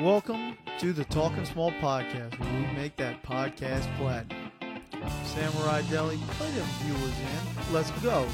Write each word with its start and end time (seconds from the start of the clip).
Welcome 0.00 0.58
to 0.80 0.92
the 0.92 1.04
Talking 1.04 1.44
Small 1.44 1.70
podcast, 1.72 2.36
where 2.40 2.52
we 2.52 2.66
make 2.76 2.96
that 2.96 3.22
podcast 3.22 3.86
platinum. 3.96 4.50
Samurai 5.24 5.82
Deli, 5.88 6.16
play 6.30 6.50
them 6.50 6.66
viewers 6.82 7.12
in. 7.16 7.72
Let's 7.72 7.92
go. 8.02 8.26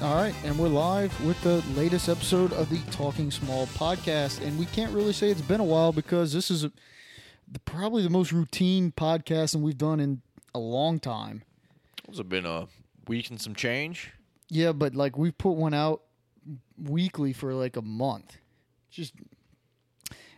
All 0.00 0.14
right, 0.14 0.34
and 0.44 0.56
we're 0.58 0.68
live 0.68 1.18
with 1.24 1.40
the 1.42 1.62
latest 1.74 2.08
episode 2.08 2.52
of 2.52 2.68
the 2.68 2.78
Talking 2.92 3.30
Small 3.30 3.66
podcast, 3.68 4.40
and 4.46 4.58
we 4.58 4.66
can't 4.66 4.92
really 4.92 5.14
say 5.14 5.30
it's 5.30 5.40
been 5.40 5.60
a 5.60 5.64
while 5.64 5.92
because 5.92 6.32
this 6.32 6.50
is 6.50 6.64
a, 6.64 6.70
probably 7.78 8.02
the 8.02 8.10
most 8.10 8.32
routine 8.32 8.90
podcasting 8.90 9.60
we've 9.60 9.78
done 9.78 10.00
in 10.00 10.20
a 10.52 10.58
long 10.58 10.98
time. 10.98 11.44
It's 12.08 12.18
it 12.18 12.28
been 12.28 12.44
a 12.44 12.66
week 13.06 13.30
and 13.30 13.40
some 13.40 13.54
change? 13.54 14.10
Yeah, 14.48 14.72
but 14.72 14.96
like 14.96 15.16
we've 15.16 15.36
put 15.38 15.52
one 15.52 15.74
out 15.74 16.02
weekly 16.76 17.32
for 17.32 17.54
like 17.54 17.76
a 17.76 17.82
month. 17.82 18.38
Just 18.90 19.14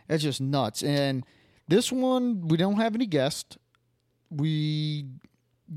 that's 0.07 0.21
just 0.21 0.39
nuts. 0.39 0.83
And 0.83 1.25
this 1.67 1.91
one 1.91 2.47
we 2.47 2.57
don't 2.57 2.75
have 2.75 2.93
any 2.93 3.07
guests. 3.07 3.57
We 4.29 5.07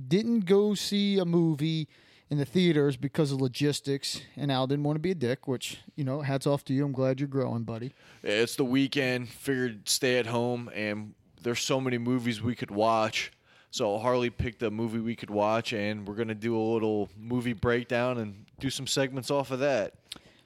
didn't 0.07 0.41
go 0.41 0.75
see 0.75 1.19
a 1.19 1.25
movie 1.25 1.89
in 2.29 2.37
the 2.37 2.45
theaters 2.45 2.99
because 2.99 3.33
of 3.33 3.41
logistics, 3.41 4.21
and 4.37 4.53
Al 4.53 4.67
didn't 4.67 4.85
want 4.85 4.97
to 4.97 5.01
be 5.01 5.13
a 5.13 5.15
dick. 5.15 5.49
Which 5.49 5.79
you 5.97 6.05
know, 6.05 6.21
hats 6.21 6.47
off 6.47 6.63
to 6.67 6.75
you. 6.75 6.85
I'm 6.85 6.93
glad 6.93 7.21
you're 7.21 7.29
growing, 7.29 7.63
buddy. 7.63 7.95
It's 8.23 8.57
the 8.57 8.65
weekend. 8.67 9.31
Figured 9.31 9.89
stay 9.89 10.19
at 10.19 10.27
home, 10.27 10.71
and 10.75 11.15
there's 11.45 11.61
so 11.61 11.81
many 11.81 11.99
movies 11.99 12.43
we 12.43 12.57
could 12.57 12.71
watch. 12.71 13.31
So 13.71 13.99
Harley 13.99 14.31
picked 14.31 14.63
a 14.63 14.71
movie 14.71 14.99
we 14.99 15.15
could 15.17 15.31
watch, 15.31 15.73
and 15.73 16.07
we're 16.07 16.15
gonna 16.15 16.35
do 16.35 16.57
a 16.57 16.61
little 16.61 17.09
movie 17.17 17.53
breakdown 17.53 18.19
and 18.19 18.47
do 18.59 18.71
some 18.71 18.87
segments 18.87 19.31
off 19.31 19.51
of 19.51 19.61
that. 19.61 19.95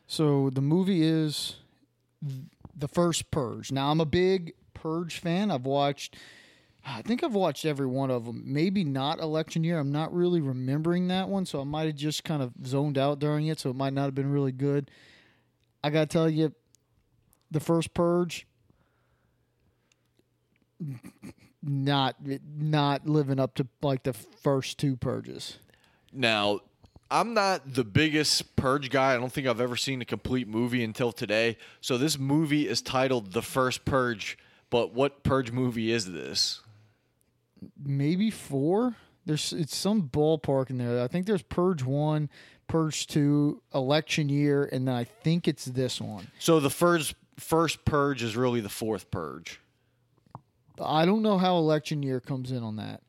So 0.07 0.51
the 0.51 0.61
movie 0.61 1.03
is 1.03 1.57
the 2.77 2.89
first 2.89 3.31
Purge. 3.31 3.73
Now 3.73 3.91
I'm 3.91 4.01
a 4.01 4.07
big 4.07 4.55
Purge 4.75 5.19
fan. 5.19 5.51
I've 5.51 5.67
watched. 5.67 6.17
I 6.87 7.03
think 7.03 7.23
I've 7.23 7.35
watched 7.35 7.67
every 7.67 7.87
one 7.87 8.11
of 8.11 8.25
them. 8.25 8.43
Maybe 8.47 8.83
not 8.83 9.21
election 9.21 9.63
year. 9.63 9.79
I'm 9.79 9.93
not 9.93 10.15
really 10.15 10.41
remembering 10.41 11.09
that 11.09 11.29
one, 11.29 11.45
so 11.45 11.61
I 11.61 11.65
might 11.65 11.87
have 11.87 11.97
just 11.97 12.25
kind 12.25 12.43
of 12.43 12.53
zoned 12.65 12.97
out 12.97 13.19
during 13.19 13.49
it, 13.49 13.61
so 13.61 13.69
it 13.69 13.77
might 13.77 13.93
not 13.93 14.05
have 14.05 14.15
been 14.15 14.31
really 14.31 14.53
good. 14.53 14.91
I 15.85 15.91
got 15.91 16.01
to 16.01 16.07
tell 16.07 16.31
you, 16.31 16.55
the 17.51 17.61
first 17.61 17.93
Purge, 17.93 18.47
not 21.63 22.17
not 22.57 23.07
living 23.07 23.41
up 23.41 23.55
to 23.55 23.67
like 23.83 24.03
the 24.05 24.13
first 24.13 24.79
two 24.79 24.97
purges. 24.97 25.59
Now, 26.13 26.61
I'm 27.11 27.35
not 27.35 27.75
the 27.75 27.85
biggest 27.85 28.57
Purge 28.57 28.91
guy. 28.91 29.15
I 29.15 29.17
don't 29.17 29.33
think 29.33 29.47
I've 29.47 29.61
ever 29.61 29.77
seen 29.77 30.01
a 30.03 30.05
complete 30.05 30.49
movie 30.49 30.83
until 30.85 31.13
today. 31.13 31.57
So 31.81 31.99
this 31.99 32.19
movie 32.19 32.69
is 32.69 32.83
titled 32.83 33.33
The 33.33 33.43
First 33.43 33.85
Purge, 33.85 34.39
but 34.71 34.93
what 34.95 35.23
Purge 35.23 35.51
movie 35.53 35.91
is 35.91 36.13
this? 36.13 36.61
maybe 37.83 38.31
four. 38.31 38.95
There's 39.27 39.53
it's 39.53 39.77
some 39.77 40.09
ballpark 40.09 40.71
in 40.71 40.79
there. 40.79 41.03
I 41.03 41.09
think 41.09 41.27
there's 41.27 41.43
Purge 41.43 41.83
one, 41.83 42.31
Purge 42.67 43.07
two, 43.07 43.63
election 43.75 44.29
year, 44.29 44.69
and 44.71 44.89
then 44.89 44.95
I 44.95 45.05
think 45.05 45.49
it's 45.49 45.67
this 45.67 46.01
one. 46.01 46.29
So 46.39 46.61
the 46.61 46.71
first 46.71 47.15
first 47.37 47.85
purge 47.85 48.23
is 48.23 48.37
really 48.37 48.61
the 48.61 48.69
fourth 48.69 49.11
purge. 49.11 49.61
I 50.81 51.05
don't 51.07 51.23
know 51.23 51.39
how 51.39 51.57
election 51.59 52.03
year 52.03 52.21
comes 52.21 52.51
in 52.53 52.63
on 52.63 52.77
that. 52.77 53.03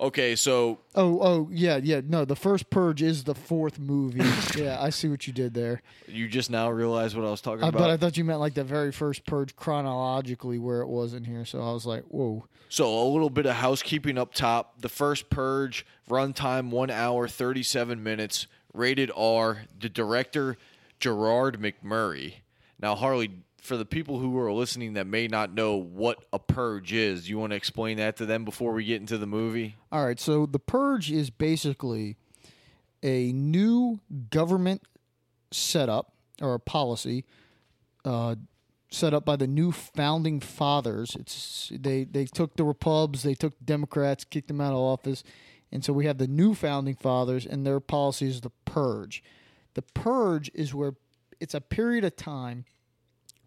Okay, 0.00 0.34
so 0.34 0.80
Oh, 0.96 1.20
oh, 1.22 1.48
yeah, 1.52 1.76
yeah. 1.76 2.00
No, 2.04 2.24
the 2.24 2.34
first 2.34 2.70
Purge 2.70 3.02
is 3.02 3.22
the 3.24 3.34
fourth 3.36 3.78
movie. 3.78 4.20
yeah, 4.60 4.78
I 4.80 4.90
see 4.90 5.08
what 5.08 5.26
you 5.28 5.32
did 5.32 5.54
there. 5.54 5.80
you 6.08 6.26
just 6.26 6.50
now 6.50 6.70
realized 6.70 7.14
what 7.16 7.24
I 7.24 7.30
was 7.30 7.40
talking 7.40 7.62
Uh, 7.62 7.68
about. 7.68 7.78
but 7.78 7.90
I 7.90 7.96
thought 7.96 8.16
you 8.16 8.24
meant 8.24 8.40
like 8.40 8.54
the 8.54 8.64
very 8.64 8.90
first 8.90 9.24
Purge 9.26 9.54
chronologically 9.54 10.58
where 10.58 10.80
it 10.80 10.88
was 10.88 11.14
in 11.14 11.22
here. 11.24 11.44
So 11.44 11.60
I 11.60 11.72
was 11.72 11.86
like, 11.86 12.02
whoa. 12.04 12.46
So 12.68 12.86
a 13.00 13.06
little 13.06 13.30
bit 13.30 13.46
of 13.46 13.54
housekeeping 13.56 14.18
up 14.18 14.34
top. 14.34 14.80
The 14.80 14.88
first 14.88 15.28
purge, 15.30 15.84
runtime 16.08 16.70
one 16.70 16.90
hour 16.90 17.28
thirty 17.28 17.62
seven 17.62 18.02
minutes, 18.02 18.46
rated 18.72 19.10
R. 19.14 19.64
The 19.78 19.90
director 19.90 20.56
Gerard 20.98 21.60
McMurray. 21.60 22.36
Now 22.80 22.94
Harley, 22.94 23.30
for 23.62 23.76
the 23.76 23.84
people 23.84 24.18
who 24.18 24.36
are 24.38 24.52
listening 24.52 24.94
that 24.94 25.06
may 25.06 25.28
not 25.28 25.54
know 25.54 25.76
what 25.76 26.24
a 26.32 26.38
purge 26.40 26.92
is, 26.92 27.30
you 27.30 27.38
want 27.38 27.50
to 27.50 27.56
explain 27.56 27.96
that 27.98 28.16
to 28.16 28.26
them 28.26 28.44
before 28.44 28.72
we 28.72 28.84
get 28.84 29.00
into 29.00 29.16
the 29.16 29.26
movie? 29.26 29.76
All 29.92 30.04
right, 30.04 30.18
so 30.18 30.46
the 30.46 30.58
purge 30.58 31.12
is 31.12 31.30
basically 31.30 32.16
a 33.04 33.32
new 33.32 34.00
government 34.30 34.82
setup 35.52 36.12
or 36.40 36.54
a 36.54 36.58
policy 36.58 37.24
uh, 38.04 38.34
set 38.90 39.14
up 39.14 39.24
by 39.24 39.36
the 39.36 39.46
new 39.46 39.70
founding 39.70 40.40
fathers. 40.40 41.16
It's 41.18 41.70
they 41.72 42.02
they 42.02 42.24
took 42.24 42.56
the 42.56 42.64
Repubs, 42.64 43.22
they 43.22 43.34
took 43.34 43.56
the 43.58 43.64
Democrats, 43.64 44.24
kicked 44.24 44.48
them 44.48 44.60
out 44.60 44.72
of 44.72 44.80
office, 44.80 45.22
and 45.70 45.84
so 45.84 45.92
we 45.92 46.06
have 46.06 46.18
the 46.18 46.26
new 46.26 46.54
founding 46.54 46.96
fathers, 46.96 47.46
and 47.46 47.64
their 47.64 47.78
policy 47.78 48.26
is 48.26 48.40
the 48.40 48.50
purge. 48.64 49.22
The 49.74 49.82
purge 49.82 50.50
is 50.52 50.74
where 50.74 50.94
it's 51.38 51.54
a 51.54 51.60
period 51.60 52.04
of 52.04 52.16
time 52.16 52.64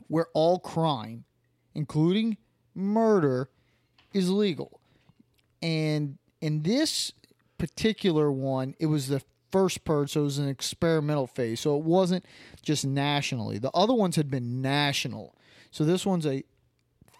where 0.07 0.27
all 0.33 0.59
crime, 0.59 1.25
including 1.73 2.37
murder, 2.73 3.49
is 4.13 4.29
legal. 4.29 4.79
And 5.61 6.17
in 6.41 6.63
this 6.63 7.11
particular 7.57 8.31
one, 8.31 8.75
it 8.79 8.85
was 8.87 9.07
the 9.07 9.21
first 9.51 9.83
purge, 9.85 10.11
so 10.11 10.21
it 10.21 10.25
was 10.25 10.37
an 10.37 10.49
experimental 10.49 11.27
phase. 11.27 11.61
So 11.61 11.77
it 11.77 11.83
wasn't 11.83 12.25
just 12.61 12.85
nationally. 12.85 13.57
The 13.57 13.71
other 13.73 13.93
ones 13.93 14.15
had 14.15 14.29
been 14.29 14.61
national. 14.61 15.35
So 15.71 15.83
this 15.83 16.05
one's 16.05 16.25
a 16.25 16.43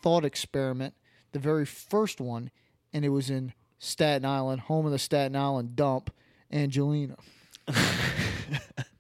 thought 0.02 0.26
experiment, 0.26 0.94
the 1.32 1.40
very 1.40 1.66
first 1.66 2.22
one, 2.22 2.52
and 2.94 3.04
it 3.04 3.10
was 3.10 3.30
in 3.30 3.54
Staten 3.80 4.26
Island, 4.26 4.62
home 4.62 4.86
of 4.86 4.92
the 4.92 5.00
Staten 5.00 5.36
Island 5.36 5.76
dump, 5.76 6.14
Angelina. 6.52 7.16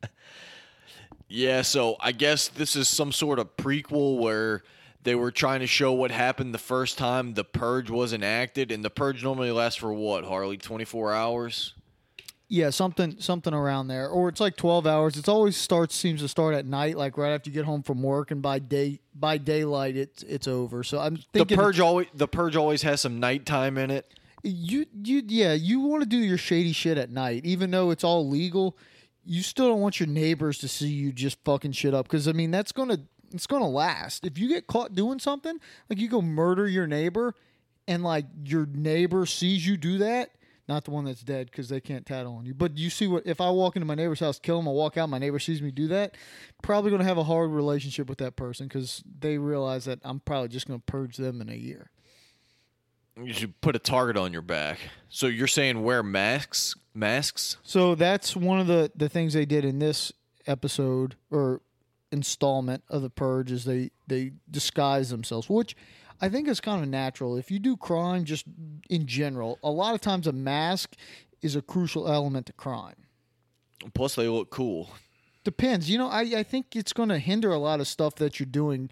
Yeah, 1.27 1.63
so 1.63 1.97
I 1.99 2.11
guess 2.11 2.47
this 2.47 2.75
is 2.75 2.87
some 2.87 3.11
sort 3.11 3.39
of 3.39 3.57
prequel 3.57 4.19
where 4.19 4.63
they 5.03 5.15
were 5.15 5.31
trying 5.31 5.59
to 5.61 5.67
show 5.67 5.91
what 5.91 6.11
happened 6.11 6.53
the 6.53 6.59
first 6.59 6.97
time 6.97 7.33
the 7.33 7.43
purge 7.43 7.89
was 7.89 8.13
enacted, 8.13 8.71
and 8.71 8.83
the 8.83 8.89
purge 8.89 9.23
normally 9.23 9.51
lasts 9.51 9.79
for 9.79 9.93
what, 9.93 10.25
Harley, 10.25 10.57
twenty 10.57 10.85
four 10.85 11.13
hours? 11.13 11.73
Yeah, 12.47 12.69
something 12.69 13.15
something 13.19 13.55
around 13.55 13.87
there, 13.87 14.07
or 14.07 14.29
it's 14.29 14.39
like 14.39 14.55
twelve 14.55 14.85
hours. 14.85 15.17
It's 15.17 15.27
always 15.27 15.57
starts 15.57 15.95
seems 15.95 16.21
to 16.21 16.27
start 16.27 16.53
at 16.53 16.67
night, 16.67 16.95
like 16.95 17.17
right 17.17 17.31
after 17.31 17.49
you 17.49 17.55
get 17.55 17.65
home 17.65 17.81
from 17.81 18.03
work, 18.03 18.29
and 18.29 18.41
by 18.41 18.59
day 18.59 18.99
by 19.15 19.39
daylight 19.39 19.95
it's 19.95 20.21
it's 20.21 20.47
over. 20.47 20.83
So 20.83 20.99
I'm 20.99 21.17
The 21.33 21.45
purge 21.45 21.79
always 21.79 22.07
the 22.13 22.27
purge 22.27 22.55
always 22.55 22.83
has 22.83 23.01
some 23.01 23.19
nighttime 23.19 23.79
in 23.79 23.89
it. 23.89 24.13
you 24.43 24.85
you 25.03 25.23
yeah 25.25 25.53
you 25.53 25.79
want 25.79 26.03
to 26.03 26.09
do 26.09 26.17
your 26.17 26.37
shady 26.37 26.71
shit 26.71 26.99
at 26.99 27.09
night, 27.09 27.45
even 27.45 27.71
though 27.71 27.89
it's 27.89 28.03
all 28.03 28.29
legal. 28.29 28.77
You 29.25 29.41
still 29.41 29.67
don't 29.69 29.81
want 29.81 29.99
your 29.99 30.07
neighbors 30.07 30.59
to 30.59 30.67
see 30.67 30.87
you 30.87 31.11
just 31.11 31.37
fucking 31.43 31.71
shit 31.71 31.93
up 31.93 32.05
because 32.05 32.27
I 32.27 32.31
mean 32.31 32.51
that's 32.51 32.71
gonna 32.71 32.99
it's 33.33 33.47
gonna 33.47 33.67
last. 33.67 34.25
If 34.25 34.37
you 34.37 34.47
get 34.47 34.67
caught 34.67 34.93
doing 34.93 35.19
something 35.19 35.59
like 35.89 35.99
you 35.99 36.07
go 36.07 36.21
murder 36.21 36.67
your 36.67 36.87
neighbor, 36.87 37.33
and 37.87 38.03
like 38.03 38.25
your 38.43 38.65
neighbor 38.65 39.25
sees 39.25 39.65
you 39.65 39.77
do 39.77 39.99
that. 39.99 40.31
Not 40.67 40.83
the 40.83 40.91
one 40.91 41.05
that's 41.05 41.21
dead 41.21 41.51
because 41.51 41.69
they 41.69 41.79
can't 41.79 42.07
tattle 42.07 42.37
on 42.37 42.45
you. 42.45 42.55
But 42.55 42.75
you 42.75 42.89
see 42.89 43.05
what? 43.05 43.27
If 43.27 43.39
I 43.39 43.51
walk 43.51 43.75
into 43.75 43.85
my 43.85 43.93
neighbor's 43.93 44.19
house, 44.19 44.39
kill 44.39 44.57
him, 44.57 44.67
I 44.67 44.71
walk 44.71 44.97
out, 44.97 45.09
my 45.09 45.19
neighbor 45.19 45.37
sees 45.37 45.61
me 45.61 45.69
do 45.69 45.87
that. 45.89 46.15
Probably 46.63 46.89
to 46.97 47.03
have 47.03 47.19
a 47.19 47.23
hard 47.23 47.51
relationship 47.51 48.09
with 48.09 48.17
that 48.17 48.35
person 48.35 48.67
because 48.67 49.03
they 49.19 49.37
realize 49.37 49.85
that 49.85 49.99
I'm 50.03 50.21
probably 50.21 50.49
just 50.49 50.65
to 50.79 50.79
purge 50.79 51.17
them 51.17 51.39
in 51.39 51.49
a 51.49 51.55
year. 51.55 51.91
You 53.21 53.31
should 53.31 53.61
put 53.61 53.75
a 53.75 53.79
target 53.79 54.17
on 54.17 54.33
your 54.33 54.41
back. 54.41 54.79
So 55.07 55.27
you're 55.27 55.47
saying 55.47 55.83
wear 55.83 56.01
masks? 56.01 56.75
Masks? 56.95 57.57
So 57.63 57.95
that's 57.95 58.35
one 58.35 58.59
of 58.59 58.67
the 58.67 58.91
the 58.95 59.09
things 59.09 59.33
they 59.33 59.45
did 59.45 59.65
in 59.65 59.79
this 59.79 60.11
episode 60.47 61.15
or 61.29 61.61
installment 62.11 62.83
of 62.89 63.01
the 63.01 63.09
purge 63.09 63.51
is 63.51 63.65
they 63.65 63.91
they 64.07 64.31
disguise 64.49 65.09
themselves, 65.09 65.49
which 65.49 65.75
I 66.21 66.29
think 66.29 66.47
is 66.47 66.61
kind 66.61 66.81
of 66.81 66.89
natural. 66.89 67.35
If 67.35 67.51
you 67.51 67.59
do 67.59 67.75
crime, 67.75 68.23
just 68.23 68.45
in 68.89 69.05
general, 69.05 69.59
a 69.63 69.69
lot 69.71 69.95
of 69.95 70.01
times 70.01 70.27
a 70.27 70.31
mask 70.31 70.95
is 71.41 71.55
a 71.55 71.61
crucial 71.61 72.07
element 72.07 72.45
to 72.47 72.53
crime. 72.53 72.95
Plus, 73.93 74.15
they 74.15 74.27
look 74.27 74.49
cool. 74.49 74.91
Depends. 75.43 75.89
You 75.89 75.97
know, 75.97 76.07
I, 76.07 76.21
I 76.37 76.43
think 76.43 76.75
it's 76.75 76.93
going 76.93 77.09
to 77.09 77.19
hinder 77.19 77.51
a 77.51 77.59
lot 77.59 77.79
of 77.79 77.87
stuff 77.87 78.15
that 78.15 78.39
you're 78.39 78.47
doing. 78.47 78.89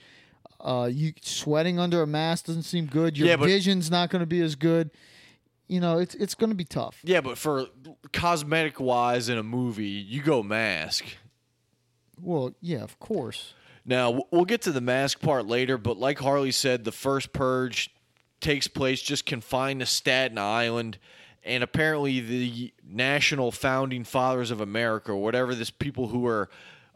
Uh, 0.59 0.89
you 0.91 1.13
sweating 1.21 1.79
under 1.79 2.01
a 2.01 2.07
mask 2.07 2.45
doesn't 2.45 2.63
seem 2.63 2.85
good. 2.85 3.17
Your 3.17 3.27
Yeah, 3.29 3.37
vision's 3.37 3.89
not 3.89 4.09
going 4.09 4.19
to 4.19 4.27
be 4.27 4.41
as 4.41 4.55
good. 4.55 4.91
You 5.67 5.79
know, 5.79 5.99
it's 5.99 6.13
it's 6.15 6.35
going 6.35 6.49
to 6.49 6.55
be 6.55 6.65
tough. 6.65 6.99
Yeah, 7.03 7.21
but 7.21 7.37
for 7.37 7.67
cosmetic 8.11 8.79
wise 8.79 9.29
in 9.29 9.37
a 9.37 9.43
movie, 9.43 9.87
you 9.87 10.21
go 10.21 10.43
mask. 10.43 11.05
Well, 12.21 12.53
yeah, 12.61 12.83
of 12.83 12.99
course. 12.99 13.53
Now 13.85 14.23
we'll 14.31 14.45
get 14.45 14.61
to 14.63 14.71
the 14.71 14.81
mask 14.81 15.19
part 15.19 15.45
later, 15.45 15.77
but 15.77 15.97
like 15.97 16.19
Harley 16.19 16.51
said, 16.51 16.83
the 16.83 16.91
first 16.91 17.33
purge 17.33 17.93
takes 18.39 18.67
place 18.67 19.01
just 19.01 19.25
confined 19.25 19.79
to 19.79 19.85
Staten 19.85 20.37
Island, 20.37 20.99
and 21.43 21.63
apparently 21.63 22.19
the 22.19 22.73
national 22.85 23.51
founding 23.51 24.03
fathers 24.03 24.51
of 24.51 24.61
America, 24.61 25.11
or 25.11 25.21
whatever 25.21 25.55
this 25.55 25.69
people 25.69 26.07
who 26.07 26.27
are, 26.27 26.49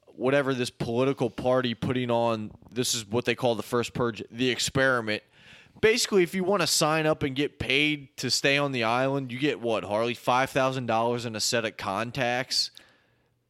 whatever 0.08 0.54
this 0.54 0.70
political 0.70 1.30
party 1.30 1.74
putting 1.74 2.12
on, 2.12 2.52
this 2.72 2.94
is 2.94 3.06
what 3.08 3.26
they 3.26 3.36
call 3.36 3.56
the 3.56 3.64
first 3.64 3.94
purge, 3.94 4.24
the 4.30 4.50
experiment. 4.50 5.24
Basically, 5.82 6.24
if 6.24 6.34
you 6.34 6.44
want 6.44 6.62
to 6.62 6.68
sign 6.68 7.06
up 7.06 7.24
and 7.24 7.36
get 7.36 7.60
paid 7.60 8.16
to 8.18 8.32
stay 8.32 8.58
on 8.58 8.72
the 8.72 8.84
island, 8.84 9.32
you 9.32 9.40
get 9.40 9.60
what 9.62 9.84
Harley 9.84 10.14
five 10.14 10.50
thousand 10.50 10.86
dollars 10.86 11.26
and 11.26 11.36
a 11.36 11.40
set 11.40 11.66
of 11.66 11.78
contacts. 11.78 12.72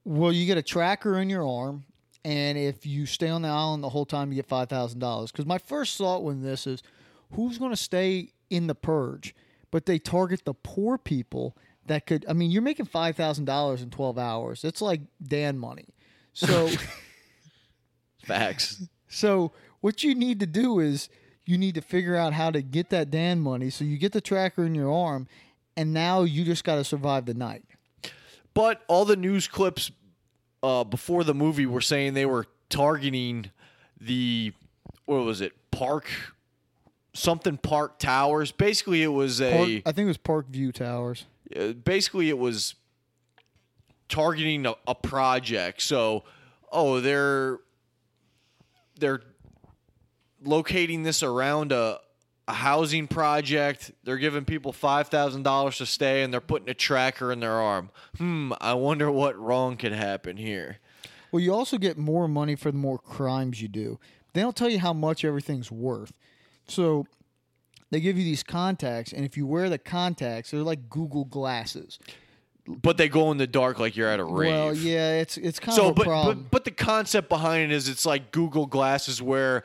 Well, 0.03 0.31
you 0.31 0.45
get 0.45 0.57
a 0.57 0.61
tracker 0.61 1.17
in 1.19 1.29
your 1.29 1.47
arm, 1.47 1.85
and 2.25 2.57
if 2.57 2.85
you 2.85 3.05
stay 3.05 3.29
on 3.29 3.41
the 3.41 3.49
island 3.49 3.83
the 3.83 3.89
whole 3.89 4.05
time, 4.05 4.31
you 4.31 4.35
get 4.35 4.47
five 4.47 4.69
thousand 4.69 4.99
dollars. 4.99 5.31
Because 5.31 5.45
my 5.45 5.57
first 5.57 5.97
thought 5.97 6.23
when 6.23 6.41
this 6.41 6.67
is, 6.67 6.81
who's 7.33 7.57
going 7.57 7.71
to 7.71 7.77
stay 7.77 8.31
in 8.49 8.67
the 8.67 8.75
purge? 8.75 9.35
But 9.69 9.85
they 9.85 9.99
target 9.99 10.43
the 10.45 10.53
poor 10.53 10.97
people 10.97 11.57
that 11.87 12.05
could. 12.05 12.25
I 12.27 12.33
mean, 12.33 12.51
you're 12.51 12.61
making 12.61 12.85
five 12.85 13.15
thousand 13.15 13.45
dollars 13.45 13.81
in 13.81 13.89
twelve 13.89 14.17
hours. 14.17 14.63
It's 14.63 14.81
like 14.81 15.01
Dan 15.21 15.57
money. 15.57 15.89
So, 16.33 16.69
Facts. 18.25 18.83
so 19.07 19.51
what 19.81 20.03
you 20.03 20.13
need 20.15 20.39
to 20.39 20.45
do 20.45 20.79
is 20.79 21.09
you 21.47 21.57
need 21.57 21.75
to 21.75 21.81
figure 21.81 22.15
out 22.15 22.33
how 22.33 22.51
to 22.51 22.61
get 22.61 22.89
that 22.89 23.09
Dan 23.09 23.39
money. 23.39 23.69
So 23.69 23.85
you 23.85 23.97
get 23.97 24.11
the 24.11 24.21
tracker 24.21 24.65
in 24.65 24.75
your 24.75 24.91
arm, 24.91 25.27
and 25.75 25.93
now 25.93 26.23
you 26.23 26.43
just 26.43 26.63
got 26.63 26.75
to 26.75 26.83
survive 26.83 27.25
the 27.25 27.33
night. 27.33 27.63
But 28.53 28.81
all 28.87 29.05
the 29.05 29.15
news 29.15 29.47
clips 29.47 29.91
uh, 30.61 30.83
before 30.83 31.23
the 31.23 31.33
movie 31.33 31.65
were 31.65 31.81
saying 31.81 32.13
they 32.13 32.25
were 32.25 32.47
targeting 32.69 33.51
the 33.99 34.53
what 35.05 35.23
was 35.23 35.41
it 35.41 35.53
park 35.71 36.09
something 37.13 37.57
park 37.57 37.97
towers. 37.97 38.51
Basically, 38.51 39.01
it 39.03 39.07
was 39.07 39.39
Park, 39.39 39.53
a 39.53 39.83
I 39.85 39.91
think 39.91 39.99
it 39.99 40.07
was 40.07 40.17
Park 40.17 40.47
View 40.49 40.71
Towers. 40.71 41.25
uh, 41.55 41.73
basically 41.73 42.29
it 42.29 42.37
was 42.37 42.75
targeting 44.09 44.65
a, 44.65 44.75
a 44.87 44.95
project. 44.95 45.81
So, 45.81 46.23
oh, 46.71 46.99
they're 46.99 47.59
they're 48.99 49.21
locating 50.43 51.03
this 51.03 51.23
around 51.23 51.71
a 51.71 51.99
a 52.49 52.53
housing 52.53 53.07
project. 53.07 53.91
They're 54.03 54.17
giving 54.17 54.45
people 54.45 54.71
five 54.71 55.09
thousand 55.09 55.43
dollars 55.43 55.77
to 55.79 55.85
stay, 55.85 56.23
and 56.23 56.33
they're 56.33 56.39
putting 56.41 56.69
a 56.69 56.73
tracker 56.73 57.31
in 57.31 57.39
their 57.39 57.53
arm. 57.59 57.89
Hmm. 58.17 58.53
I 58.61 58.73
wonder 58.73 59.11
what 59.11 59.37
wrong 59.37 59.75
could 59.77 59.91
happen 59.91 60.37
here. 60.37 60.77
Well, 61.31 61.41
you 61.41 61.53
also 61.53 61.77
get 61.77 61.97
more 61.97 62.27
money 62.27 62.55
for 62.55 62.71
the 62.71 62.77
more 62.77 62.97
crimes 62.97 63.61
you 63.61 63.67
do. 63.67 63.99
They 64.33 64.41
don't 64.41 64.55
tell 64.55 64.69
you 64.69 64.79
how 64.79 64.93
much 64.93 65.25
everything's 65.25 65.69
worth. 65.71 66.13
So 66.67 67.05
they 67.91 67.99
give 67.99 68.17
you 68.17 68.23
these 68.23 68.43
contacts, 68.43 69.11
and 69.11 69.25
if 69.25 69.35
you 69.35 69.45
wear 69.45 69.69
the 69.69 69.77
contacts, 69.77 70.51
they're 70.51 70.61
like 70.61 70.89
Google 70.89 71.25
glasses. 71.25 71.99
But 72.65 72.97
they 72.97 73.07
go 73.09 73.31
in 73.31 73.37
the 73.37 73.47
dark 73.47 73.79
like 73.79 73.95
you're 73.95 74.09
at 74.09 74.19
a 74.19 74.25
rave. 74.25 74.51
Well, 74.51 74.73
yeah, 74.73 75.19
it's 75.19 75.37
it's 75.37 75.59
kind 75.59 75.75
So, 75.75 75.85
of 75.85 75.91
a 75.91 75.93
but, 75.95 76.05
problem. 76.05 76.37
but 76.43 76.51
but 76.51 76.65
the 76.65 76.71
concept 76.71 77.27
behind 77.29 77.71
it 77.71 77.75
is 77.75 77.89
it's 77.89 78.05
like 78.05 78.31
Google 78.31 78.65
glasses 78.67 79.21
where 79.21 79.63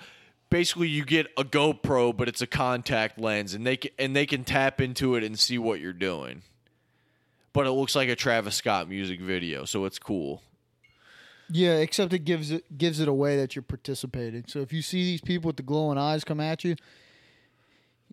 basically 0.52 0.86
you 0.88 1.04
get 1.04 1.26
a 1.36 1.42
GoPro, 1.42 2.16
but 2.16 2.28
it's 2.28 2.40
a 2.42 2.46
contact 2.46 3.18
lens, 3.18 3.54
and 3.54 3.66
they 3.66 3.76
can, 3.76 3.90
and 3.98 4.14
they 4.14 4.26
can 4.26 4.44
tap 4.44 4.80
into 4.80 5.16
it 5.16 5.24
and 5.24 5.36
see 5.38 5.58
what 5.58 5.80
you're 5.80 5.92
doing. 5.92 6.42
But 7.52 7.66
it 7.66 7.72
looks 7.72 7.96
like 7.96 8.08
a 8.08 8.14
Travis 8.14 8.54
Scott 8.54 8.88
music 8.88 9.20
video, 9.20 9.64
so 9.64 9.84
it's 9.84 9.98
cool. 9.98 10.42
yeah, 11.50 11.74
except 11.78 12.12
it 12.12 12.20
gives 12.20 12.50
it 12.50 12.78
gives 12.78 13.00
it 13.00 13.08
away 13.08 13.36
that 13.38 13.56
you're 13.56 13.62
participating. 13.62 14.44
So 14.46 14.60
if 14.60 14.72
you 14.72 14.80
see 14.82 15.02
these 15.04 15.20
people 15.20 15.48
with 15.48 15.56
the 15.56 15.62
glowing 15.64 15.98
eyes 15.98 16.24
come 16.24 16.40
at 16.40 16.64
you, 16.64 16.76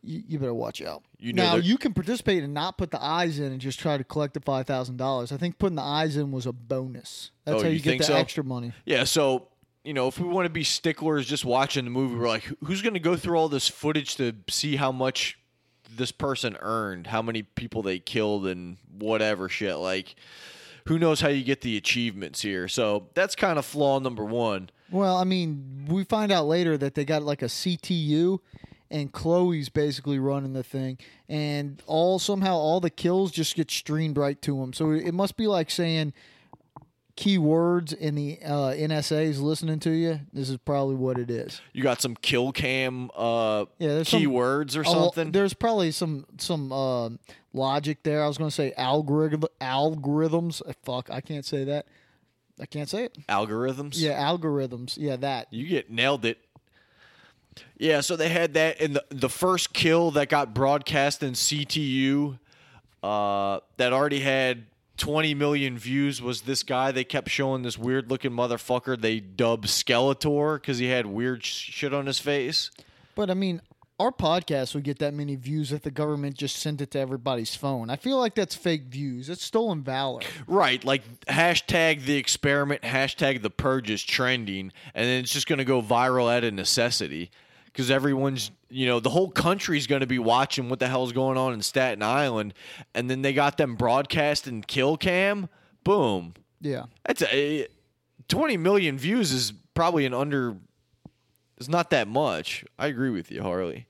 you, 0.01 0.23
you 0.27 0.39
better 0.39 0.53
watch 0.53 0.81
out. 0.81 1.03
You 1.19 1.33
know 1.33 1.43
now 1.43 1.55
you 1.55 1.77
can 1.77 1.93
participate 1.93 2.43
and 2.43 2.53
not 2.53 2.77
put 2.77 2.91
the 2.91 3.01
eyes 3.03 3.39
in 3.39 3.51
and 3.51 3.61
just 3.61 3.79
try 3.79 3.97
to 3.97 4.03
collect 4.03 4.33
the 4.33 4.41
five 4.41 4.65
thousand 4.65 4.97
dollars. 4.97 5.31
I 5.31 5.37
think 5.37 5.57
putting 5.59 5.75
the 5.77 5.81
eyes 5.83 6.17
in 6.17 6.31
was 6.31 6.45
a 6.45 6.51
bonus. 6.53 7.31
That's 7.45 7.59
Oh, 7.59 7.63
how 7.63 7.67
you, 7.69 7.75
you 7.75 7.81
get 7.81 7.97
the 7.99 8.03
so? 8.05 8.15
extra 8.15 8.43
money. 8.43 8.73
Yeah, 8.85 9.03
so 9.05 9.47
you 9.83 9.93
know, 9.93 10.07
if 10.07 10.19
we 10.19 10.27
want 10.27 10.45
to 10.45 10.51
be 10.51 10.63
sticklers 10.63 11.25
just 11.25 11.45
watching 11.45 11.85
the 11.85 11.91
movie, 11.91 12.15
we're 12.15 12.27
like, 12.27 12.49
who's 12.63 12.81
going 12.81 12.93
to 12.95 12.99
go 12.99 13.15
through 13.15 13.37
all 13.37 13.49
this 13.49 13.67
footage 13.67 14.15
to 14.17 14.33
see 14.49 14.75
how 14.75 14.91
much 14.91 15.37
this 15.89 16.11
person 16.11 16.57
earned, 16.59 17.07
how 17.07 17.21
many 17.21 17.43
people 17.43 17.81
they 17.81 17.99
killed, 17.99 18.45
and 18.45 18.77
whatever 18.97 19.47
shit? 19.49 19.77
Like, 19.77 20.15
who 20.85 20.99
knows 20.99 21.21
how 21.21 21.29
you 21.29 21.43
get 21.43 21.61
the 21.61 21.77
achievements 21.77 22.41
here? 22.41 22.67
So 22.67 23.07
that's 23.13 23.35
kind 23.35 23.57
of 23.57 23.65
flaw 23.65 23.99
number 23.99 24.25
one. 24.25 24.69
Well, 24.91 25.17
I 25.17 25.23
mean, 25.23 25.85
we 25.87 26.03
find 26.03 26.31
out 26.31 26.47
later 26.47 26.77
that 26.77 26.95
they 26.95 27.05
got 27.05 27.23
like 27.23 27.41
a 27.41 27.45
CTU, 27.45 28.39
and 28.91 29.11
Chloe's 29.11 29.69
basically 29.69 30.19
running 30.19 30.53
the 30.53 30.63
thing, 30.63 30.97
and 31.27 31.81
all 31.85 32.19
somehow 32.19 32.55
all 32.55 32.79
the 32.79 32.89
kills 32.89 33.31
just 33.31 33.55
get 33.55 33.69
streamed 33.69 34.17
right 34.17 34.41
to 34.41 34.59
them. 34.59 34.73
So 34.73 34.91
it 34.91 35.13
must 35.13 35.37
be 35.37 35.47
like 35.47 35.69
saying 35.69 36.13
keywords 37.19 37.93
in 37.93 38.15
the 38.15 38.39
uh, 38.43 38.71
NSA 38.73 39.23
is 39.25 39.41
listening 39.41 39.79
to 39.79 39.89
you. 39.91 40.19
This 40.31 40.49
is 40.49 40.57
probably 40.57 40.95
what 40.95 41.17
it 41.19 41.29
is. 41.29 41.59
You 41.73 41.83
got 41.83 42.01
some 42.01 42.15
kill 42.15 42.51
cam 42.51 43.11
uh, 43.15 43.65
Yeah, 43.77 43.89
there's 43.89 44.09
some- 44.09 44.21
keywords 44.21 44.77
or 44.77 44.83
something. 44.83 45.31
there's 45.31 45.53
probably 45.53 45.91
some 45.91 46.25
some 46.37 46.71
uh, 46.71 47.09
logic 47.53 48.03
there. 48.03 48.23
I 48.23 48.27
was 48.27 48.37
going 48.37 48.49
to 48.49 48.55
say 48.55 48.73
algorithm 48.77 49.43
algorithms. 49.59 50.61
Uh, 50.67 50.73
Fuck, 50.83 51.09
I 51.11 51.21
can't 51.21 51.45
say 51.45 51.63
that. 51.65 51.85
I 52.61 52.65
can't 52.65 52.89
say 52.89 53.05
it. 53.05 53.17
Algorithms. 53.27 53.93
Yeah, 53.95 54.19
algorithms. 54.21 54.95
Yeah, 54.97 55.15
that. 55.17 55.47
You 55.51 55.67
get 55.67 55.89
nailed 55.89 56.25
it. 56.25 56.37
Yeah, 57.77 58.01
so 58.01 58.15
they 58.15 58.29
had 58.29 58.53
that 58.53 58.79
in 58.79 58.93
the 58.93 59.03
the 59.09 59.29
first 59.29 59.73
kill 59.73 60.11
that 60.11 60.29
got 60.29 60.53
broadcast 60.53 61.23
in 61.23 61.33
CTU 61.33 62.39
uh, 63.03 63.59
that 63.77 63.91
already 63.93 64.19
had 64.21 64.65
20 64.99 65.33
million 65.33 65.77
views 65.77 66.21
was 66.21 66.41
this 66.41 66.61
guy 66.61 66.91
they 66.91 67.03
kept 67.03 67.29
showing 67.29 67.63
this 67.63 67.77
weird 67.77 68.11
looking 68.11 68.31
motherfucker 68.31 68.99
they 68.99 69.19
dubbed 69.19 69.65
Skeletor 69.65 70.55
because 70.55 70.77
he 70.77 70.87
had 70.87 71.05
weird 71.05 71.43
sh- 71.43 71.71
shit 71.71 71.93
on 71.93 72.05
his 72.05 72.19
face. 72.19 72.69
But 73.15 73.31
I 73.31 73.33
mean, 73.33 73.61
our 73.99 74.11
podcast 74.11 74.75
would 74.75 74.83
get 74.83 74.99
that 74.99 75.13
many 75.13 75.35
views 75.35 75.71
if 75.71 75.81
the 75.81 75.91
government 75.91 76.37
just 76.37 76.55
sent 76.57 76.79
it 76.81 76.91
to 76.91 76.99
everybody's 76.99 77.55
phone. 77.55 77.89
I 77.89 77.95
feel 77.97 78.17
like 78.17 78.35
that's 78.35 78.55
fake 78.55 78.83
views. 78.83 79.29
It's 79.29 79.43
stolen 79.43 79.83
valor. 79.83 80.21
Right, 80.47 80.83
like 80.83 81.03
hashtag 81.25 82.05
the 82.05 82.15
experiment, 82.15 82.83
hashtag 82.83 83.41
the 83.41 83.49
purge 83.49 83.89
is 83.89 84.03
trending, 84.03 84.71
and 84.93 85.05
then 85.05 85.23
it's 85.23 85.33
just 85.33 85.47
going 85.47 85.59
to 85.59 85.65
go 85.65 85.81
viral 85.81 86.33
out 86.33 86.43
of 86.43 86.53
necessity 86.53 87.31
because 87.79 87.89
everyone's, 87.89 88.51
you 88.69 88.85
know, 88.87 88.99
the 88.99 89.09
whole 89.09 89.31
country's 89.31 89.87
going 89.87 90.01
to 90.01 90.05
be 90.05 90.19
watching 90.19 90.67
what 90.67 90.79
the 90.79 90.87
hell's 90.89 91.13
going 91.13 91.37
on 91.37 91.53
in 91.53 91.61
Staten 91.61 92.03
Island, 92.03 92.53
and 92.93 93.09
then 93.09 93.21
they 93.21 93.31
got 93.31 93.55
them 93.55 93.77
broadcasting 93.77 94.61
kill 94.63 94.97
cam. 94.97 95.47
Boom, 95.85 96.33
Yeah. 96.59 96.87
that's 97.05 97.21
a 97.21 97.61
eh, 97.63 97.67
twenty 98.27 98.57
million 98.57 98.97
views 98.97 99.31
is 99.31 99.53
probably 99.75 100.05
an 100.05 100.13
under. 100.13 100.57
It's 101.55 101.69
not 101.69 101.89
that 101.91 102.09
much. 102.09 102.65
I 102.77 102.87
agree 102.87 103.11
with 103.11 103.31
you, 103.31 103.43
Harley. 103.43 103.87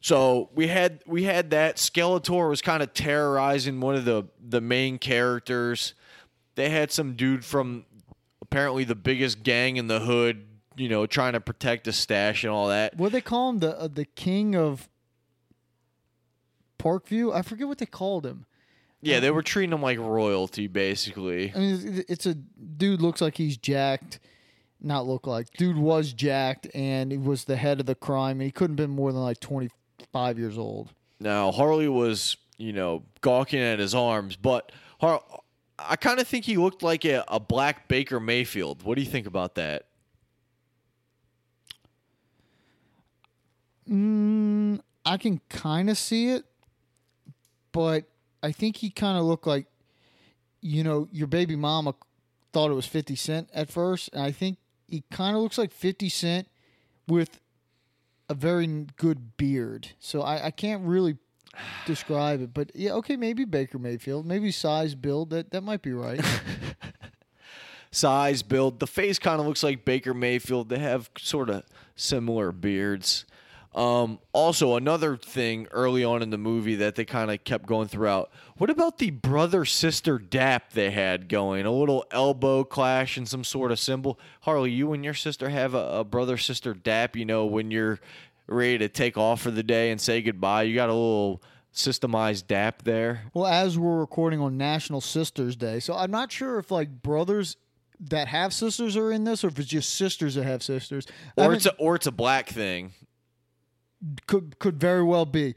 So 0.00 0.50
we 0.52 0.66
had 0.66 1.04
we 1.06 1.22
had 1.22 1.50
that 1.50 1.76
Skeletor 1.76 2.48
was 2.48 2.62
kind 2.62 2.82
of 2.82 2.92
terrorizing 2.94 3.78
one 3.78 3.94
of 3.94 4.04
the 4.04 4.24
the 4.44 4.60
main 4.60 4.98
characters. 4.98 5.94
They 6.56 6.68
had 6.68 6.90
some 6.90 7.14
dude 7.14 7.44
from 7.44 7.84
apparently 8.40 8.82
the 8.82 8.96
biggest 8.96 9.44
gang 9.44 9.76
in 9.76 9.86
the 9.86 10.00
hood, 10.00 10.44
you 10.76 10.88
know, 10.88 11.06
trying 11.06 11.32
to 11.34 11.40
protect 11.40 11.84
the 11.84 11.92
stash 11.92 12.44
and 12.44 12.52
all 12.52 12.68
that. 12.68 12.96
What 12.96 13.08
do 13.08 13.12
they 13.12 13.20
call 13.20 13.50
him? 13.50 13.58
The 13.58 13.78
uh, 13.78 13.88
the 13.88 14.04
king 14.04 14.54
of 14.56 14.88
Parkview? 16.78 17.34
I 17.34 17.42
forget 17.42 17.68
what 17.68 17.78
they 17.78 17.86
called 17.86 18.26
him. 18.26 18.46
Yeah, 19.00 19.18
they 19.20 19.30
were 19.32 19.42
treating 19.42 19.72
him 19.72 19.82
like 19.82 19.98
royalty, 19.98 20.68
basically. 20.68 21.52
I 21.54 21.58
mean, 21.58 21.74
it's- 21.74 22.04
it's 22.08 22.26
a 22.26 22.34
dude 22.34 23.02
looks 23.02 23.20
like 23.20 23.36
he's 23.36 23.56
jacked. 23.56 24.20
Not 24.80 25.06
look 25.06 25.26
like 25.28 25.48
dude 25.52 25.76
was 25.76 26.12
jacked, 26.12 26.66
and 26.74 27.12
he 27.12 27.18
was 27.18 27.44
the 27.44 27.56
head 27.56 27.78
of 27.80 27.86
the 27.86 27.94
crime, 27.94 28.32
and 28.40 28.42
he 28.42 28.50
couldn't 28.50 28.78
have 28.78 28.88
been 28.88 28.96
more 28.96 29.12
than 29.12 29.22
like 29.22 29.38
twenty 29.40 29.70
five 30.12 30.38
years 30.38 30.58
old. 30.58 30.92
Now 31.20 31.52
Harley 31.52 31.88
was, 31.88 32.36
you 32.58 32.72
know, 32.72 33.04
gawking 33.20 33.60
at 33.60 33.78
his 33.78 33.94
arms, 33.94 34.34
but 34.34 34.72
Har- 35.00 35.22
I 35.78 35.94
kind 35.96 36.18
of 36.20 36.26
think 36.26 36.44
he 36.44 36.56
looked 36.56 36.82
like 36.82 37.04
a, 37.04 37.24
a 37.28 37.38
black 37.38 37.86
Baker 37.86 38.18
Mayfield. 38.18 38.82
What 38.82 38.96
do 38.96 39.02
you 39.02 39.10
think 39.10 39.26
about 39.28 39.54
that? 39.54 39.86
Mm, 43.88 44.80
I 45.04 45.16
can 45.16 45.40
kind 45.48 45.90
of 45.90 45.98
see 45.98 46.30
it, 46.30 46.44
but 47.72 48.04
I 48.42 48.52
think 48.52 48.76
he 48.76 48.90
kind 48.90 49.18
of 49.18 49.24
looked 49.24 49.46
like, 49.46 49.66
you 50.60 50.84
know, 50.84 51.08
your 51.12 51.26
baby 51.26 51.56
mama 51.56 51.94
thought 52.52 52.70
it 52.70 52.74
was 52.74 52.86
50 52.86 53.16
Cent 53.16 53.48
at 53.52 53.70
first. 53.70 54.10
And 54.12 54.22
I 54.22 54.30
think 54.30 54.58
he 54.88 55.02
kind 55.10 55.36
of 55.36 55.42
looks 55.42 55.58
like 55.58 55.72
50 55.72 56.08
Cent 56.08 56.48
with 57.08 57.40
a 58.28 58.34
very 58.34 58.66
good 58.96 59.36
beard. 59.36 59.88
So 59.98 60.22
I, 60.22 60.46
I 60.46 60.50
can't 60.50 60.84
really 60.84 61.16
describe 61.86 62.40
it. 62.40 62.54
But 62.54 62.72
yeah, 62.74 62.92
okay, 62.94 63.16
maybe 63.16 63.44
Baker 63.44 63.78
Mayfield. 63.78 64.26
Maybe 64.26 64.50
size, 64.50 64.94
build. 64.94 65.30
That, 65.30 65.50
that 65.50 65.62
might 65.62 65.82
be 65.82 65.92
right. 65.92 66.24
size, 67.90 68.42
build. 68.42 68.80
The 68.80 68.86
face 68.86 69.18
kind 69.18 69.40
of 69.40 69.46
looks 69.46 69.62
like 69.62 69.84
Baker 69.84 70.14
Mayfield. 70.14 70.68
They 70.68 70.78
have 70.78 71.10
sort 71.18 71.50
of 71.50 71.64
similar 71.96 72.52
beards. 72.52 73.24
Um, 73.74 74.18
also, 74.32 74.76
another 74.76 75.16
thing 75.16 75.66
early 75.70 76.04
on 76.04 76.22
in 76.22 76.30
the 76.30 76.38
movie 76.38 76.74
that 76.76 76.94
they 76.94 77.04
kind 77.04 77.30
of 77.30 77.42
kept 77.44 77.66
going 77.66 77.88
throughout. 77.88 78.30
What 78.58 78.68
about 78.68 78.98
the 78.98 79.10
brother 79.10 79.64
sister 79.64 80.18
dap 80.18 80.72
they 80.72 80.90
had 80.90 81.28
going? 81.28 81.64
A 81.64 81.70
little 81.70 82.04
elbow 82.10 82.64
clash 82.64 83.16
and 83.16 83.26
some 83.26 83.44
sort 83.44 83.72
of 83.72 83.78
symbol. 83.78 84.20
Harley, 84.42 84.70
you 84.70 84.92
and 84.92 85.04
your 85.04 85.14
sister 85.14 85.48
have 85.48 85.74
a, 85.74 86.00
a 86.00 86.04
brother 86.04 86.36
sister 86.36 86.74
dap. 86.74 87.16
You 87.16 87.24
know 87.24 87.46
when 87.46 87.70
you're 87.70 87.98
ready 88.46 88.78
to 88.78 88.88
take 88.88 89.16
off 89.16 89.40
for 89.40 89.50
the 89.50 89.62
day 89.62 89.90
and 89.90 90.00
say 90.00 90.20
goodbye. 90.20 90.64
You 90.64 90.74
got 90.74 90.90
a 90.90 90.94
little 90.94 91.42
systemized 91.72 92.46
dap 92.46 92.82
there. 92.82 93.22
Well, 93.32 93.46
as 93.46 93.78
we're 93.78 93.98
recording 93.98 94.40
on 94.40 94.58
National 94.58 95.00
Sisters 95.00 95.56
Day, 95.56 95.80
so 95.80 95.94
I'm 95.94 96.10
not 96.10 96.30
sure 96.30 96.58
if 96.58 96.70
like 96.70 97.02
brothers 97.02 97.56
that 98.10 98.28
have 98.28 98.52
sisters 98.52 98.96
are 98.96 99.12
in 99.12 99.24
this, 99.24 99.44
or 99.44 99.48
if 99.48 99.58
it's 99.58 99.68
just 99.68 99.94
sisters 99.94 100.34
that 100.34 100.44
have 100.44 100.62
sisters. 100.62 101.06
Or 101.36 101.54
it's 101.54 101.66
a, 101.66 101.74
or 101.76 101.94
it's 101.94 102.06
a 102.06 102.12
black 102.12 102.48
thing. 102.48 102.92
Could 104.26 104.58
could 104.58 104.78
very 104.80 105.02
well 105.02 105.24
be. 105.26 105.54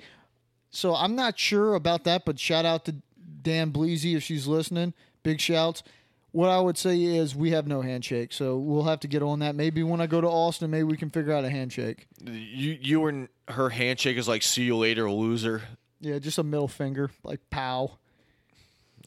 So 0.72 0.94
I'm 0.96 1.16
not 1.16 1.40
sure 1.40 1.74
about 1.76 2.04
that, 2.04 2.26
but 2.26 2.40
shout 2.40 2.66
out 2.66 2.86
to 2.86 2.96
Dan 3.42 3.72
Bleasy 3.72 4.16
if 4.16 4.24
she's 4.24 4.46
listening. 4.48 4.94
Big 5.24 5.40
shouts. 5.40 5.84
What 6.32 6.50
I 6.50 6.60
would 6.60 6.78
say 6.78 7.02
is 7.02 7.34
we 7.34 7.52
have 7.52 7.66
no 7.66 7.82
handshake, 7.82 8.34
so 8.34 8.58
we'll 8.58 8.84
have 8.84 9.00
to 9.00 9.08
get 9.08 9.24
on 9.24 9.40
that. 9.40 9.56
Maybe 9.56 9.84
when 9.84 10.02
I 10.02 10.06
go 10.08 10.20
to 10.20 10.28
Austin, 10.28 10.70
maybe 10.70 10.84
we 10.84 10.98
can 10.98 11.10
figure 11.10 11.32
out 11.32 11.46
a 11.46 11.50
handshake. 11.50 12.08
You 12.22 12.78
you 12.82 13.06
and 13.08 13.30
her 13.48 13.70
handshake 13.70 14.18
is 14.18 14.28
like 14.28 14.44
see 14.44 14.64
you 14.64 14.76
later, 14.76 15.10
loser. 15.10 15.62
Yeah, 16.02 16.20
just 16.20 16.38
a 16.38 16.44
middle 16.44 16.68
finger, 16.68 17.10
like 17.24 17.40
pow. 17.50 17.98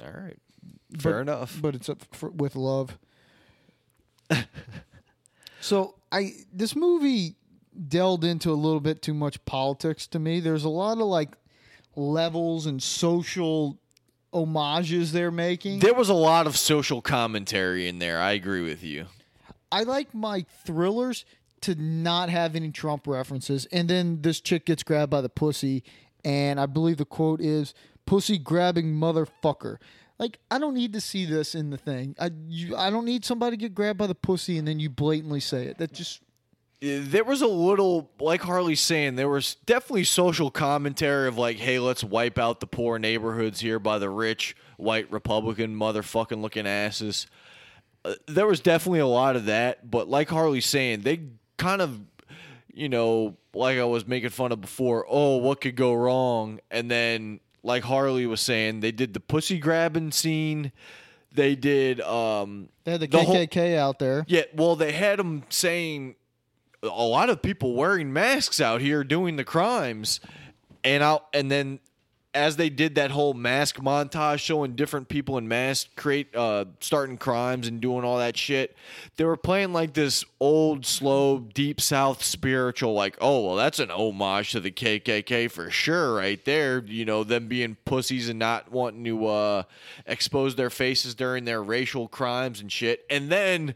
All 0.01 0.11
right, 0.11 0.39
fair 0.99 1.13
But- 1.17 1.21
enough. 1.33 1.59
but 1.61 1.75
it's 1.75 1.89
up 1.91 2.03
for, 2.13 2.31
with 2.31 2.57
love. 2.57 2.97
so 5.61 5.95
I 6.11 6.33
this 6.53 6.75
movie 6.75 7.37
delved 7.87 8.25
into 8.25 8.51
a 8.51 8.55
little 8.55 8.81
bit 8.81 9.03
too 9.03 9.15
much 9.15 9.45
politics 9.45 10.07
to 10.09 10.19
me. 10.19 10.41
There's 10.41 10.65
a 10.65 10.69
lot 10.69 10.99
of 10.99 11.05
like 11.05 11.31
levels 11.95 12.67
and 12.67 12.83
social 12.83 13.79
homages 14.33 15.13
they're 15.13 15.31
making. 15.31 15.81
There 15.81 15.95
was 15.95 16.09
a 16.09 16.15
lot 16.15 16.47
of 16.47 16.57
social 16.57 17.01
commentary 17.01 17.89
in 17.89 17.99
there. 17.99 18.21
I 18.21 18.33
agree 18.33 18.63
with 18.63 18.83
you. 18.83 19.07
I 19.71 19.83
like 19.83 20.15
my 20.15 20.45
thrillers 20.65 21.25
to 21.63 21.75
not 21.75 22.31
have 22.31 22.55
any 22.57 22.71
Trump 22.71 23.07
references. 23.07 23.67
And 23.67 23.89
then 23.89 24.23
this 24.23 24.41
chick 24.41 24.65
gets 24.67 24.83
grabbed 24.83 25.11
by 25.11 25.21
the 25.21 25.29
pussy, 25.29 25.83
and 26.25 26.61
I 26.61 26.67
believe 26.67 26.97
the 26.99 27.05
quote 27.05 27.41
is 27.41 27.75
"pussy 28.07 28.39
grabbing 28.39 28.95
motherfucker." 28.95 29.79
Like 30.19 30.39
I 30.51 30.59
don't 30.59 30.75
need 30.75 30.93
to 30.95 31.01
see 31.01 31.25
this 31.25 31.55
in 31.55 31.71
the 31.71 31.79
thing. 31.79 32.17
I 32.19 32.31
you, 32.49 32.77
I 32.77 32.91
don't 32.91 33.05
need 33.05 33.25
somebody 33.25 33.57
to 33.57 33.61
get 33.61 33.75
grabbed 33.75 33.99
by 33.99 34.07
the 34.07 34.15
pussy 34.15 34.59
and 34.59 34.67
then 34.67 34.81
you 34.81 34.91
blatantly 34.91 35.41
say 35.41 35.67
it. 35.67 35.79
That 35.79 35.93
just 35.93 36.21
There 36.81 37.25
was 37.25 37.43
a 37.43 37.49
little, 37.49 38.09
like 38.21 38.41
Harley's 38.43 38.81
saying, 38.81 39.17
there 39.17 39.29
was 39.29 39.57
definitely 39.67 40.05
social 40.05 40.49
commentary 40.51 41.27
of 41.27 41.37
like, 41.37 41.57
hey, 41.57 41.81
let's 41.81 42.05
wipe 42.05 42.39
out 42.39 42.61
the 42.61 42.69
poor 42.69 42.99
neighborhoods 43.01 43.61
here 43.61 43.81
by 43.81 43.99
the 43.99 44.09
rich 44.09 44.55
white 44.77 45.11
Republican 45.11 45.75
motherfucking 45.77 46.41
looking 46.41 46.69
asses. 46.69 47.27
Uh, 48.05 48.15
there 48.29 48.47
was 48.47 48.61
definitely 48.61 49.01
a 49.01 49.07
lot 49.09 49.35
of 49.35 49.47
that, 49.47 49.91
but 49.91 50.09
like 50.09 50.29
Harley's 50.29 50.67
saying, 50.67 51.01
they 51.01 51.23
kind 51.57 51.83
of, 51.83 52.01
you 52.73 52.89
know, 52.89 53.37
like 53.55 53.77
I 53.79 53.85
was 53.85 54.07
making 54.07 54.31
fun 54.31 54.53
of 54.53 54.61
before, 54.61 55.05
oh, 55.09 55.39
what 55.39 55.61
could 55.61 55.75
go 55.75 55.93
wrong? 55.95 56.61
And 56.71 56.89
then, 56.89 57.41
like 57.65 57.83
Harley 57.83 58.25
was 58.27 58.41
saying, 58.41 58.81
they 58.81 58.93
did 58.93 59.15
the 59.15 59.21
pussy 59.21 59.59
grabbing 59.59 60.13
scene. 60.13 60.71
They 61.33 61.57
did, 61.57 62.01
um, 62.03 62.69
they 62.85 62.93
had 62.93 63.01
the, 63.01 63.09
The 63.09 63.23
whole- 63.25 63.35
KKK 63.35 63.77
out 63.77 63.99
there. 63.99 64.25
yeah, 64.29 64.43
well, 64.55 64.77
they 64.77 64.93
had 64.93 65.19
them 65.19 65.43
saying 65.49 66.15
a 66.83 66.89
lot 66.89 67.31
of 67.31 67.43
people 67.43 67.75
wearing 67.75 68.13
masks 68.13 68.61
out 68.61 68.81
here 68.81 69.05
doing 69.05 69.37
the 69.37 69.45
crimes, 69.45 70.21
and 70.85 71.03
out 71.03 71.27
and 71.33 71.51
then 71.51 71.81
as 72.35 72.57
they 72.57 72.69
did 72.69 72.95
that 72.95 73.11
whole 73.11 73.33
mask 73.33 73.77
montage 73.77 74.39
showing 74.39 74.77
different 74.77 75.09
people 75.09 75.39
in 75.39 75.49
masks 75.49 75.89
create 75.97 76.35
uh 76.37 76.65
starting 76.79 77.17
crimes 77.17 77.67
and 77.67 77.81
doing 77.81 78.05
all 78.05 78.19
that 78.19 78.37
shit 78.37 78.77
they 79.17 79.25
were 79.25 79.37
playing 79.37 79.73
like 79.73 79.95
this 79.95 80.25
old 80.39 80.85
slow 80.85 81.39
deep 81.39 81.81
south 81.81 82.23
spiritual 82.23 82.93
like 82.93 83.17
oh 83.21 83.47
well 83.47 83.57
that's 83.57 83.79
an 83.79 83.91
homage 83.91 84.53
to 84.53 84.61
the 84.61 84.71
kkk 84.71 85.51
for 85.51 85.71
sure 85.71 86.15
right 86.15 86.45
there. 86.45 86.83
You 86.87 87.05
know 87.05 87.25
them 87.25 87.49
being 87.49 87.77
pussies 87.85 88.29
and 88.29 88.39
not 88.39 88.71
wanting 88.71 89.05
to 89.05 89.27
uh 89.27 89.63
expose 90.07 90.57
their 90.57 90.71
faces 90.71 91.15
during 91.15 91.45
their 91.45 91.63
racial 91.63 92.09
crimes 92.09 92.61
and 92.61 92.71
shit. 92.71 93.05
And 93.11 93.31
then 93.31 93.75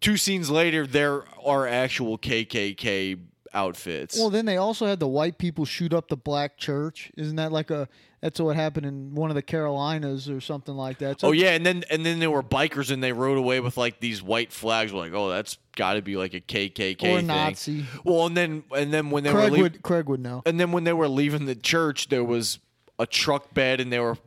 two 0.00 0.16
scenes 0.16 0.50
later 0.50 0.86
there 0.86 1.24
are 1.44 1.66
actual 1.66 2.18
kkk 2.18 3.18
outfits 3.54 4.18
Well, 4.18 4.28
then 4.28 4.44
they 4.44 4.58
also 4.58 4.86
had 4.86 5.00
the 5.00 5.08
white 5.08 5.38
people 5.38 5.64
shoot 5.64 5.94
up 5.94 6.08
the 6.08 6.16
black 6.16 6.58
church. 6.58 7.10
Isn't 7.16 7.36
that 7.36 7.52
like 7.52 7.70
a 7.70 7.88
that's 8.20 8.38
what 8.38 8.54
happened 8.56 8.84
in 8.84 9.14
one 9.14 9.30
of 9.30 9.34
the 9.36 9.40
Carolinas 9.42 10.28
or 10.28 10.40
something 10.42 10.74
like 10.74 10.98
that? 10.98 11.20
So 11.20 11.28
Oh 11.28 11.32
yeah, 11.32 11.52
and 11.52 11.64
then 11.64 11.82
and 11.90 12.04
then 12.04 12.18
there 12.18 12.30
were 12.30 12.42
bikers 12.42 12.90
and 12.90 13.02
they 13.02 13.12
rode 13.12 13.38
away 13.38 13.60
with 13.60 13.78
like 13.78 13.98
these 14.00 14.22
white 14.22 14.52
flags. 14.52 14.92
We're 14.92 14.98
like, 14.98 15.14
oh, 15.14 15.30
that's 15.30 15.56
got 15.74 15.94
to 15.94 16.02
be 16.02 16.16
like 16.16 16.34
a 16.34 16.40
KKK 16.40 17.02
Or 17.04 17.16
thing. 17.18 17.26
Nazi. 17.28 17.86
Well, 18.04 18.26
and 18.26 18.36
then 18.36 18.64
and 18.76 18.92
then 18.92 19.08
when 19.10 19.24
they 19.24 19.30
Craig 19.30 19.44
were 19.44 19.50
leaving, 19.50 19.62
would 19.62 19.82
Craig 19.82 20.06
would 20.06 20.20
know. 20.20 20.42
and 20.44 20.60
then 20.60 20.72
when 20.72 20.84
they 20.84 20.92
were 20.92 21.08
leaving 21.08 21.46
the 21.46 21.54
church, 21.54 22.08
there 22.08 22.24
was 22.24 22.58
a 22.98 23.06
truck 23.06 23.54
bed 23.54 23.80
and 23.80 23.90
they 23.90 24.00
were 24.00 24.18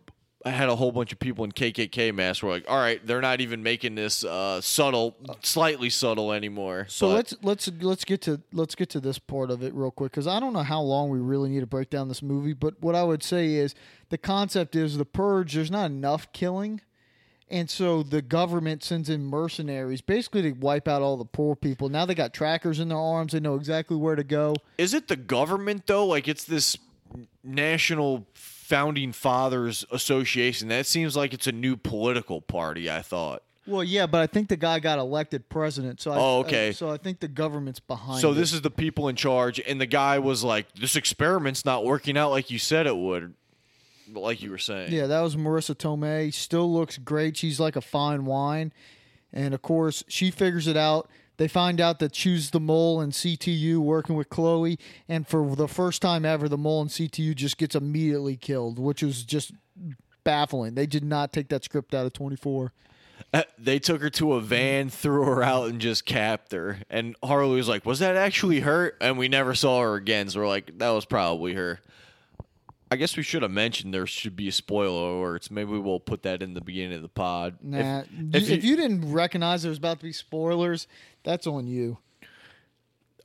had 0.45 0.69
a 0.69 0.75
whole 0.75 0.91
bunch 0.93 1.11
of 1.11 1.19
people 1.19 1.43
in 1.43 1.51
KKK 1.51 2.13
masks. 2.13 2.41
We're 2.41 2.51
like, 2.51 2.65
all 2.69 2.77
right, 2.77 3.05
they're 3.05 3.19
not 3.21 3.41
even 3.41 3.61
making 3.61 3.95
this 3.95 4.23
uh, 4.23 4.61
subtle, 4.61 5.17
slightly 5.43 5.89
subtle 5.89 6.31
anymore. 6.31 6.85
So 6.87 7.07
But- 7.09 7.15
let's 7.15 7.33
let's 7.41 7.71
let's 7.81 8.05
get 8.05 8.21
to 8.21 8.41
let's 8.53 8.73
get 8.75 8.89
to 8.91 8.99
this 9.01 9.19
part 9.19 9.51
of 9.51 9.63
it 9.63 9.73
real 9.73 9.91
quick 9.91 10.11
because 10.13 10.27
I 10.27 10.39
don't 10.39 10.53
know 10.53 10.63
how 10.63 10.81
long 10.81 11.09
we 11.09 11.19
really 11.19 11.49
need 11.49 11.59
to 11.59 11.65
break 11.67 11.89
down 11.89 12.07
this 12.07 12.21
movie, 12.21 12.53
but 12.53 12.81
what 12.81 12.95
I 12.95 13.03
would 13.03 13.21
say 13.21 13.53
is 13.55 13.75
the 14.09 14.17
concept 14.17 14.75
is 14.75 14.97
the 14.97 15.05
purge. 15.05 15.55
There's 15.55 15.69
not 15.71 15.87
enough 15.91 16.31
killing, 16.31 16.79
and 17.49 17.69
so 17.69 18.01
the 18.01 18.21
government 18.21 18.81
sends 18.81 19.09
in 19.09 19.25
mercenaries 19.25 19.99
basically 20.01 20.41
to 20.43 20.51
wipe 20.53 20.87
out 20.87 21.01
all 21.01 21.17
the 21.17 21.25
poor 21.25 21.55
people. 21.57 21.89
Now 21.89 22.05
they 22.05 22.15
got 22.15 22.33
trackers 22.33 22.79
in 22.79 22.87
their 22.87 22.97
arms; 22.97 23.33
they 23.33 23.41
know 23.41 23.55
exactly 23.55 23.97
where 23.97 24.15
to 24.15 24.23
go. 24.23 24.55
is 24.77 24.93
it 24.93 25.09
the 25.09 25.17
government 25.17 25.85
though? 25.85 26.05
Like 26.05 26.29
it's 26.29 26.45
this 26.45 26.77
national 27.43 28.25
founding 28.69 29.11
fathers 29.11 29.83
association. 29.91 30.67
That 30.67 30.85
seems 30.85 31.17
like 31.17 31.33
it's 31.33 31.47
a 31.47 31.51
new 31.51 31.75
political 31.75 32.39
party. 32.39 32.89
I 32.89 33.01
thought. 33.01 33.41
Well, 33.65 33.83
yeah, 33.83 34.05
but 34.07 34.21
I 34.21 34.27
think 34.27 34.47
the 34.49 34.57
guy 34.57 34.79
got 34.79 34.97
elected 34.99 35.47
president. 35.49 36.01
So 36.01 36.11
I, 36.11 36.15
Oh, 36.17 36.39
okay. 36.39 36.69
I- 36.69 36.71
so 36.71 36.89
I 36.89 36.97
think 36.97 37.19
the 37.19 37.27
government's 37.27 37.79
behind. 37.79 38.21
So 38.21 38.31
it. 38.31 38.35
this 38.35 38.53
is 38.53 38.61
the 38.61 38.71
people 38.71 39.07
in 39.09 39.15
charge, 39.15 39.59
and 39.59 39.79
the 39.81 39.85
guy 39.85 40.17
was 40.19 40.43
like, 40.43 40.71
"This 40.73 40.95
experiment's 40.95 41.65
not 41.65 41.83
working 41.83 42.17
out 42.17 42.31
like 42.31 42.49
you 42.51 42.59
said 42.59 42.85
it 42.87 42.95
would." 42.95 43.33
Like 44.11 44.41
you 44.41 44.49
were 44.49 44.57
saying. 44.57 44.91
Yeah, 44.91 45.05
that 45.07 45.21
was 45.21 45.35
Marisa 45.35 45.75
Tomei. 45.75 46.33
Still 46.33 46.71
looks 46.73 46.97
great. 46.97 47.37
She's 47.37 47.59
like 47.59 47.75
a 47.75 47.81
fine 47.81 48.25
wine. 48.25 48.73
And 49.31 49.53
of 49.53 49.61
course, 49.61 50.03
she 50.07 50.31
figures 50.31 50.65
it 50.67 50.75
out. 50.77 51.07
They 51.39 51.47
find 51.47 51.79
out 51.79 51.99
that 51.99 52.11
Choose 52.11 52.49
the 52.51 52.59
Mole 52.59 52.99
and 52.99 53.13
CTU 53.13 53.77
working 53.77 54.15
with 54.17 54.29
Chloe. 54.29 54.77
And 55.07 55.25
for 55.25 55.55
the 55.55 55.69
first 55.69 56.01
time 56.01 56.25
ever, 56.25 56.49
the 56.49 56.57
Mole 56.57 56.81
and 56.81 56.89
CTU 56.89 57.33
just 57.33 57.57
gets 57.57 57.75
immediately 57.75 58.35
killed, 58.35 58.77
which 58.77 59.01
was 59.01 59.23
just 59.23 59.53
baffling. 60.25 60.75
They 60.75 60.85
did 60.85 61.03
not 61.05 61.31
take 61.31 61.47
that 61.47 61.63
script 61.63 61.95
out 61.95 62.05
of 62.05 62.11
24. 62.11 62.73
Uh, 63.33 63.43
They 63.57 63.79
took 63.79 64.01
her 64.01 64.09
to 64.11 64.33
a 64.33 64.41
van, 64.41 64.89
threw 64.89 65.23
her 65.23 65.41
out, 65.41 65.69
and 65.69 65.79
just 65.79 66.05
capped 66.05 66.51
her. 66.51 66.79
And 66.89 67.15
Harley 67.23 67.55
was 67.55 67.69
like, 67.69 67.85
"Was 67.85 67.99
that 67.99 68.17
actually 68.17 68.59
her?" 68.61 68.95
And 68.99 69.17
we 69.17 69.29
never 69.29 69.55
saw 69.55 69.81
her 69.81 69.95
again. 69.95 70.29
So 70.29 70.41
we're 70.41 70.47
like, 70.47 70.77
"That 70.79 70.89
was 70.89 71.05
probably 71.05 71.53
her." 71.53 71.79
I 72.91 72.95
guess 72.95 73.15
we 73.15 73.21
should 73.21 73.43
have 73.43 73.51
mentioned 73.51 73.93
there 73.93 74.07
should 74.07 74.35
be 74.35 74.47
a 74.47 74.51
spoiler 74.51 75.11
alerts. 75.11 75.51
Maybe 75.51 75.77
we'll 75.77 75.99
put 75.99 76.23
that 76.23 76.41
in 76.41 76.55
the 76.55 76.61
beginning 76.61 76.93
of 76.95 77.03
the 77.03 77.07
pod. 77.07 77.53
If- 77.61 77.69
Nah, 77.69 77.99
if 78.33 78.49
if, 78.49 78.63
you- 78.63 78.71
you, 78.71 78.75
didn't 78.75 79.11
recognize 79.13 79.61
there 79.61 79.69
was 79.69 79.77
about 79.77 79.99
to 79.99 80.05
be 80.05 80.11
spoilers, 80.11 80.87
that's 81.23 81.47
on 81.47 81.67
you. 81.67 81.97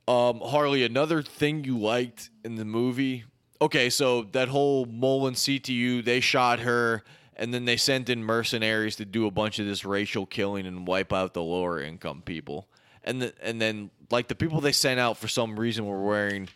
Um, 0.07 0.41
Harley, 0.41 0.85
another 0.85 1.23
thing 1.23 1.65
you 1.65 1.79
liked 1.79 2.31
in 2.45 2.57
the 2.57 2.65
movie. 2.65 3.25
Okay, 3.61 3.89
so 3.89 4.23
that 4.33 4.49
whole 4.49 4.85
Mullen 4.85 5.35
CTU, 5.35 6.05
they 6.05 6.21
shot 6.21 6.61
her, 6.61 7.03
and 7.37 7.55
then 7.55 7.65
they 7.65 7.77
sent 7.77 8.11
in 8.11 8.23
mercenaries 8.23 8.97
to 8.97 9.05
do 9.05 9.27
a 9.27 9.31
bunch 9.31 9.59
of 9.59 9.67
this 9.67 9.85
racial 9.85 10.27
killing 10.27 10.67
and 10.67 10.87
wipe 10.87 11.13
out 11.13 11.33
the 11.33 11.43
lower 11.43 11.81
income 11.81 12.23
people. 12.23 12.69
And 13.03 13.23
the, 13.23 13.35
and 13.43 13.61
then 13.61 13.91
like 14.11 14.29
the 14.29 14.35
people 14.35 14.61
they 14.61 14.73
sent 14.73 15.01
out 15.01 15.17
for 15.17 15.29
some 15.29 15.59
reason 15.59 15.87
were 15.87 16.03
wearing 16.03 16.49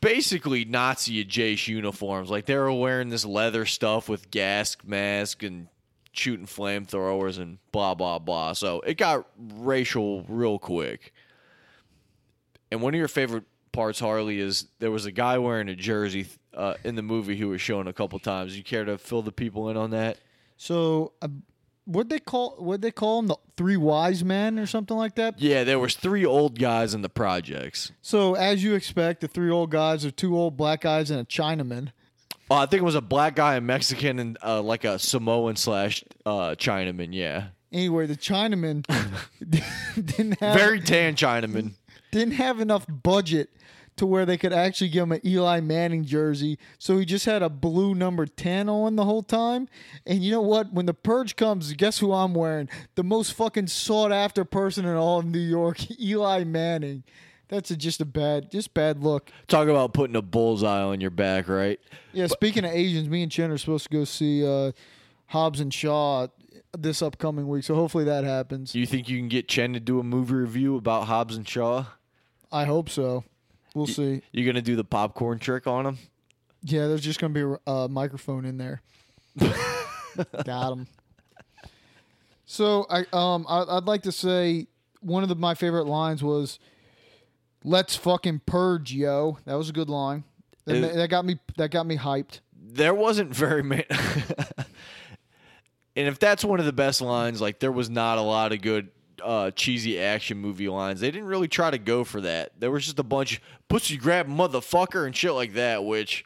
basically 0.00 0.64
Nazi 0.64 1.20
adjacent 1.20 1.68
uniforms. 1.68 2.30
Like 2.30 2.46
they 2.46 2.56
were 2.56 2.72
wearing 2.72 3.08
this 3.08 3.24
leather 3.24 3.66
stuff 3.66 4.08
with 4.08 4.30
gas 4.30 4.76
mask 4.84 5.42
and 5.42 5.68
shooting 6.12 6.46
flamethrowers 6.46 7.38
and 7.38 7.58
blah 7.72 7.94
blah 7.94 8.18
blah. 8.18 8.52
So 8.52 8.80
it 8.80 8.96
got 8.96 9.26
racial 9.38 10.24
real 10.28 10.58
quick. 10.58 11.12
And 12.70 12.82
one 12.82 12.94
of 12.94 12.98
your 12.98 13.08
favorite 13.08 13.44
parts, 13.72 14.00
Harley, 14.00 14.40
is 14.40 14.66
there 14.78 14.90
was 14.90 15.06
a 15.06 15.12
guy 15.12 15.38
wearing 15.38 15.68
a 15.68 15.74
jersey 15.74 16.26
uh, 16.54 16.74
in 16.84 16.94
the 16.94 17.02
movie 17.02 17.36
who 17.36 17.48
was 17.48 17.60
shown 17.60 17.88
a 17.88 17.92
couple 17.92 18.18
times. 18.18 18.56
You 18.56 18.62
care 18.62 18.84
to 18.84 18.98
fill 18.98 19.22
the 19.22 19.32
people 19.32 19.68
in 19.68 19.76
on 19.76 19.90
that? 19.90 20.18
So 20.56 21.12
uh, 21.22 21.28
what 21.84 22.08
they 22.08 22.18
call 22.18 22.56
what 22.58 22.80
they 22.80 22.90
call 22.90 23.16
them 23.16 23.28
the 23.28 23.36
three 23.56 23.76
wise 23.76 24.22
men 24.24 24.58
or 24.58 24.66
something 24.66 24.96
like 24.96 25.16
that. 25.16 25.40
Yeah, 25.40 25.64
there 25.64 25.78
was 25.78 25.94
three 25.94 26.24
old 26.24 26.58
guys 26.58 26.94
in 26.94 27.02
the 27.02 27.08
projects. 27.08 27.92
So 28.02 28.34
as 28.34 28.62
you 28.62 28.74
expect, 28.74 29.20
the 29.20 29.28
three 29.28 29.50
old 29.50 29.70
guys 29.70 30.04
are 30.04 30.10
two 30.10 30.36
old 30.36 30.56
black 30.56 30.82
guys 30.82 31.10
and 31.10 31.20
a 31.20 31.24
Chinaman. 31.24 31.92
Oh, 32.50 32.56
I 32.56 32.66
think 32.66 32.80
it 32.80 32.84
was 32.84 32.96
a 32.96 33.00
black 33.00 33.36
guy, 33.36 33.54
a 33.54 33.60
Mexican, 33.60 34.18
and 34.18 34.36
uh, 34.42 34.60
like 34.60 34.84
a 34.84 34.98
Samoan 34.98 35.54
slash 35.56 36.02
uh, 36.26 36.56
Chinaman. 36.58 37.10
Yeah, 37.12 37.48
Anyway, 37.72 38.06
the 38.06 38.16
Chinaman 38.16 38.84
didn't 39.94 40.40
have 40.40 40.58
very 40.58 40.80
tan 40.80 41.14
Chinaman. 41.14 41.74
didn't 42.10 42.34
have 42.34 42.60
enough 42.60 42.84
budget 42.88 43.50
to 43.96 44.06
where 44.06 44.26
they 44.26 44.36
could 44.36 44.52
actually 44.52 44.88
give 44.88 45.04
him 45.04 45.12
an 45.12 45.20
Eli 45.24 45.60
Manning 45.60 46.04
jersey. 46.04 46.58
So 46.78 46.98
he 46.98 47.04
just 47.04 47.26
had 47.26 47.42
a 47.42 47.48
blue 47.48 47.94
number 47.94 48.26
10 48.26 48.68
on 48.68 48.96
the 48.96 49.04
whole 49.04 49.22
time. 49.22 49.68
And 50.06 50.24
you 50.24 50.30
know 50.32 50.40
what? 50.40 50.72
When 50.72 50.86
the 50.86 50.94
purge 50.94 51.36
comes, 51.36 51.72
guess 51.74 51.98
who 51.98 52.12
I'm 52.12 52.34
wearing? 52.34 52.68
The 52.94 53.04
most 53.04 53.34
fucking 53.34 53.66
sought 53.68 54.10
after 54.10 54.44
person 54.44 54.84
in 54.86 54.96
all 54.96 55.20
of 55.20 55.26
New 55.26 55.38
York, 55.38 55.78
Eli 56.00 56.44
Manning. 56.44 57.04
That's 57.50 57.70
a, 57.72 57.76
just 57.76 58.00
a 58.00 58.04
bad, 58.04 58.50
just 58.50 58.72
bad 58.74 59.02
look. 59.02 59.30
Talk 59.48 59.68
about 59.68 59.92
putting 59.92 60.14
a 60.14 60.22
bullseye 60.22 60.82
on 60.82 61.00
your 61.00 61.10
back, 61.10 61.48
right? 61.48 61.80
Yeah, 62.12 62.28
speaking 62.28 62.64
of 62.64 62.70
Asians, 62.70 63.08
me 63.08 63.24
and 63.24 63.30
Chen 63.30 63.50
are 63.50 63.58
supposed 63.58 63.84
to 63.84 63.90
go 63.90 64.04
see 64.04 64.46
uh, 64.46 64.70
Hobbs 65.26 65.58
and 65.58 65.74
Shaw 65.74 66.28
this 66.78 67.02
upcoming 67.02 67.48
week. 67.48 67.64
So 67.64 67.74
hopefully 67.74 68.04
that 68.04 68.22
happens. 68.22 68.72
Do 68.72 68.78
you 68.78 68.86
think 68.86 69.08
you 69.08 69.18
can 69.18 69.28
get 69.28 69.48
Chen 69.48 69.72
to 69.72 69.80
do 69.80 69.98
a 69.98 70.04
movie 70.04 70.34
review 70.34 70.76
about 70.76 71.08
Hobbs 71.08 71.36
and 71.36 71.46
Shaw? 71.46 71.86
I 72.52 72.64
hope 72.64 72.88
so. 72.88 73.24
We'll 73.74 73.88
see. 73.88 74.22
You're 74.32 74.46
gonna 74.46 74.62
do 74.62 74.76
the 74.76 74.84
popcorn 74.84 75.38
trick 75.38 75.66
on 75.66 75.86
him? 75.86 75.98
Yeah, 76.62 76.86
there's 76.86 77.02
just 77.02 77.20
gonna 77.20 77.34
be 77.34 77.42
a 77.66 77.70
uh, 77.70 77.88
microphone 77.88 78.44
in 78.44 78.58
there. 78.58 78.82
Got 80.44 80.72
him. 80.72 80.86
So 82.46 82.86
I 82.90 83.06
um 83.12 83.46
I, 83.48 83.76
I'd 83.76 83.84
like 83.84 84.02
to 84.02 84.12
say 84.12 84.66
one 85.00 85.22
of 85.22 85.28
the, 85.28 85.34
my 85.34 85.54
favorite 85.54 85.86
lines 85.86 86.22
was, 86.22 86.58
"Let's 87.64 87.96
fucking 87.96 88.42
purge, 88.46 88.92
yo." 88.92 89.38
That 89.44 89.54
was 89.54 89.68
a 89.68 89.72
good 89.72 89.88
line. 89.90 90.24
That, 90.66 90.76
It- 90.76 90.94
that 90.94 91.08
got 91.10 91.24
me 91.24 91.38
that 91.56 91.70
got 91.70 91.86
me 91.86 91.96
hyped. 91.96 92.40
There 92.72 92.94
wasn't 92.94 93.34
very 93.34 93.62
many. 93.62 93.84
and 95.96 96.06
if 96.08 96.18
that's 96.18 96.44
one 96.44 96.60
of 96.60 96.66
the 96.66 96.72
best 96.72 97.00
lines, 97.00 97.40
like 97.40 97.58
there 97.58 97.72
was 97.72 97.90
not 97.90 98.18
a 98.18 98.22
lot 98.22 98.52
of 98.52 98.60
good 98.62 98.88
uh, 99.22 99.50
cheesy 99.50 99.98
action 100.00 100.38
movie 100.38 100.68
lines. 100.68 101.00
They 101.00 101.10
didn't 101.10 101.26
really 101.28 101.48
try 101.48 101.70
to 101.70 101.78
go 101.78 102.04
for 102.04 102.20
that. 102.22 102.52
There 102.58 102.70
was 102.70 102.84
just 102.84 102.98
a 102.98 103.02
bunch 103.04 103.36
of 103.36 103.40
pussy 103.68 103.96
grab 103.96 104.26
motherfucker 104.28 105.04
and 105.06 105.14
shit 105.14 105.32
like 105.32 105.54
that, 105.54 105.84
which 105.84 106.24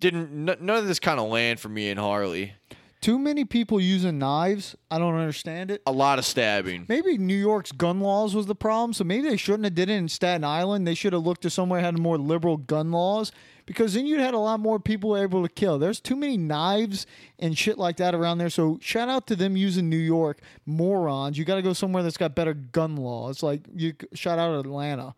didn't. 0.00 0.48
N- 0.48 0.56
none 0.60 0.76
of 0.78 0.86
this 0.86 0.98
kind 0.98 1.20
of 1.20 1.28
land 1.28 1.60
for 1.60 1.68
me 1.68 1.90
and 1.90 2.00
Harley. 2.00 2.54
Too 3.02 3.18
many 3.18 3.44
people 3.44 3.80
using 3.80 4.20
knives. 4.20 4.76
I 4.88 5.00
don't 5.00 5.16
understand 5.16 5.72
it. 5.72 5.82
A 5.88 5.92
lot 5.92 6.20
of 6.20 6.24
stabbing. 6.24 6.86
Maybe 6.88 7.18
New 7.18 7.36
York's 7.36 7.72
gun 7.72 7.98
laws 7.98 8.32
was 8.32 8.46
the 8.46 8.54
problem, 8.54 8.92
so 8.92 9.02
maybe 9.02 9.28
they 9.28 9.36
shouldn't 9.36 9.64
have 9.64 9.74
did 9.74 9.90
it 9.90 9.94
in 9.94 10.08
Staten 10.08 10.44
Island. 10.44 10.86
They 10.86 10.94
should 10.94 11.12
have 11.12 11.24
looked 11.24 11.42
to 11.42 11.50
somewhere 11.50 11.80
that 11.80 11.86
had 11.86 11.98
more 11.98 12.16
liberal 12.16 12.56
gun 12.56 12.92
laws 12.92 13.32
because 13.66 13.94
then 13.94 14.06
you'd 14.06 14.20
had 14.20 14.34
a 14.34 14.38
lot 14.38 14.60
more 14.60 14.78
people 14.78 15.16
able 15.16 15.42
to 15.42 15.48
kill. 15.48 15.80
There's 15.80 15.98
too 15.98 16.14
many 16.14 16.36
knives 16.36 17.04
and 17.40 17.58
shit 17.58 17.76
like 17.76 17.96
that 17.96 18.14
around 18.14 18.38
there. 18.38 18.50
So 18.50 18.78
shout 18.80 19.08
out 19.08 19.26
to 19.26 19.36
them 19.36 19.56
using 19.56 19.90
New 19.90 19.96
York 19.96 20.38
morons. 20.64 21.36
You 21.36 21.44
got 21.44 21.56
to 21.56 21.62
go 21.62 21.72
somewhere 21.72 22.04
that's 22.04 22.16
got 22.16 22.36
better 22.36 22.54
gun 22.54 22.94
laws. 22.94 23.42
Like 23.42 23.62
you 23.74 23.94
shout 24.14 24.38
out 24.38 24.64
Atlanta. 24.64 25.16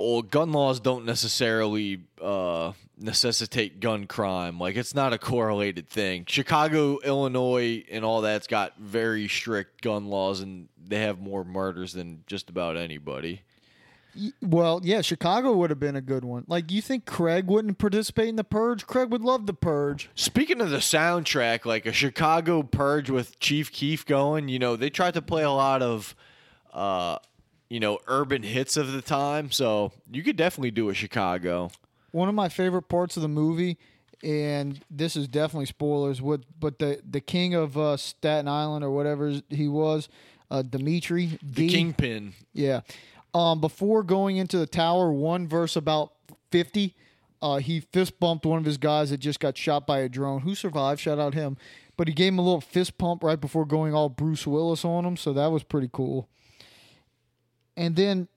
Well, 0.00 0.22
gun 0.22 0.52
laws 0.52 0.80
don't 0.80 1.04
necessarily 1.04 2.00
uh, 2.22 2.72
necessitate 2.98 3.80
gun 3.80 4.06
crime. 4.06 4.58
Like 4.58 4.76
it's 4.76 4.94
not 4.94 5.12
a 5.12 5.18
correlated 5.18 5.88
thing. 5.88 6.24
Chicago, 6.26 6.98
Illinois, 7.04 7.84
and 7.90 8.04
all 8.04 8.20
that's 8.22 8.46
got 8.46 8.78
very 8.78 9.28
strict 9.28 9.82
gun 9.82 10.06
laws, 10.06 10.40
and 10.40 10.68
they 10.82 11.00
have 11.00 11.20
more 11.20 11.44
murders 11.44 11.92
than 11.92 12.24
just 12.26 12.48
about 12.48 12.76
anybody. 12.76 13.42
Well, 14.42 14.80
yeah, 14.82 15.02
Chicago 15.02 15.52
would 15.52 15.70
have 15.70 15.78
been 15.78 15.96
a 15.96 16.00
good 16.00 16.24
one. 16.24 16.44
Like 16.48 16.72
you 16.72 16.82
think 16.82 17.06
Craig 17.06 17.46
wouldn't 17.46 17.78
participate 17.78 18.28
in 18.28 18.36
the 18.36 18.44
purge? 18.44 18.86
Craig 18.86 19.10
would 19.10 19.22
love 19.22 19.46
the 19.46 19.54
purge. 19.54 20.10
Speaking 20.14 20.60
of 20.60 20.70
the 20.70 20.78
soundtrack, 20.78 21.64
like 21.64 21.86
a 21.86 21.92
Chicago 21.92 22.62
Purge 22.62 23.08
with 23.08 23.38
Chief 23.38 23.70
Keef 23.70 24.04
going, 24.04 24.48
you 24.48 24.58
know, 24.58 24.76
they 24.76 24.90
tried 24.90 25.14
to 25.14 25.22
play 25.22 25.44
a 25.44 25.50
lot 25.50 25.82
of, 25.82 26.16
uh, 26.72 27.18
you 27.70 27.80
know, 27.80 27.98
urban 28.08 28.42
hits 28.42 28.76
of 28.76 28.92
the 28.92 29.00
time. 29.00 29.50
So 29.50 29.92
you 30.12 30.22
could 30.22 30.36
definitely 30.36 30.72
do 30.72 30.90
a 30.90 30.94
Chicago. 30.94 31.70
one 32.12 32.28
of 32.28 32.34
my 32.34 32.48
favorite 32.50 32.88
parts 32.88 33.16
of 33.16 33.22
the 33.22 33.28
movie, 33.28 33.78
and 34.22 34.80
this 34.90 35.16
is 35.16 35.28
definitely 35.28 35.66
spoilers. 35.66 36.20
What, 36.20 36.42
but 36.58 36.78
the 36.78 37.00
the 37.08 37.20
king 37.20 37.54
of 37.54 37.78
uh, 37.78 37.96
Staten 37.96 38.48
Island 38.48 38.84
or 38.84 38.90
whatever 38.90 39.40
he 39.48 39.68
was, 39.68 40.08
uh, 40.50 40.62
Dimitri, 40.62 41.38
The 41.42 41.68
Kingpin. 41.68 42.34
yeah. 42.52 42.80
Um, 43.32 43.60
before 43.60 44.02
going 44.02 44.36
into 44.38 44.58
the 44.58 44.66
tower, 44.66 45.12
one 45.12 45.46
verse 45.46 45.76
about 45.76 46.12
fifty, 46.50 46.96
uh, 47.40 47.58
he 47.58 47.78
fist 47.78 48.18
bumped 48.18 48.44
one 48.44 48.58
of 48.58 48.64
his 48.64 48.76
guys 48.76 49.10
that 49.10 49.18
just 49.18 49.38
got 49.38 49.56
shot 49.56 49.86
by 49.86 50.00
a 50.00 50.08
drone. 50.08 50.40
Who 50.40 50.56
survived? 50.56 51.00
Shout 51.00 51.20
out 51.20 51.34
him. 51.34 51.56
But 51.96 52.08
he 52.08 52.14
gave 52.14 52.32
him 52.32 52.40
a 52.40 52.42
little 52.42 52.60
fist 52.60 52.98
pump 52.98 53.22
right 53.22 53.40
before 53.40 53.64
going 53.64 53.94
all 53.94 54.08
Bruce 54.08 54.46
Willis 54.48 54.84
on 54.84 55.04
him, 55.04 55.16
so 55.16 55.32
that 55.34 55.52
was 55.52 55.62
pretty 55.62 55.88
cool. 55.92 56.28
And 57.80 57.96
then 57.96 58.28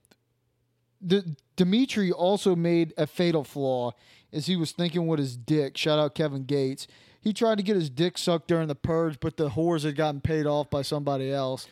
the 1.01 1.35
Dimitri 1.57 2.13
also 2.13 2.55
made 2.55 2.93
a 2.97 3.05
fatal 3.05 3.43
flaw 3.43 3.91
as 4.31 4.45
he 4.45 4.55
was 4.55 4.71
thinking 4.71 5.05
with 5.05 5.19
his 5.19 5.35
dick. 5.35 5.75
Shout 5.75 5.99
out 5.99 6.15
Kevin 6.15 6.45
Gates. 6.45 6.87
He 7.19 7.33
tried 7.33 7.57
to 7.57 7.63
get 7.63 7.75
his 7.75 7.89
dick 7.89 8.17
sucked 8.17 8.47
during 8.47 8.69
the 8.69 8.75
purge, 8.75 9.19
but 9.19 9.35
the 9.35 9.49
whores 9.49 9.83
had 9.83 9.97
gotten 9.97 10.21
paid 10.21 10.45
off 10.45 10.69
by 10.69 10.81
somebody 10.81 11.29
else. 11.29 11.67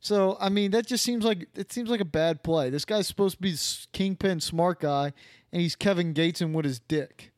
So 0.00 0.36
I 0.40 0.48
mean, 0.48 0.72
that 0.72 0.84
just 0.84 1.04
seems 1.04 1.24
like 1.24 1.46
it 1.54 1.72
seems 1.72 1.88
like 1.88 2.00
a 2.00 2.04
bad 2.04 2.42
play. 2.42 2.70
This 2.70 2.84
guy's 2.84 3.06
supposed 3.06 3.36
to 3.36 3.42
be 3.42 3.54
kingpin, 3.92 4.40
smart 4.40 4.80
guy, 4.80 5.12
and 5.52 5.62
he's 5.62 5.76
Kevin 5.76 6.14
Gates 6.14 6.40
and 6.40 6.52
with 6.52 6.64
his 6.64 6.80
dick. 6.80 7.30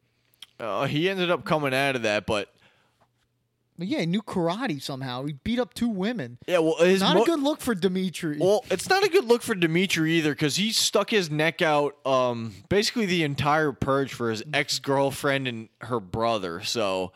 Uh, 0.59 0.87
he 0.87 1.11
ended 1.11 1.31
up 1.31 1.45
coming 1.45 1.75
out 1.75 1.95
of 1.95 2.03
that, 2.03 2.25
but 2.25 2.54
But 3.77 3.89
yeah, 3.89 4.01
he 4.01 4.07
knew 4.07 4.23
karate 4.23 4.81
somehow. 4.81 5.25
He 5.25 5.33
beat 5.33 5.59
up 5.59 5.75
two 5.75 5.89
women. 5.89 6.39
yeah, 6.47 6.59
well, 6.59 6.77
his 6.77 7.01
Not 7.01 7.17
mo- 7.17 7.23
a 7.23 7.27
good 7.27 7.41
look 7.41 7.61
for 7.61 7.75
Dimitri. 7.75 8.39
Well, 8.39 8.65
it's 8.71 8.89
not 8.89 9.03
a 9.05 9.09
good 9.09 9.25
look 9.25 9.43
for 9.43 9.55
Dimitri 9.57 10.13
either 10.15 10.31
because 10.31 10.57
he 10.57 10.71
stuck 10.71 11.11
his 11.11 11.29
neck 11.31 11.61
out 11.61 11.97
um, 12.07 12.55
basically 12.69 13.07
the 13.07 13.25
entire 13.25 13.73
purge 13.73 14.13
for 14.13 14.31
his 14.31 14.45
ex 14.53 14.79
girlfriend 14.79 15.49
and 15.49 15.69
her 15.81 15.99
brother. 15.99 16.63
So, 16.63 17.13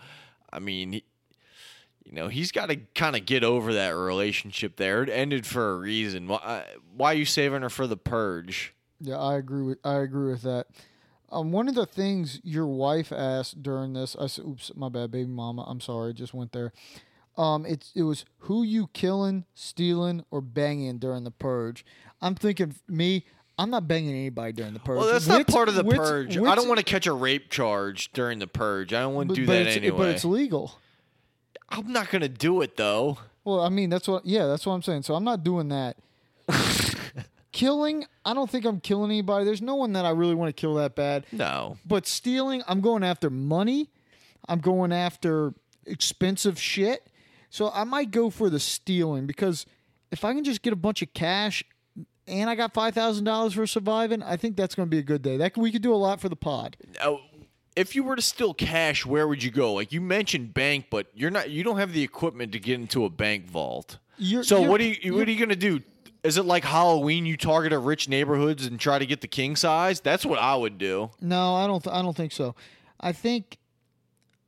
I 0.52 0.58
mean, 0.58 0.92
he, 0.92 1.04
you 2.04 2.12
know, 2.12 2.26
he's 2.26 2.50
got 2.50 2.70
to 2.70 2.76
kind 2.94 3.14
of 3.14 3.24
get 3.24 3.44
over 3.44 3.74
that 3.74 3.90
relationship 3.90 4.76
there. 4.76 5.02
It 5.04 5.10
ended 5.10 5.46
for 5.46 5.70
a 5.72 5.76
reason. 5.78 6.26
Why, 6.26 6.64
why 6.96 7.12
are 7.12 7.16
you 7.16 7.24
saving 7.24 7.62
her 7.62 7.70
for 7.70 7.86
the 7.86 7.96
purge? 7.96 8.74
Yeah, 9.00 9.18
I 9.18 9.36
agree 9.36 9.62
with 9.62 9.78
I 9.84 9.98
agree 9.98 10.32
with 10.32 10.42
that. 10.42 10.66
Um, 11.30 11.52
one 11.52 11.68
of 11.68 11.74
the 11.74 11.86
things 11.86 12.40
your 12.42 12.66
wife 12.66 13.12
asked 13.12 13.62
during 13.62 13.92
this, 13.92 14.16
I 14.18 14.26
said, 14.28 14.44
"Oops, 14.46 14.72
my 14.74 14.88
bad, 14.88 15.10
baby 15.10 15.28
mama. 15.28 15.64
I'm 15.68 15.80
sorry, 15.80 16.14
just 16.14 16.32
went 16.32 16.52
there." 16.52 16.72
Um, 17.36 17.64
it's 17.66 17.92
it 17.94 18.02
was 18.02 18.24
who 18.38 18.62
you 18.62 18.88
killing, 18.92 19.44
stealing, 19.54 20.24
or 20.30 20.40
banging 20.40 20.98
during 20.98 21.24
the 21.24 21.30
purge. 21.30 21.84
I'm 22.20 22.34
thinking 22.34 22.74
me. 22.88 23.24
I'm 23.60 23.70
not 23.70 23.88
banging 23.88 24.10
anybody 24.10 24.52
during 24.52 24.72
the 24.72 24.78
purge. 24.78 24.98
Well, 24.98 25.12
that's 25.12 25.26
not 25.26 25.46
part 25.48 25.68
of 25.68 25.74
the 25.74 25.82
wits- 25.82 25.98
purge. 25.98 26.36
I 26.38 26.54
don't 26.54 26.68
want 26.68 26.78
to 26.78 26.84
catch 26.84 27.06
a 27.06 27.12
rape 27.12 27.50
charge 27.50 28.12
during 28.12 28.38
the 28.38 28.46
purge. 28.46 28.92
I 28.94 29.00
don't 29.00 29.14
want 29.14 29.30
to 29.30 29.34
do 29.34 29.46
that 29.46 29.66
anyway. 29.66 29.98
But 29.98 30.08
it's 30.10 30.24
legal. 30.24 30.78
I'm 31.68 31.92
not 31.92 32.08
going 32.10 32.22
to 32.22 32.28
do 32.28 32.62
it 32.62 32.76
though. 32.76 33.18
Well, 33.44 33.60
I 33.60 33.68
mean, 33.68 33.90
that's 33.90 34.08
what. 34.08 34.24
Yeah, 34.24 34.46
that's 34.46 34.64
what 34.64 34.72
I'm 34.74 34.82
saying. 34.82 35.02
So 35.02 35.14
I'm 35.14 35.24
not 35.24 35.44
doing 35.44 35.68
that. 35.68 35.96
killing, 37.58 38.04
I 38.24 38.34
don't 38.34 38.48
think 38.48 38.64
I'm 38.64 38.78
killing 38.80 39.10
anybody. 39.10 39.44
There's 39.44 39.60
no 39.62 39.74
one 39.74 39.92
that 39.94 40.04
I 40.04 40.10
really 40.10 40.34
want 40.36 40.48
to 40.54 40.58
kill 40.58 40.74
that 40.76 40.94
bad. 40.94 41.26
No. 41.32 41.76
But 41.84 42.06
stealing, 42.06 42.62
I'm 42.68 42.80
going 42.80 43.02
after 43.02 43.30
money. 43.30 43.90
I'm 44.48 44.60
going 44.60 44.92
after 44.92 45.52
expensive 45.84 46.60
shit. 46.60 47.06
So 47.50 47.70
I 47.74 47.84
might 47.84 48.10
go 48.10 48.30
for 48.30 48.48
the 48.48 48.60
stealing 48.60 49.26
because 49.26 49.66
if 50.12 50.24
I 50.24 50.32
can 50.34 50.44
just 50.44 50.62
get 50.62 50.72
a 50.72 50.76
bunch 50.76 51.02
of 51.02 51.12
cash 51.14 51.64
and 52.26 52.48
I 52.48 52.54
got 52.54 52.74
five 52.74 52.94
thousand 52.94 53.24
dollars 53.24 53.54
for 53.54 53.66
surviving, 53.66 54.22
I 54.22 54.36
think 54.36 54.56
that's 54.56 54.74
going 54.74 54.86
to 54.86 54.90
be 54.90 54.98
a 54.98 55.02
good 55.02 55.22
day. 55.22 55.36
That 55.38 55.56
we 55.56 55.72
could 55.72 55.82
do 55.82 55.92
a 55.94 55.96
lot 55.96 56.20
for 56.20 56.28
the 56.28 56.36
pod. 56.36 56.76
Oh, 57.02 57.20
if 57.74 57.96
you 57.96 58.04
were 58.04 58.16
to 58.16 58.22
steal 58.22 58.54
cash, 58.54 59.04
where 59.06 59.26
would 59.26 59.42
you 59.42 59.50
go? 59.50 59.72
Like 59.74 59.92
you 59.92 60.00
mentioned 60.00 60.54
bank, 60.54 60.86
but 60.90 61.06
you're 61.14 61.30
not. 61.30 61.50
You 61.50 61.64
don't 61.64 61.78
have 61.78 61.92
the 61.92 62.02
equipment 62.02 62.52
to 62.52 62.60
get 62.60 62.74
into 62.74 63.04
a 63.04 63.10
bank 63.10 63.46
vault. 63.46 63.98
You're- 64.18 64.44
so 64.44 64.58
you're- 64.58 64.68
what 64.70 64.80
are 64.80 64.84
you? 64.84 65.14
What 65.14 65.26
are 65.26 65.30
you 65.30 65.38
gonna 65.40 65.56
do? 65.56 65.80
Is 66.24 66.36
it 66.36 66.44
like 66.44 66.64
Halloween? 66.64 67.26
You 67.26 67.36
target 67.36 67.72
a 67.72 67.78
rich 67.78 68.08
neighborhoods 68.08 68.66
and 68.66 68.78
try 68.78 68.98
to 68.98 69.06
get 69.06 69.20
the 69.20 69.28
king 69.28 69.54
size? 69.56 70.00
That's 70.00 70.26
what 70.26 70.38
I 70.38 70.56
would 70.56 70.76
do. 70.78 71.10
No, 71.20 71.54
I 71.54 71.66
don't. 71.66 71.82
Th- 71.82 71.94
I 71.94 72.02
don't 72.02 72.16
think 72.16 72.32
so. 72.32 72.54
I 73.00 73.12
think 73.12 73.58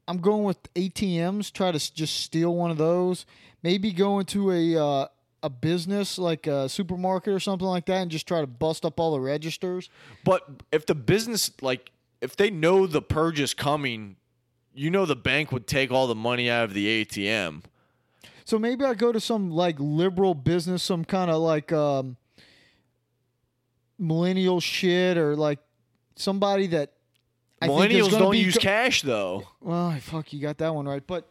I'm 0.09 0.19
going 0.19 0.43
with 0.45 0.59
ATMs. 0.75 1.53
Try 1.53 1.71
to 1.71 1.77
s- 1.77 1.91
just 1.91 2.21
steal 2.21 2.55
one 2.55 2.71
of 2.71 2.77
those. 2.77 3.25
Maybe 3.63 3.93
go 3.93 4.19
into 4.19 4.51
a 4.51 4.77
uh, 4.77 5.07
a 5.43 5.49
business 5.51 6.19
like 6.19 6.47
a 6.47 6.69
supermarket 6.69 7.33
or 7.33 7.41
something 7.41 7.69
like 7.69 7.87
that, 7.87 8.03
and 8.03 8.11
just 8.11 8.27
try 8.27 8.41
to 8.41 8.47
bust 8.47 8.85
up 8.85 8.99
all 8.99 9.13
the 9.13 9.21
registers. 9.21 9.89
But 10.25 10.43
if 10.73 10.87
the 10.87 10.95
business, 10.97 11.51
like, 11.63 11.93
if 12.21 12.35
they 12.37 12.51
know 12.51 12.87
the 12.87 13.01
purge 13.03 13.39
is 13.41 13.55
coming, 13.55 14.17
you 14.75 14.91
know 14.91 15.07
the 15.07 15.17
bank 15.17 15.53
would 15.53 15.67
take 15.69 15.91
all 15.93 16.07
the 16.09 16.15
money 16.17 16.51
out 16.51 16.65
of 16.65 16.75
the 16.75 17.05
ATM. 17.05 17.63
So 18.51 18.59
maybe 18.59 18.85
I 18.85 18.95
go 18.95 19.13
to 19.13 19.21
some 19.21 19.53
like 19.53 19.77
liberal 19.79 20.35
business, 20.35 20.83
some 20.83 21.05
kind 21.05 21.31
of 21.31 21.41
like 21.41 21.71
um, 21.71 22.17
millennial 23.97 24.59
shit, 24.59 25.17
or 25.17 25.37
like 25.37 25.61
somebody 26.17 26.67
that 26.67 26.91
I 27.63 27.69
Millennials 27.69 28.11
don't 28.11 28.33
be 28.33 28.39
use 28.39 28.57
go- 28.57 28.63
cash 28.63 29.03
though. 29.03 29.47
Well, 29.61 29.97
fuck, 30.01 30.33
you 30.33 30.41
got 30.41 30.59
that 30.59 30.75
one 30.75 30.89
right. 30.89 31.07
But 31.07 31.31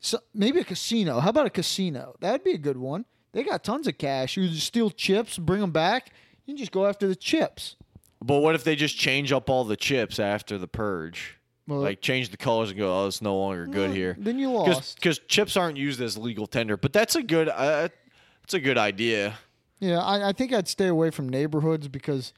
so, 0.00 0.18
maybe 0.32 0.60
a 0.60 0.64
casino. 0.64 1.20
How 1.20 1.28
about 1.28 1.44
a 1.44 1.50
casino? 1.50 2.16
That'd 2.20 2.42
be 2.42 2.52
a 2.52 2.58
good 2.58 2.78
one. 2.78 3.04
They 3.32 3.42
got 3.42 3.62
tons 3.62 3.86
of 3.86 3.98
cash. 3.98 4.38
You 4.38 4.48
just 4.48 4.66
steal 4.66 4.88
chips, 4.88 5.36
bring 5.36 5.60
them 5.60 5.72
back. 5.72 6.10
You 6.46 6.54
can 6.54 6.56
just 6.56 6.72
go 6.72 6.86
after 6.86 7.06
the 7.06 7.16
chips. 7.16 7.76
But 8.24 8.38
what 8.38 8.54
if 8.54 8.64
they 8.64 8.76
just 8.76 8.96
change 8.96 9.30
up 9.30 9.50
all 9.50 9.64
the 9.64 9.76
chips 9.76 10.18
after 10.18 10.56
the 10.56 10.68
purge? 10.68 11.35
Well, 11.66 11.80
like 11.80 12.00
change 12.00 12.30
the 12.30 12.36
colors 12.36 12.70
and 12.70 12.78
go, 12.78 13.02
oh, 13.02 13.06
it's 13.06 13.20
no 13.20 13.36
longer 13.36 13.66
good 13.66 13.88
well, 13.88 13.92
here. 13.92 14.16
Then 14.18 14.38
you 14.38 14.52
lost. 14.52 14.96
Because 14.96 15.18
chips 15.26 15.56
aren't 15.56 15.76
used 15.76 16.00
as 16.00 16.16
legal 16.16 16.46
tender. 16.46 16.76
But 16.76 16.92
that's 16.92 17.16
a 17.16 17.22
good. 17.22 17.48
Uh, 17.48 17.88
it's 18.44 18.54
a 18.54 18.60
good 18.60 18.78
idea. 18.78 19.34
Yeah, 19.80 20.00
I, 20.00 20.28
I 20.28 20.32
think 20.32 20.52
I'd 20.52 20.68
stay 20.68 20.86
away 20.86 21.10
from 21.10 21.28
neighborhoods 21.28 21.88
because 21.88 22.32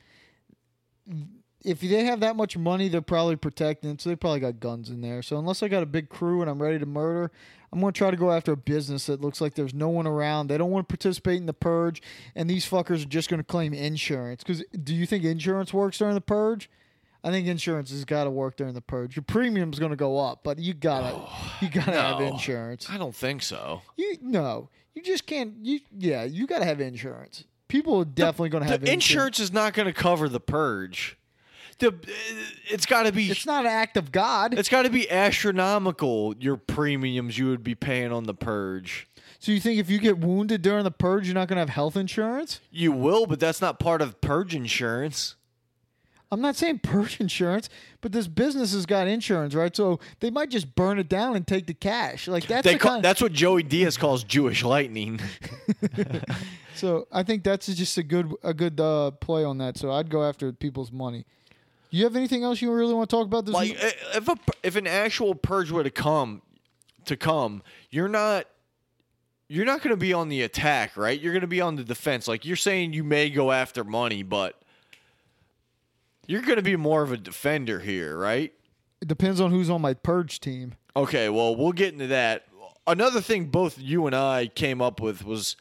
if 1.65 1.81
they 1.81 2.05
have 2.05 2.21
that 2.21 2.37
much 2.37 2.57
money, 2.57 2.89
they're 2.89 3.03
probably 3.03 3.37
protecting 3.37 3.91
it. 3.91 4.01
So 4.01 4.09
they 4.09 4.17
probably 4.17 4.41
got 4.41 4.61
guns 4.61 4.89
in 4.89 5.03
there. 5.03 5.23
So 5.23 5.39
unless 5.39 5.63
I 5.63 5.69
got 5.69 5.83
a 5.83 5.87
big 5.87 6.09
crew 6.09 6.41
and 6.41 6.51
I'm 6.51 6.61
ready 6.61 6.79
to 6.79 6.87
murder, 6.87 7.31
I'm 7.73 7.81
going 7.81 7.93
to 7.93 7.99
try 7.99 8.11
to 8.11 8.17
go 8.17 8.33
after 8.33 8.53
a 8.53 8.57
business 8.57 9.07
that 9.07 9.21
looks 9.21 9.41
like 9.41 9.55
there's 9.55 9.75
no 9.75 9.91
one 9.91 10.07
around. 10.07 10.49
They 10.49 10.57
don't 10.57 10.71
want 10.71 10.89
to 10.89 10.93
participate 10.93 11.37
in 11.37 11.47
the 11.47 11.53
purge, 11.53 12.01
and 12.35 12.49
these 12.49 12.69
fuckers 12.69 13.03
are 13.03 13.09
just 13.09 13.29
going 13.29 13.41
to 13.41 13.45
claim 13.45 13.75
insurance. 13.75 14.43
Because 14.43 14.65
do 14.83 14.95
you 14.95 15.05
think 15.05 15.25
insurance 15.25 15.75
works 15.75 15.99
during 15.99 16.15
the 16.15 16.21
purge? 16.23 16.71
I 17.25 17.31
think 17.31 17.47
insurance 17.49 17.91
has 17.91 18.05
got 18.05 18.25
to 18.25 18.31
work 18.31 18.57
during 18.57 18.75
the 18.75 18.81
purge. 18.81 19.17
Your 19.17 19.25
premium's 19.25 19.79
going 19.79 19.91
to 19.91 19.97
go 19.97 20.19
up, 20.19 20.41
but 20.45 20.59
you 20.59 20.75
gotta 20.75 21.21
you 21.61 21.69
gotta 21.69 21.93
have 21.93 22.21
insurance. 22.21 22.89
I 22.89 22.97
don't 22.99 23.15
think 23.15 23.43
so. 23.43 23.83
You 23.97 24.17
no, 24.23 24.71
you 24.95 25.03
just 25.03 25.27
can't. 25.27 25.55
You 25.63 25.81
yeah, 25.97 26.25
you 26.25 26.47
got 26.47 26.61
to 26.61 26.65
have 26.65 26.81
insurance. 26.81 27.45
People 27.69 28.01
are 28.01 28.05
definitely 28.05 28.49
going 28.49 28.65
to 28.65 28.71
have 28.71 28.81
the 28.81 28.93
insurance 28.93 29.39
is 29.39 29.53
not 29.53 29.75
going 29.75 29.87
to 29.87 29.93
cover 29.93 30.29
the 30.29 30.41
purge. 30.41 31.19
The 31.79 31.89
uh, 31.89 31.93
it's 32.71 32.87
got 32.87 33.03
to 33.05 33.13
be 33.13 33.31
It's 33.31 33.47
not 33.47 33.67
an 33.67 33.71
act 33.71 33.97
of 33.97 34.11
God. 34.11 34.55
it's 34.55 34.69
got 34.69 34.83
to 34.83 34.91
be 34.91 35.11
astronomical. 35.11 36.35
Your 36.39 36.57
premiums 36.57 37.37
you 37.39 37.49
would 37.49 37.63
be 37.63 37.75
paying 37.75 38.11
on 38.13 38.25
the 38.25 38.35
purge. 38.35 39.07
So 39.39 39.53
you 39.53 39.61
think 39.61 39.79
if 39.79 39.89
you 39.89 39.99
get 39.99 40.19
wounded 40.19 40.63
during 40.63 40.83
the 40.83 40.91
purge, 40.91 41.27
you're 41.27 41.35
not 41.35 41.47
going 41.47 41.57
to 41.57 41.61
have 41.61 41.69
health 41.69 41.97
insurance? 41.97 42.61
You 42.73 42.91
will, 42.91 43.27
but 43.27 43.39
that's 43.39 43.61
not 43.61 43.79
part 43.79 44.03
of 44.03 44.21
purge 44.21 44.55
insurance. 44.55 45.37
I'm 46.31 46.41
not 46.41 46.57
saying 46.57 46.81
purge 46.81 47.21
insurance, 47.21 47.69
but 48.01 48.13
this 48.13 48.29
business 48.29 48.73
has 48.73 48.85
got 48.87 49.09
insurance, 49.09 49.55
right? 49.55 49.75
So 49.75 49.99
they 50.21 50.31
might 50.31 50.51
just 50.51 50.75
burn 50.75 50.99
it 50.99 51.09
down 51.09 51.37
and 51.37 51.47
take 51.47 51.67
the 51.67 51.75
cash. 51.75 52.29
Like 52.29 52.47
that's 52.47 52.67
the 52.67 52.79
call, 52.79 52.93
kind. 52.93 53.05
that's 53.05 53.23
what 53.23 53.33
Joey 53.33 53.63
Diaz 53.63 53.97
calls 53.97 54.25
Jewish 54.25 54.63
lightning. 54.63 55.21
so 56.75 57.07
I 57.11 57.23
think 57.23 57.45
that's 57.45 57.67
just 57.67 57.97
a 57.97 58.03
good 58.03 58.35
a 58.43 58.53
good 58.53 58.79
uh, 58.81 59.13
play 59.13 59.45
on 59.45 59.59
that. 59.59 59.79
So 59.79 59.91
I'd 59.91 60.11
go 60.11 60.23
after 60.23 60.53
people's 60.53 60.93
money. 60.93 61.25
You 61.91 62.05
have 62.05 62.17
anything 62.17 62.45
else 62.45 62.61
you 62.61 62.71
really 62.71 62.93
want 62.93 63.09
to 63.09 63.17
talk 63.17 63.27
about 63.27 63.47
this? 63.47 63.55
like 63.55 63.77
if 64.15 64.29
a 64.29 64.37
if 64.63 64.77
an 64.77 64.87
actual 64.87 65.35
purge 65.35 65.71
were 65.71 65.83
to 65.83 65.91
come 65.91 66.43
to 67.07 67.17
come 67.17 67.63
you're 67.89 68.09
not 68.09 68.45
you're 69.49 69.65
not 69.65 69.81
going 69.81 69.95
to 69.95 69.97
be 69.97 70.13
on 70.13 70.29
the 70.29 70.43
attack 70.43 70.97
right 70.97 71.19
you're 71.19 71.33
going 71.33 71.41
to 71.41 71.47
be 71.47 71.63
on 71.63 71.77
the 71.77 71.85
defense 71.85 72.29
like 72.29 72.45
you're 72.45 72.57
saying 72.57 72.93
you 72.93 73.03
may 73.03 73.31
go 73.31 73.51
after 73.51 73.83
money 73.83 74.23
but 74.23 74.58
you're 76.29 76.43
going 76.43 76.57
to 76.57 76.63
be 76.63 76.77
more 76.77 77.03
of 77.03 77.11
a 77.11 77.17
defender 77.17 77.81
here 77.81 78.17
right? 78.17 78.53
It 79.01 79.09
depends 79.09 79.41
on 79.41 79.51
who's 79.51 79.69
on 79.71 79.81
my 79.81 79.95
purge 79.95 80.39
team. 80.39 80.75
okay 80.95 81.29
well 81.29 81.57
we'll 81.57 81.73
get 81.73 81.93
into 81.93 82.07
that. 82.09 82.45
Another 82.87 83.21
thing 83.21 83.47
both 83.47 83.79
you 83.79 84.07
and 84.07 84.15
i 84.15 84.47
came 84.47 84.81
up 84.81 85.01
with 85.01 85.25
was 85.25 85.57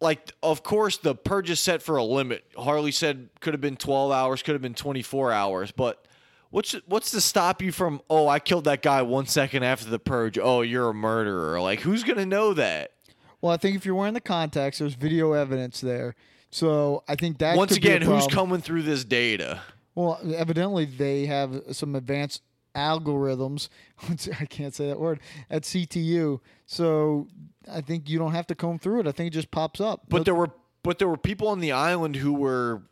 like 0.00 0.32
of 0.42 0.62
course 0.62 0.98
the 0.98 1.14
purge 1.14 1.50
is 1.50 1.58
set 1.60 1.82
for 1.82 1.96
a 1.96 2.04
limit. 2.04 2.44
Harley 2.56 2.92
said 2.92 3.30
could 3.40 3.54
have 3.54 3.60
been 3.60 3.76
12 3.76 4.12
hours 4.12 4.42
could 4.42 4.54
have 4.54 4.62
been 4.62 4.74
24 4.74 5.32
hours 5.32 5.72
but 5.72 6.06
what's 6.50 6.72
what's 6.86 7.10
to 7.10 7.20
stop 7.20 7.62
you 7.62 7.72
from 7.72 8.00
oh 8.10 8.28
i 8.28 8.38
killed 8.38 8.64
that 8.64 8.82
guy 8.82 9.02
one 9.02 9.26
second 9.26 9.62
after 9.62 9.88
the 9.88 9.98
purge. 9.98 10.38
Oh 10.38 10.60
you're 10.62 10.90
a 10.90 10.94
murderer. 10.94 11.60
Like 11.60 11.80
who's 11.80 12.04
gonna 12.04 12.26
know 12.26 12.52
that? 12.54 12.92
Well, 13.40 13.52
I 13.52 13.58
think 13.58 13.76
if 13.76 13.84
you're 13.84 13.94
wearing 13.94 14.14
the 14.14 14.22
contacts, 14.22 14.78
there's 14.78 14.94
video 14.94 15.32
evidence 15.32 15.82
there. 15.82 16.14
So 16.54 17.02
I 17.08 17.16
think 17.16 17.38
that 17.38 17.56
once 17.56 17.72
could 17.72 17.82
be 17.82 17.88
a 17.88 17.96
again 17.96 18.08
who's 18.08 18.28
coming 18.28 18.60
through 18.60 18.82
this 18.82 19.04
data 19.04 19.60
Well, 19.96 20.20
evidently 20.36 20.84
they 20.84 21.26
have 21.26 21.60
some 21.72 21.96
advanced 21.96 22.42
algorithms. 22.76 23.68
I 24.40 24.44
can't 24.44 24.72
say 24.72 24.86
that 24.86 25.00
word 25.00 25.18
at 25.50 25.62
CTU. 25.62 26.38
So 26.66 27.26
I 27.68 27.80
think 27.80 28.08
you 28.08 28.20
don't 28.20 28.34
have 28.34 28.46
to 28.46 28.54
comb 28.54 28.78
through 28.78 29.00
it. 29.00 29.08
I 29.08 29.10
think 29.10 29.28
it 29.28 29.34
just 29.34 29.50
pops 29.50 29.80
up. 29.80 30.02
but 30.08 30.24
there 30.24 30.34
were 30.36 30.52
but 30.84 31.00
there 31.00 31.08
were 31.08 31.16
people 31.16 31.48
on 31.48 31.58
the 31.58 31.72
island 31.72 32.14
who 32.14 32.32
were 32.32 32.82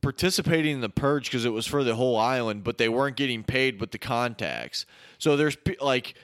participating 0.00 0.76
in 0.76 0.80
the 0.80 0.88
purge 0.88 1.26
because 1.26 1.44
it 1.44 1.52
was 1.52 1.66
for 1.66 1.84
the 1.84 1.96
whole 1.96 2.16
island 2.16 2.64
but 2.64 2.78
they 2.78 2.88
weren't 2.88 3.16
getting 3.16 3.42
paid 3.42 3.82
with 3.82 3.90
the 3.90 3.98
contacts 3.98 4.86
so 5.18 5.36
there's 5.36 5.58
like 5.82 6.14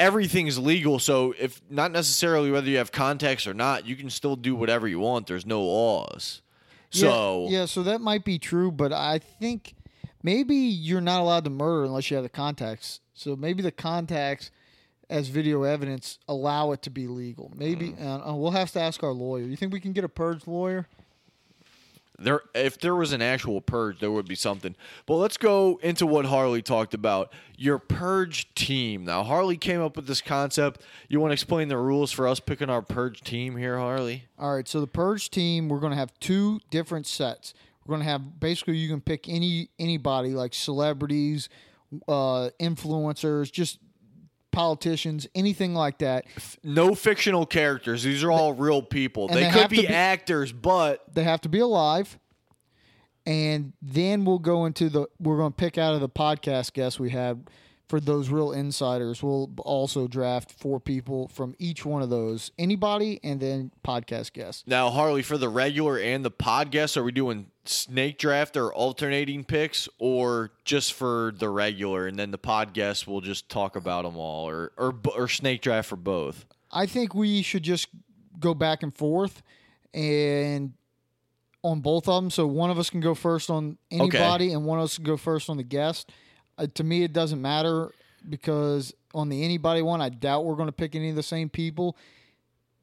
everything's 0.00 0.58
legal 0.58 0.98
so 0.98 1.34
if 1.38 1.60
not 1.70 1.92
necessarily 1.92 2.50
whether 2.50 2.68
you 2.68 2.78
have 2.78 2.90
contacts 2.90 3.46
or 3.46 3.54
not 3.54 3.86
you 3.86 3.94
can 3.94 4.10
still 4.10 4.36
do 4.36 4.54
whatever 4.54 4.88
you 4.88 4.98
want 4.98 5.26
there's 5.26 5.46
no 5.46 5.62
laws 5.62 6.42
so 6.92 7.46
yeah, 7.48 7.60
yeah, 7.60 7.64
so 7.64 7.82
that 7.84 8.00
might 8.02 8.24
be 8.24 8.38
true, 8.38 8.70
but 8.70 8.92
I 8.92 9.18
think 9.18 9.74
maybe 10.22 10.54
you're 10.54 11.00
not 11.00 11.20
allowed 11.20 11.44
to 11.44 11.50
murder 11.50 11.84
unless 11.84 12.10
you 12.10 12.16
have 12.16 12.22
the 12.22 12.28
contacts. 12.28 13.00
So 13.14 13.34
maybe 13.34 13.62
the 13.62 13.72
contacts 13.72 14.50
as 15.08 15.28
video 15.28 15.62
evidence 15.62 16.18
allow 16.28 16.72
it 16.72 16.82
to 16.82 16.90
be 16.90 17.06
legal. 17.06 17.50
Maybe 17.56 17.94
uh, 17.98 18.34
we'll 18.34 18.50
have 18.50 18.70
to 18.72 18.80
ask 18.80 19.02
our 19.02 19.12
lawyer. 19.12 19.44
You 19.44 19.56
think 19.56 19.72
we 19.72 19.80
can 19.80 19.92
get 19.92 20.04
a 20.04 20.08
purge 20.08 20.46
lawyer? 20.46 20.86
There, 22.22 22.42
if 22.54 22.78
there 22.78 22.94
was 22.94 23.12
an 23.12 23.22
actual 23.22 23.60
purge, 23.60 24.00
there 24.00 24.10
would 24.10 24.26
be 24.26 24.34
something. 24.34 24.74
But 25.06 25.16
let's 25.16 25.36
go 25.36 25.78
into 25.82 26.06
what 26.06 26.26
Harley 26.26 26.62
talked 26.62 26.94
about. 26.94 27.32
Your 27.56 27.78
purge 27.78 28.52
team. 28.54 29.04
Now, 29.04 29.22
Harley 29.22 29.56
came 29.56 29.80
up 29.80 29.96
with 29.96 30.06
this 30.06 30.20
concept. 30.20 30.82
You 31.08 31.20
want 31.20 31.30
to 31.30 31.34
explain 31.34 31.68
the 31.68 31.76
rules 31.76 32.12
for 32.12 32.26
us 32.26 32.40
picking 32.40 32.70
our 32.70 32.82
purge 32.82 33.20
team 33.20 33.56
here, 33.56 33.78
Harley? 33.78 34.24
All 34.38 34.54
right, 34.54 34.66
so 34.66 34.80
the 34.80 34.86
purge 34.86 35.30
team, 35.30 35.68
we're 35.68 35.80
going 35.80 35.92
to 35.92 35.98
have 35.98 36.12
two 36.20 36.60
different 36.70 37.06
sets. 37.06 37.54
We're 37.84 37.94
going 37.96 38.06
to 38.06 38.10
have 38.10 38.40
basically 38.40 38.76
you 38.76 38.88
can 38.88 39.00
pick 39.00 39.28
any 39.28 39.70
anybody 39.78 40.30
like 40.30 40.54
celebrities, 40.54 41.48
uh, 42.06 42.50
influencers, 42.60 43.50
just 43.50 43.78
politicians, 44.52 45.26
anything 45.34 45.74
like 45.74 45.98
that. 45.98 46.26
No 46.62 46.94
fictional 46.94 47.46
characters. 47.46 48.04
These 48.04 48.22
are 48.22 48.30
all 48.30 48.52
real 48.52 48.82
people. 48.82 49.26
They, 49.28 49.44
they 49.44 49.50
could 49.50 49.70
be, 49.70 49.82
be- 49.82 49.88
actors, 49.88 50.52
but 50.52 51.02
They 51.12 51.24
have 51.24 51.40
to 51.40 51.48
be 51.48 51.58
alive. 51.58 52.18
And 53.24 53.72
then 53.80 54.24
we'll 54.24 54.40
go 54.40 54.66
into 54.66 54.88
the 54.88 55.06
we're 55.20 55.36
going 55.36 55.52
to 55.52 55.56
pick 55.56 55.78
out 55.78 55.94
of 55.94 56.00
the 56.00 56.08
podcast 56.08 56.72
guests 56.72 56.98
we 56.98 57.10
had 57.10 57.48
for 57.88 58.00
those 58.00 58.30
real 58.30 58.50
insiders. 58.52 59.22
We'll 59.22 59.52
also 59.58 60.08
draft 60.08 60.50
four 60.50 60.80
people 60.80 61.28
from 61.28 61.54
each 61.58 61.84
one 61.84 62.02
of 62.02 62.10
those. 62.10 62.50
Anybody 62.58 63.20
and 63.22 63.38
then 63.38 63.70
podcast 63.84 64.32
guests. 64.32 64.64
now 64.66 64.90
Harley 64.90 65.22
for 65.22 65.38
the 65.38 65.48
regular 65.48 65.98
and 65.98 66.24
the 66.24 66.32
podcast, 66.32 66.96
are 66.96 67.04
we 67.04 67.12
doing 67.12 67.51
snake 67.64 68.18
draft 68.18 68.56
or 68.56 68.72
alternating 68.72 69.44
picks, 69.44 69.88
or 69.98 70.50
just 70.64 70.92
for 70.92 71.32
the 71.36 71.48
regular 71.48 72.06
and 72.06 72.18
then 72.18 72.30
the 72.30 72.38
podcast 72.38 73.06
will 73.06 73.20
just 73.20 73.48
talk 73.48 73.76
about 73.76 74.04
them 74.04 74.16
all, 74.16 74.48
or 74.48 74.72
or 74.76 74.94
or 75.16 75.28
snake 75.28 75.62
draft 75.62 75.88
for 75.88 75.96
both? 75.96 76.44
I 76.70 76.86
think 76.86 77.14
we 77.14 77.42
should 77.42 77.62
just 77.62 77.88
go 78.38 78.54
back 78.54 78.82
and 78.82 78.94
forth 78.94 79.42
and 79.94 80.72
on 81.62 81.80
both 81.80 82.08
of 82.08 82.22
them. 82.22 82.30
So 82.30 82.46
one 82.46 82.70
of 82.70 82.78
us 82.78 82.90
can 82.90 83.00
go 83.00 83.14
first 83.14 83.50
on 83.50 83.78
anybody 83.90 84.52
and 84.52 84.64
one 84.64 84.78
of 84.78 84.84
us 84.84 84.96
can 84.96 85.04
go 85.04 85.16
first 85.16 85.48
on 85.48 85.56
the 85.56 85.62
guest. 85.62 86.10
Uh, 86.58 86.66
to 86.74 86.84
me, 86.84 87.04
it 87.04 87.12
doesn't 87.12 87.40
matter 87.40 87.92
because 88.28 88.94
on 89.14 89.28
the 89.28 89.44
anybody 89.44 89.82
one, 89.82 90.00
I 90.00 90.08
doubt 90.08 90.44
we're 90.44 90.56
going 90.56 90.68
to 90.68 90.72
pick 90.72 90.94
any 90.94 91.10
of 91.10 91.16
the 91.16 91.22
same 91.22 91.48
people. 91.48 91.96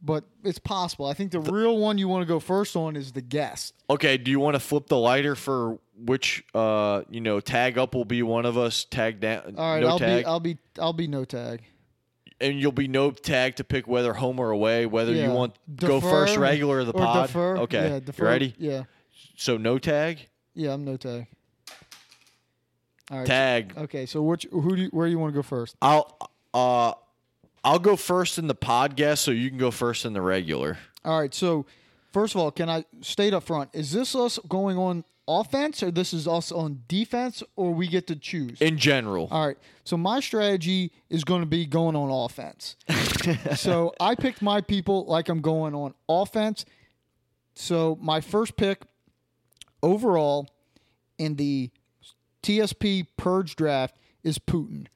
But 0.02 0.24
it's 0.46 0.60
possible. 0.60 1.08
I 1.08 1.14
think 1.14 1.32
the 1.32 1.42
real 1.42 1.78
one 1.78 1.98
you 1.98 2.08
want 2.08 2.22
to 2.22 2.26
go 2.26 2.40
first 2.40 2.76
on 2.78 2.96
is 2.96 3.12
the 3.12 3.22
guest. 3.22 3.74
Okay, 3.90 4.18
do 4.18 4.32
you 4.32 4.40
want 4.40 4.56
to 4.56 4.60
flip 4.62 4.88
the 4.88 4.98
lighter 4.98 5.36
for 5.36 5.78
which 5.98 6.44
uh 6.56 7.02
you 7.10 7.20
know 7.20 7.42
tag 7.42 7.78
up 7.78 7.94
will 7.94 8.06
be 8.06 8.24
one 8.24 8.46
of 8.46 8.58
us 8.58 8.86
tag 8.86 9.20
down 9.20 9.56
All 9.58 9.74
right, 9.74 9.82
no 9.82 9.90
I'll 9.90 10.00
tag 10.00 10.24
be 10.24 10.26
I'll 10.26 10.40
be 10.40 10.58
I'll 10.80 10.94
be 10.94 11.08
no 11.08 11.26
tag. 11.26 11.62
and 12.40 12.58
you'll 12.62 12.72
be 12.72 12.88
no 12.88 13.12
tag 13.12 13.58
to 13.58 13.66
pick 13.66 13.86
whether 13.90 14.14
home 14.14 14.40
or 14.40 14.52
away 14.52 14.86
whether 14.86 15.12
Yeah. 15.12 15.28
you 15.28 15.32
want 15.34 15.58
go 15.76 16.00
first 16.00 16.38
regular 16.38 16.80
of 16.80 16.88
the 16.88 16.94
pod 16.94 17.28
defer. 17.28 17.58
okay 17.58 17.90
Yeah, 17.90 18.00
defer. 18.00 18.24
you 18.24 18.30
ready 18.30 18.56
Yeah. 18.58 18.84
so 19.36 19.58
no 19.58 19.78
tag 19.78 20.30
Yeah, 20.54 20.72
I'm 20.74 20.86
no 20.86 20.96
tag. 20.96 21.28
All 23.12 23.18
right. 23.18 23.28
tag 23.28 23.74
Okay, 23.78 24.06
so 24.06 24.22
which 24.22 24.48
who 24.52 24.76
do 24.78 24.84
you, 24.84 24.88
where 24.90 25.08
do 25.08 25.12
you 25.12 25.20
want 25.20 25.34
to 25.34 25.36
go 25.36 25.44
first? 25.44 25.76
I'll 25.82 26.18
uh 26.54 26.94
I'll 27.64 27.80
go 27.80 27.96
first 27.96 28.38
in 28.38 28.48
the 28.48 28.56
pod 28.56 28.96
guest 28.96 29.24
so 29.24 29.32
you 29.32 29.50
can 29.50 29.58
go 29.58 29.72
first 29.72 30.06
in 30.06 30.14
the 30.14 30.22
regular 30.22 30.78
All 31.04 31.20
right, 31.20 31.34
so 31.34 31.66
First 32.12 32.34
of 32.34 32.42
all, 32.42 32.52
can 32.52 32.70
I 32.70 32.86
state 33.02 33.34
up 33.34 33.44
front? 33.44 33.70
Is 33.74 33.92
this 33.92 34.16
us 34.16 34.40
going 34.48 34.78
on 34.78 35.04
offense, 35.28 35.84
or 35.84 35.92
this 35.92 36.12
is 36.12 36.28
us 36.28 36.52
on 36.52 36.82
defense, 36.88 37.44
or 37.56 37.72
we 37.72 37.88
get 37.88 38.08
to 38.08 38.16
choose? 38.16 38.60
In 38.62 38.78
general, 38.78 39.28
All 39.32 39.46
right. 39.46 39.58
So 39.84 39.96
my 39.96 40.20
strategy 40.20 40.92
is 41.10 41.24
going 41.24 41.42
to 41.42 41.48
be 41.48 41.66
going 41.66 41.96
on 41.96 42.10
offense. 42.10 42.76
so 43.56 43.94
I 44.00 44.16
picked 44.16 44.42
my 44.42 44.62
people 44.62 45.06
like 45.06 45.30
I'm 45.30 45.42
going 45.42 45.76
on 45.76 45.94
offense. 46.08 46.66
So 47.54 47.98
my 48.02 48.22
first 48.22 48.56
pick 48.56 48.82
overall 49.84 50.48
in 51.20 51.36
the 51.36 51.70
TSP 52.42 53.06
purge 53.18 53.56
draft 53.56 53.98
is 54.24 54.40
Putin. 54.40 54.88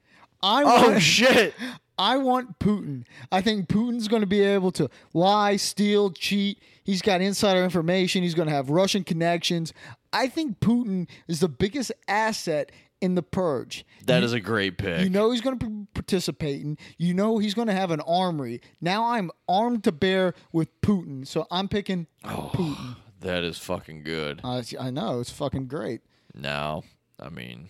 I 0.42 0.62
oh 0.62 0.90
want, 0.90 1.02
shit! 1.02 1.54
I 1.98 2.16
want 2.16 2.58
Putin. 2.58 3.04
I 3.30 3.40
think 3.40 3.68
Putin's 3.68 4.08
going 4.08 4.22
to 4.22 4.26
be 4.26 4.40
able 4.40 4.72
to 4.72 4.88
lie, 5.12 5.56
steal, 5.56 6.10
cheat. 6.10 6.60
He's 6.82 7.02
got 7.02 7.20
insider 7.20 7.62
information. 7.62 8.22
He's 8.22 8.34
going 8.34 8.48
to 8.48 8.54
have 8.54 8.70
Russian 8.70 9.04
connections. 9.04 9.72
I 10.12 10.28
think 10.28 10.60
Putin 10.60 11.08
is 11.28 11.40
the 11.40 11.48
biggest 11.48 11.92
asset 12.08 12.72
in 13.00 13.14
the 13.14 13.22
purge. 13.22 13.84
That 14.06 14.22
is 14.22 14.32
a 14.32 14.40
great 14.40 14.78
pick. 14.78 15.02
You 15.02 15.10
know 15.10 15.30
he's 15.30 15.40
going 15.40 15.58
to 15.58 15.66
be 15.66 15.86
participating. 15.92 16.78
You 16.96 17.14
know 17.14 17.38
he's 17.38 17.54
going 17.54 17.68
to 17.68 17.74
have 17.74 17.90
an 17.90 18.00
armory. 18.00 18.60
Now 18.80 19.04
I'm 19.04 19.30
armed 19.48 19.84
to 19.84 19.92
bear 19.92 20.34
with 20.52 20.80
Putin, 20.80 21.26
so 21.26 21.46
I'm 21.50 21.68
picking 21.68 22.06
oh, 22.24 22.50
Putin. 22.54 22.96
that 23.20 23.44
is 23.44 23.58
fucking 23.58 24.04
good. 24.04 24.40
I 24.42 24.64
I 24.80 24.90
know 24.90 25.20
it's 25.20 25.30
fucking 25.30 25.66
great. 25.66 26.00
Now, 26.34 26.82
I 27.20 27.28
mean, 27.28 27.68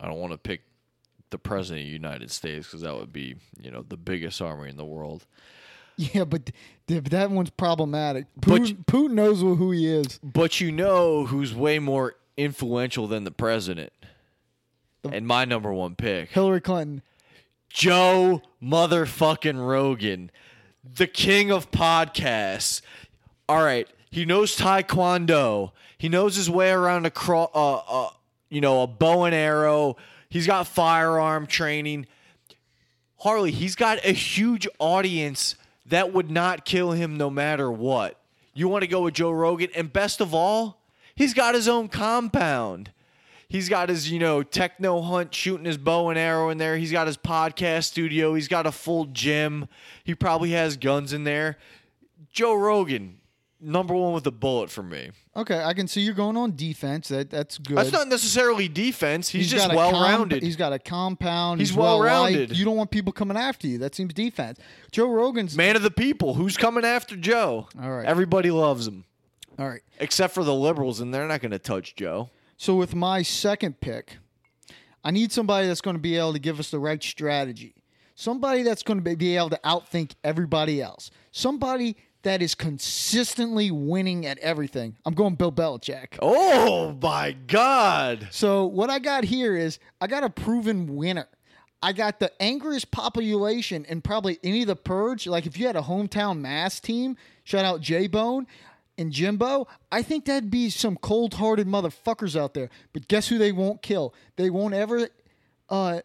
I 0.00 0.06
don't 0.08 0.18
want 0.18 0.32
to 0.32 0.38
pick 0.38 0.62
the 1.34 1.38
president 1.38 1.80
of 1.82 1.86
the 1.88 1.92
United 1.92 2.30
States 2.30 2.64
because 2.68 2.82
that 2.82 2.94
would 2.94 3.12
be, 3.12 3.34
you 3.60 3.68
know, 3.72 3.82
the 3.82 3.96
biggest 3.96 4.40
army 4.40 4.70
in 4.70 4.76
the 4.76 4.84
world. 4.84 5.26
Yeah, 5.96 6.24
but 6.24 6.50
th- 6.86 7.04
that 7.04 7.30
one's 7.32 7.50
problematic. 7.50 8.26
But- 8.36 8.62
Putin, 8.62 8.84
Putin 8.84 9.10
knows 9.14 9.40
who 9.40 9.72
he 9.72 9.86
is. 9.88 10.20
But 10.22 10.60
you 10.60 10.70
know 10.70 11.26
who's 11.26 11.52
way 11.52 11.78
more 11.80 12.14
influential 12.36 13.06
than 13.08 13.24
the 13.24 13.30
president? 13.32 13.92
and 15.04 15.26
my 15.26 15.44
number 15.44 15.72
one 15.72 15.94
pick, 15.96 16.30
Hillary 16.30 16.60
Clinton. 16.60 17.02
Joe 17.68 18.40
motherfucking 18.62 19.64
Rogan, 19.66 20.30
the 20.82 21.06
king 21.06 21.50
of 21.50 21.70
podcasts. 21.70 22.80
All 23.48 23.62
right, 23.62 23.86
he 24.10 24.24
knows 24.24 24.56
taekwondo. 24.56 25.72
He 25.98 26.08
knows 26.08 26.36
his 26.36 26.48
way 26.48 26.70
around 26.70 27.06
a 27.06 27.10
cro- 27.10 27.50
uh, 27.54 27.74
uh, 27.86 28.10
you 28.48 28.60
know, 28.60 28.82
a 28.82 28.86
bow 28.86 29.24
and 29.24 29.34
arrow. 29.34 29.96
He's 30.34 30.48
got 30.48 30.66
firearm 30.66 31.46
training. 31.46 32.08
Harley, 33.18 33.52
he's 33.52 33.76
got 33.76 34.04
a 34.04 34.10
huge 34.10 34.66
audience 34.80 35.54
that 35.86 36.12
would 36.12 36.28
not 36.28 36.64
kill 36.64 36.90
him 36.90 37.16
no 37.16 37.30
matter 37.30 37.70
what. 37.70 38.18
You 38.52 38.66
want 38.66 38.82
to 38.82 38.88
go 38.88 39.02
with 39.02 39.14
Joe 39.14 39.30
Rogan, 39.30 39.70
and 39.76 39.92
best 39.92 40.20
of 40.20 40.34
all, 40.34 40.82
he's 41.14 41.34
got 41.34 41.54
his 41.54 41.68
own 41.68 41.86
compound. 41.86 42.90
He's 43.46 43.68
got 43.68 43.88
his, 43.88 44.10
you 44.10 44.18
know, 44.18 44.42
techno 44.42 45.02
hunt 45.02 45.32
shooting 45.32 45.66
his 45.66 45.78
bow 45.78 46.08
and 46.08 46.18
arrow 46.18 46.50
in 46.50 46.58
there. 46.58 46.78
He's 46.78 46.90
got 46.90 47.06
his 47.06 47.16
podcast 47.16 47.84
studio. 47.84 48.34
He's 48.34 48.48
got 48.48 48.66
a 48.66 48.72
full 48.72 49.04
gym. 49.04 49.68
He 50.02 50.16
probably 50.16 50.50
has 50.50 50.76
guns 50.76 51.12
in 51.12 51.22
there. 51.22 51.58
Joe 52.32 52.56
Rogan, 52.56 53.20
number 53.64 53.94
one 53.94 54.12
with 54.12 54.26
a 54.26 54.30
bullet 54.30 54.70
for 54.70 54.82
me. 54.82 55.10
Okay, 55.36 55.62
I 55.62 55.74
can 55.74 55.88
see 55.88 56.02
you're 56.02 56.14
going 56.14 56.36
on 56.36 56.54
defense. 56.54 57.08
That 57.08 57.30
that's 57.30 57.58
good. 57.58 57.76
That's 57.76 57.92
not 57.92 58.08
necessarily 58.08 58.68
defense. 58.68 59.28
He's, 59.28 59.50
just 59.50 59.68
well 59.74 59.92
rounded. 59.92 60.42
he's 60.42 60.56
got 60.56 60.72
a 60.72 60.78
compound. 60.78 61.60
He's 61.60 61.72
well-liked. 61.72 62.12
well-rounded. 62.12 62.56
You 62.56 62.64
don't 62.64 62.76
want 62.76 62.90
people 62.90 63.12
coming 63.12 63.36
after 63.36 63.66
you. 63.66 63.78
That 63.78 63.94
seems 63.94 64.14
defense. 64.14 64.58
Joe 64.92 65.08
Rogan's 65.10 65.56
Man 65.56 65.76
of 65.76 65.82
the 65.82 65.90
people. 65.90 66.34
Who's 66.34 66.56
coming 66.56 66.84
after 66.84 67.16
Joe? 67.16 67.68
All 67.82 67.90
right. 67.90 68.06
Everybody 68.06 68.50
loves 68.50 68.86
him. 68.86 69.04
all 69.58 69.68
right. 69.68 69.82
Except 69.98 70.34
for 70.34 70.44
the 70.44 70.54
liberals, 70.54 71.00
and 71.00 71.12
they're 71.12 71.26
not 71.26 71.40
going 71.40 71.52
to 71.52 71.58
touch 71.58 71.96
Joe. 71.96 72.30
So 72.56 72.74
with 72.76 72.94
my 72.94 73.22
second 73.22 73.80
pick, 73.80 74.18
I 75.02 75.10
need 75.10 75.32
somebody 75.32 75.66
that's 75.66 75.80
going 75.80 75.96
to 75.96 76.02
be 76.02 76.16
able 76.16 76.32
to 76.32 76.38
give 76.38 76.60
us 76.60 76.70
the 76.70 76.78
right 76.78 77.02
strategy. 77.02 77.74
Somebody 78.14 78.62
that's 78.62 78.84
going 78.84 79.02
to 79.02 79.16
be 79.16 79.36
able 79.36 79.50
to 79.50 79.60
outthink 79.64 80.12
everybody 80.22 80.80
else. 80.80 81.10
Somebody 81.32 81.96
that 82.24 82.42
is 82.42 82.54
consistently 82.54 83.70
winning 83.70 84.26
at 84.26 84.38
everything. 84.38 84.96
I'm 85.06 85.14
going 85.14 85.36
Bill 85.36 85.52
Belichick. 85.52 86.18
Oh 86.20 86.98
my 87.00 87.32
God. 87.46 88.28
So 88.30 88.66
what 88.66 88.90
I 88.90 88.98
got 88.98 89.24
here 89.24 89.56
is 89.56 89.78
I 90.00 90.06
got 90.06 90.24
a 90.24 90.30
proven 90.30 90.96
winner. 90.96 91.28
I 91.82 91.92
got 91.92 92.18
the 92.18 92.32
angriest 92.42 92.90
population 92.90 93.84
in 93.84 94.00
probably 94.00 94.38
any 94.42 94.62
of 94.62 94.68
the 94.68 94.76
purge. 94.76 95.26
Like 95.26 95.46
if 95.46 95.58
you 95.58 95.66
had 95.66 95.76
a 95.76 95.82
hometown 95.82 96.40
mass 96.40 96.80
team, 96.80 97.16
shout 97.44 97.64
out 97.64 97.80
J 97.80 98.06
Bone 98.06 98.46
and 98.96 99.12
Jimbo, 99.12 99.66
I 99.90 100.02
think 100.02 100.24
that'd 100.24 100.50
be 100.50 100.70
some 100.70 100.96
cold 100.96 101.34
hearted 101.34 101.66
motherfuckers 101.66 102.38
out 102.38 102.54
there. 102.54 102.70
But 102.92 103.08
guess 103.08 103.28
who 103.28 103.38
they 103.38 103.52
won't 103.52 103.82
kill? 103.82 104.14
They 104.36 104.50
won't 104.50 104.74
ever 104.74 105.08
uh, 105.68 106.00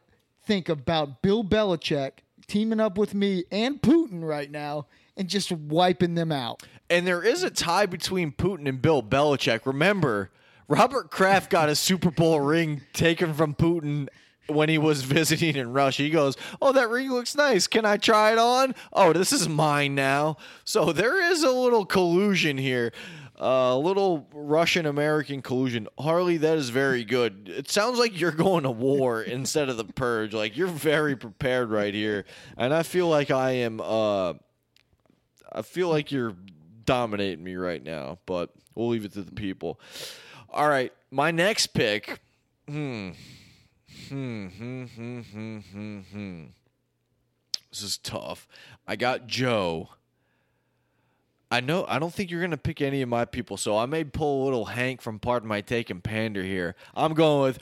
think 0.46 0.70
about 0.70 1.22
Bill 1.22 1.44
Belichick 1.44 2.12
teaming 2.48 2.80
up 2.80 2.98
with 2.98 3.14
me 3.14 3.46
and 3.52 3.82
Putin 3.82 4.24
right 4.24 4.50
now 4.50 4.88
and 5.20 5.28
just 5.28 5.52
wiping 5.52 6.16
them 6.16 6.32
out. 6.32 6.64
And 6.90 7.06
there 7.06 7.22
is 7.22 7.44
a 7.44 7.52
tie 7.52 7.86
between 7.86 8.32
Putin 8.32 8.68
and 8.68 8.82
Bill 8.82 9.04
Belichick. 9.04 9.66
Remember, 9.66 10.32
Robert 10.70 11.12
Kraft 11.12 11.52
got 11.52 11.70
a 11.70 11.76
Super 11.76 12.10
Bowl 12.10 12.40
ring 12.40 12.82
taken 12.94 13.34
from 13.34 13.54
Putin 13.54 14.08
when 14.48 14.70
he 14.70 14.78
was 14.78 15.02
visiting 15.04 15.58
in 15.58 15.74
Russia. 15.74 16.04
He 16.04 16.10
goes, 16.10 16.38
Oh, 16.62 16.72
that 16.72 16.90
ring 16.90 17.12
looks 17.12 17.36
nice. 17.36 17.68
Can 17.68 17.86
I 17.86 17.98
try 17.98 18.32
it 18.32 18.40
on? 18.40 18.74
Oh, 18.94 19.12
this 19.14 19.34
is 19.34 19.48
mine 19.50 19.94
now. 19.94 20.38
So 20.64 20.94
there 20.94 21.22
is 21.32 21.44
a 21.44 21.52
little 21.52 21.86
collusion 21.86 22.58
here. 22.58 22.94
A 23.42 23.76
little 23.76 24.28
Russian 24.34 24.86
American 24.86 25.42
collusion. 25.42 25.88
Harley, 25.98 26.38
that 26.38 26.58
is 26.58 26.70
very 26.70 27.06
good. 27.06 27.48
It 27.48 27.70
sounds 27.70 27.98
like 27.98 28.20
you're 28.20 28.32
going 28.32 28.64
to 28.64 28.72
war 28.72 29.22
instead 29.24 29.70
of 29.70 29.78
the 29.78 29.86
purge. 29.86 30.34
Like 30.34 30.58
you're 30.58 30.68
very 30.68 31.16
prepared 31.16 31.70
right 31.70 31.94
here. 31.94 32.26
And 32.58 32.74
I 32.74 32.84
feel 32.84 33.08
like 33.08 33.32
I 33.32 33.52
am 33.52 33.82
uh 33.82 34.34
I 35.52 35.62
feel 35.62 35.90
like 35.90 36.12
you're 36.12 36.36
dominating 36.86 37.44
me 37.44 37.56
right 37.56 37.84
now, 37.84 38.20
but 38.26 38.52
we'll 38.76 38.90
leave 38.90 39.06
it 39.06 39.14
to 39.14 39.22
the 39.22 39.32
people. 39.32 39.80
All 40.50 40.68
right, 40.68 40.92
my 41.12 41.32
next 41.32 41.68
pick. 41.68 42.20
Hmm. 42.68 43.12
Hmm. 44.08 44.48
Hmm. 44.48 44.84
Hmm. 44.86 45.20
Hmm. 45.22 45.58
Hmm. 45.60 46.00
hmm. 46.00 46.44
This 47.72 47.84
is 47.84 47.98
tough. 47.98 48.48
I 48.88 48.96
got 48.96 49.28
Joe. 49.28 49.90
I 51.52 51.62
know. 51.62 51.86
I 51.88 52.00
don't 52.00 52.14
think 52.14 52.30
you're 52.30 52.42
gonna 52.42 52.58
pick 52.58 52.82
any 52.82 53.02
of 53.02 53.10
my 53.10 53.26
people, 53.26 53.58
so 53.58 53.78
I 53.78 53.86
may 53.86 54.04
pull 54.04 54.44
a 54.44 54.46
little 54.46 54.66
Hank 54.66 55.02
from 55.02 55.20
part 55.20 55.44
of 55.44 55.48
My 55.48 55.62
Take 55.62 55.90
and 55.90 56.04
Pander 56.04 56.44
here. 56.44 56.76
I'm 56.96 57.14
going 57.14 57.42
with. 57.42 57.60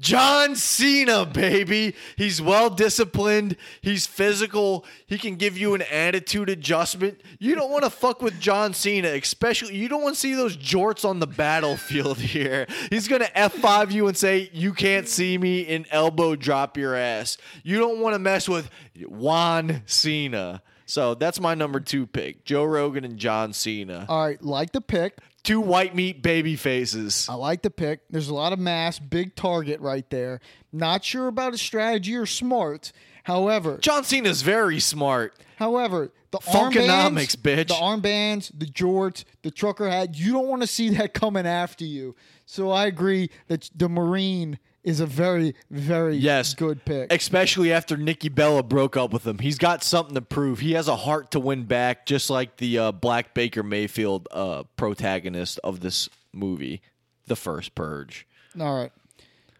John 0.00 0.56
Cena, 0.56 1.26
baby. 1.26 1.94
He's 2.16 2.40
well 2.40 2.70
disciplined. 2.70 3.56
He's 3.80 4.06
physical. 4.06 4.84
He 5.06 5.18
can 5.18 5.36
give 5.36 5.56
you 5.58 5.74
an 5.74 5.82
attitude 5.82 6.48
adjustment. 6.48 7.20
You 7.38 7.54
don't 7.54 7.70
want 7.70 7.84
to 7.84 7.90
fuck 7.90 8.22
with 8.22 8.38
John 8.40 8.74
Cena, 8.74 9.08
especially 9.08 9.76
you 9.76 9.88
don't 9.88 10.02
want 10.02 10.14
to 10.14 10.20
see 10.20 10.34
those 10.34 10.56
jorts 10.56 11.04
on 11.04 11.20
the 11.20 11.26
battlefield 11.26 12.18
here. 12.20 12.66
He's 12.90 13.08
going 13.08 13.22
to 13.22 13.30
F5 13.32 13.92
you 13.92 14.08
and 14.08 14.16
say, 14.16 14.50
You 14.52 14.72
can't 14.72 15.08
see 15.08 15.38
me, 15.38 15.66
and 15.66 15.86
elbow 15.90 16.36
drop 16.36 16.76
your 16.76 16.94
ass. 16.94 17.36
You 17.62 17.78
don't 17.78 18.00
want 18.00 18.14
to 18.14 18.18
mess 18.18 18.48
with 18.48 18.70
Juan 19.06 19.82
Cena. 19.86 20.62
So 20.86 21.14
that's 21.14 21.38
my 21.38 21.54
number 21.54 21.80
two 21.80 22.06
pick 22.06 22.46
Joe 22.46 22.64
Rogan 22.64 23.04
and 23.04 23.18
John 23.18 23.52
Cena. 23.52 24.06
All 24.08 24.24
right, 24.24 24.42
like 24.42 24.72
the 24.72 24.80
pick. 24.80 25.18
Two 25.44 25.60
white 25.60 25.94
meat 25.94 26.22
baby 26.22 26.56
faces. 26.56 27.26
I 27.28 27.34
like 27.34 27.62
the 27.62 27.70
pick. 27.70 28.00
There's 28.10 28.28
a 28.28 28.34
lot 28.34 28.52
of 28.52 28.58
mass, 28.58 28.98
big 28.98 29.34
target 29.34 29.80
right 29.80 30.08
there. 30.10 30.40
Not 30.72 31.04
sure 31.04 31.28
about 31.28 31.52
his 31.52 31.62
strategy 31.62 32.16
or 32.16 32.26
smarts. 32.26 32.92
However, 33.24 33.78
John 33.78 34.04
Cena's 34.04 34.42
very 34.42 34.80
smart. 34.80 35.34
however, 35.56 36.12
the 36.30 36.38
Funkonomics, 36.38 37.36
armbands, 37.36 37.36
bitch. 37.36 37.68
the 37.68 37.74
armbands, 37.74 38.50
the 38.58 38.66
jorts, 38.66 39.24
the 39.42 39.50
trucker 39.50 39.88
hat, 39.88 40.14
you 40.18 40.32
don't 40.32 40.46
want 40.46 40.62
to 40.62 40.68
see 40.68 40.90
that 40.90 41.14
coming 41.14 41.46
after 41.46 41.84
you. 41.84 42.14
So 42.44 42.70
I 42.70 42.86
agree 42.86 43.30
that 43.48 43.70
the 43.74 43.88
Marine 43.88 44.58
is 44.84 45.00
a 45.00 45.06
very, 45.06 45.54
very 45.70 46.16
Yes. 46.16 46.54
good 46.54 46.84
pick. 46.84 47.12
Especially 47.12 47.72
after 47.72 47.96
Nikki 47.96 48.28
Bella 48.28 48.62
broke 48.62 48.96
up 48.96 49.12
with 49.12 49.26
him. 49.26 49.38
He's 49.38 49.58
got 49.58 49.82
something 49.82 50.14
to 50.14 50.22
prove. 50.22 50.60
He 50.60 50.72
has 50.72 50.88
a 50.88 50.96
heart 50.96 51.30
to 51.32 51.40
win 51.40 51.64
back, 51.64 52.06
just 52.06 52.30
like 52.30 52.56
the 52.58 52.78
uh, 52.78 52.92
Black 52.92 53.34
Baker 53.34 53.62
Mayfield 53.62 54.28
uh, 54.30 54.62
protagonist 54.76 55.58
of 55.64 55.80
this 55.80 56.08
movie, 56.32 56.80
The 57.26 57.36
First 57.36 57.74
Purge. 57.74 58.26
All 58.58 58.74
right. 58.80 58.92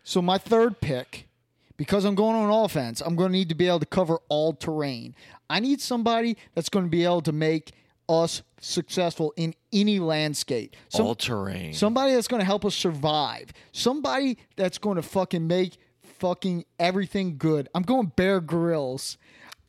So 0.05 0.23
my 0.23 0.39
third 0.39 0.81
pick, 0.81 1.27
because 1.77 2.05
I'm 2.05 2.15
going 2.15 2.37
on 2.37 2.51
offense, 2.65 3.01
I'm 3.01 3.15
going 3.17 3.31
to 3.33 3.37
need 3.39 3.49
to 3.51 3.55
be 3.55 3.67
able 3.69 3.81
to 3.81 3.87
cover 3.87 4.19
all 4.29 4.53
terrain. 4.55 5.15
I 5.51 5.61
need 5.61 5.81
somebody 5.81 6.37
that's 6.55 6.69
going 6.69 6.87
to 6.87 6.91
be 6.91 7.05
able 7.05 7.23
to 7.23 7.33
make 7.33 7.73
us 8.09 8.43
successful 8.61 9.33
in 9.37 9.55
any 9.73 9.99
landscape. 9.99 10.75
Some- 10.89 11.07
All 11.07 11.15
terrain. 11.15 11.75
Somebody 11.75 12.15
that's 12.15 12.29
going 12.29 12.41
to 12.41 12.47
help 12.47 12.65
us 12.65 12.75
survive. 12.75 13.53
Somebody 13.73 14.39
that's 14.57 14.79
going 14.79 14.97
to 14.97 15.03
fucking 15.03 15.47
make 15.47 15.77
fucking 16.03 16.65
everything 16.79 17.37
good. 17.39 17.69
I'm 17.75 17.83
going 17.83 18.13
Bear 18.17 18.41
Grylls. 18.41 19.19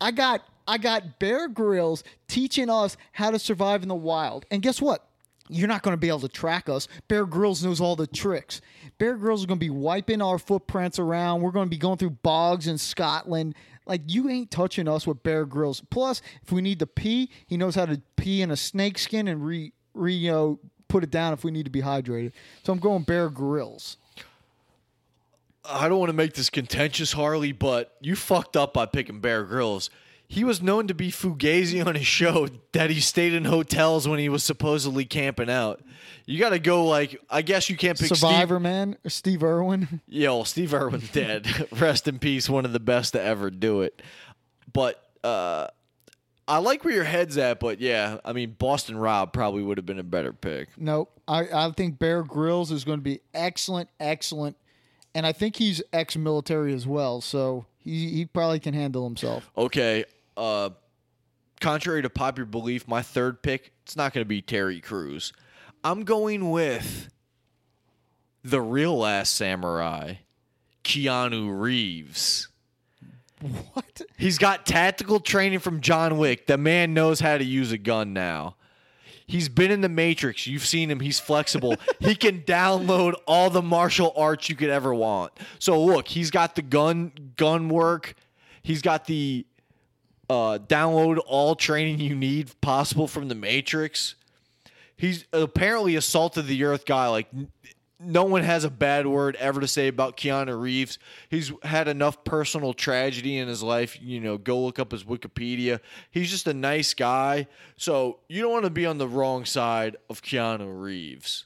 I 0.01 0.11
got 0.11 0.41
I 0.67 0.77
got 0.77 1.19
Bear 1.19 1.47
Grylls 1.47 2.03
teaching 2.27 2.69
us 2.69 2.95
how 3.11 3.31
to 3.31 3.39
survive 3.39 3.81
in 3.83 3.89
the 3.89 3.95
wild. 3.95 4.45
And 4.51 4.61
guess 4.61 4.81
what? 4.81 5.05
You're 5.51 5.67
not 5.67 5.81
going 5.81 5.93
to 5.93 5.97
be 5.97 6.09
able 6.09 6.19
to 6.19 6.27
track 6.27 6.69
us. 6.69 6.87
Bear 7.07 7.25
Grylls 7.25 7.63
knows 7.63 7.81
all 7.81 7.95
the 7.95 8.05
tricks. 8.05 8.61
Bear 8.99 9.15
Grylls 9.17 9.39
is 9.41 9.45
going 9.47 9.59
to 9.59 9.65
be 9.65 9.71
wiping 9.71 10.21
our 10.21 10.37
footprints 10.37 10.99
around. 10.99 11.41
We're 11.41 11.49
going 11.51 11.65
to 11.65 11.69
be 11.71 11.77
going 11.77 11.97
through 11.97 12.11
bogs 12.21 12.67
in 12.67 12.77
Scotland. 12.77 13.55
Like 13.89 14.03
you 14.05 14.29
ain't 14.29 14.51
touching 14.51 14.87
us 14.87 15.07
with 15.07 15.23
Bear 15.23 15.45
Grylls. 15.47 15.81
Plus, 15.89 16.21
if 16.43 16.51
we 16.51 16.61
need 16.61 16.77
to 16.77 16.85
pee, 16.85 17.31
he 17.47 17.57
knows 17.57 17.73
how 17.73 17.87
to 17.87 17.99
pee 18.17 18.43
in 18.43 18.51
a 18.51 18.55
snake 18.55 18.99
skin 18.99 19.27
and 19.27 19.43
re 19.43 19.73
re 19.95 20.13
you 20.13 20.31
know, 20.31 20.59
put 20.87 21.03
it 21.03 21.09
down 21.09 21.33
if 21.33 21.43
we 21.43 21.49
need 21.49 21.65
to 21.65 21.71
be 21.71 21.81
hydrated. 21.81 22.31
So 22.63 22.71
I'm 22.71 22.77
going 22.77 23.01
Bear 23.01 23.29
Grylls. 23.31 23.97
I 25.65 25.89
don't 25.89 25.97
want 25.97 26.09
to 26.09 26.15
make 26.15 26.33
this 26.35 26.51
contentious, 26.51 27.11
Harley, 27.11 27.51
but 27.51 27.95
you 27.99 28.15
fucked 28.15 28.55
up 28.55 28.75
by 28.75 28.85
picking 28.85 29.21
Bear 29.21 29.43
Grylls. 29.43 29.89
He 30.31 30.43
was 30.43 30.61
known 30.61 30.85
to 30.87 30.93
be 30.93 31.09
fugazi 31.11 31.83
on 31.83 31.95
his 31.95 32.05
show 32.05 32.47
that 32.73 32.91
he 32.91 32.99
stayed 33.01 33.33
in 33.33 33.45
hotels 33.45 34.07
when 34.07 34.19
he 34.19 34.29
was 34.29 34.43
supposedly 34.43 35.03
camping 35.03 35.49
out. 35.49 35.81
You 36.27 36.37
got 36.37 36.51
to 36.51 36.59
go 36.59 36.85
like 36.85 37.19
I 37.31 37.41
guess 37.41 37.67
you 37.67 37.75
can't 37.75 37.97
pick 37.99 38.09
Survivor 38.09 38.55
Steve. 38.57 38.61
man, 38.61 38.97
or 39.03 39.09
Steve 39.09 39.43
Irwin. 39.43 40.01
Yo, 40.07 40.43
Steve 40.43 40.73
Irwin's 40.75 41.11
dead. 41.11 41.67
Rest 41.71 42.07
in 42.07 42.19
peace. 42.19 42.47
One 42.47 42.63
of 42.63 42.73
the 42.73 42.79
best 42.79 43.13
to 43.13 43.21
ever 43.21 43.49
do 43.49 43.81
it. 43.81 44.03
But 44.71 45.03
uh, 45.23 45.67
I 46.47 46.59
like 46.59 46.83
where 46.85 46.93
your 46.93 47.03
head's 47.05 47.35
at. 47.39 47.59
But 47.59 47.79
yeah, 47.81 48.19
I 48.23 48.33
mean 48.33 48.55
Boston 48.59 48.97
Rob 48.97 49.33
probably 49.33 49.63
would 49.63 49.77
have 49.79 49.87
been 49.87 49.97
a 49.97 50.03
better 50.03 50.31
pick. 50.31 50.69
No, 50.77 51.07
I, 51.27 51.47
I 51.51 51.71
think 51.71 51.97
Bear 51.97 52.21
Grylls 52.21 52.71
is 52.71 52.83
going 52.83 52.99
to 52.99 53.03
be 53.03 53.21
excellent, 53.33 53.89
excellent, 53.99 54.57
and 55.15 55.25
I 55.25 55.31
think 55.31 55.55
he's 55.55 55.81
ex-military 55.91 56.75
as 56.75 56.85
well, 56.85 57.19
so 57.21 57.65
he 57.79 58.09
he 58.09 58.25
probably 58.25 58.59
can 58.59 58.75
handle 58.75 59.05
himself. 59.05 59.49
Okay. 59.57 60.05
Uh, 60.39 60.69
contrary 61.59 62.01
to 62.01 62.09
popular 62.09 62.45
belief, 62.45 62.87
my 62.87 63.01
third 63.01 63.43
pick 63.43 63.73
it's 63.83 63.97
not 63.97 64.13
going 64.13 64.23
to 64.23 64.27
be 64.27 64.41
Terry 64.41 64.79
Crews. 64.79 65.33
I'm 65.83 66.03
going 66.03 66.49
with 66.49 67.09
the 68.43 68.61
real 68.61 68.97
last 68.97 69.35
samurai, 69.35 70.13
Keanu 70.83 71.59
Reeves. 71.59 72.47
What? 73.41 74.01
He's 74.17 74.37
got 74.37 74.65
tactical 74.65 75.19
training 75.19 75.59
from 75.59 75.81
John 75.81 76.17
Wick. 76.17 76.47
The 76.47 76.57
man 76.57 76.93
knows 76.93 77.19
how 77.19 77.37
to 77.37 77.43
use 77.43 77.71
a 77.71 77.77
gun 77.77 78.13
now. 78.13 78.55
He's 79.25 79.49
been 79.49 79.71
in 79.71 79.81
the 79.81 79.89
Matrix. 79.89 80.47
You've 80.47 80.65
seen 80.65 80.89
him. 80.89 80.99
He's 80.99 81.19
flexible. 81.19 81.75
he 81.99 82.15
can 82.15 82.41
download 82.41 83.13
all 83.27 83.49
the 83.49 83.61
martial 83.61 84.13
arts 84.15 84.49
you 84.49 84.55
could 84.55 84.69
ever 84.69 84.93
want. 84.93 85.33
So 85.59 85.83
look, 85.83 86.07
he's 86.07 86.31
got 86.31 86.55
the 86.55 86.61
gun 86.61 87.11
gun 87.35 87.69
work. 87.69 88.13
He's 88.61 88.81
got 88.81 89.05
the 89.05 89.45
uh, 90.29 90.59
download 90.59 91.19
all 91.25 91.55
training 91.55 91.99
you 91.99 92.15
need 92.15 92.51
possible 92.61 93.07
from 93.07 93.27
the 93.27 93.35
Matrix. 93.35 94.15
He's 94.95 95.25
apparently 95.33 95.95
a 95.95 96.01
salt 96.01 96.37
of 96.37 96.47
the 96.47 96.63
earth 96.63 96.85
guy. 96.85 97.07
Like 97.07 97.27
no 97.99 98.23
one 98.23 98.43
has 98.43 98.63
a 98.63 98.69
bad 98.69 99.07
word 99.07 99.35
ever 99.37 99.59
to 99.59 99.67
say 99.67 99.87
about 99.87 100.17
Keanu 100.17 100.59
Reeves. 100.59 100.99
He's 101.29 101.51
had 101.63 101.87
enough 101.87 102.23
personal 102.23 102.73
tragedy 102.73 103.37
in 103.37 103.47
his 103.47 103.61
life. 103.61 103.97
You 104.01 104.19
know, 104.19 104.37
go 104.37 104.59
look 104.59 104.79
up 104.79 104.91
his 104.91 105.03
Wikipedia. 105.03 105.79
He's 106.11 106.29
just 106.29 106.47
a 106.47 106.53
nice 106.53 106.93
guy. 106.93 107.47
So 107.75 108.19
you 108.29 108.41
don't 108.41 108.51
want 108.51 108.65
to 108.65 108.69
be 108.69 108.85
on 108.85 108.97
the 108.97 109.07
wrong 109.07 109.45
side 109.45 109.97
of 110.09 110.21
Keanu 110.21 110.81
Reeves. 110.81 111.45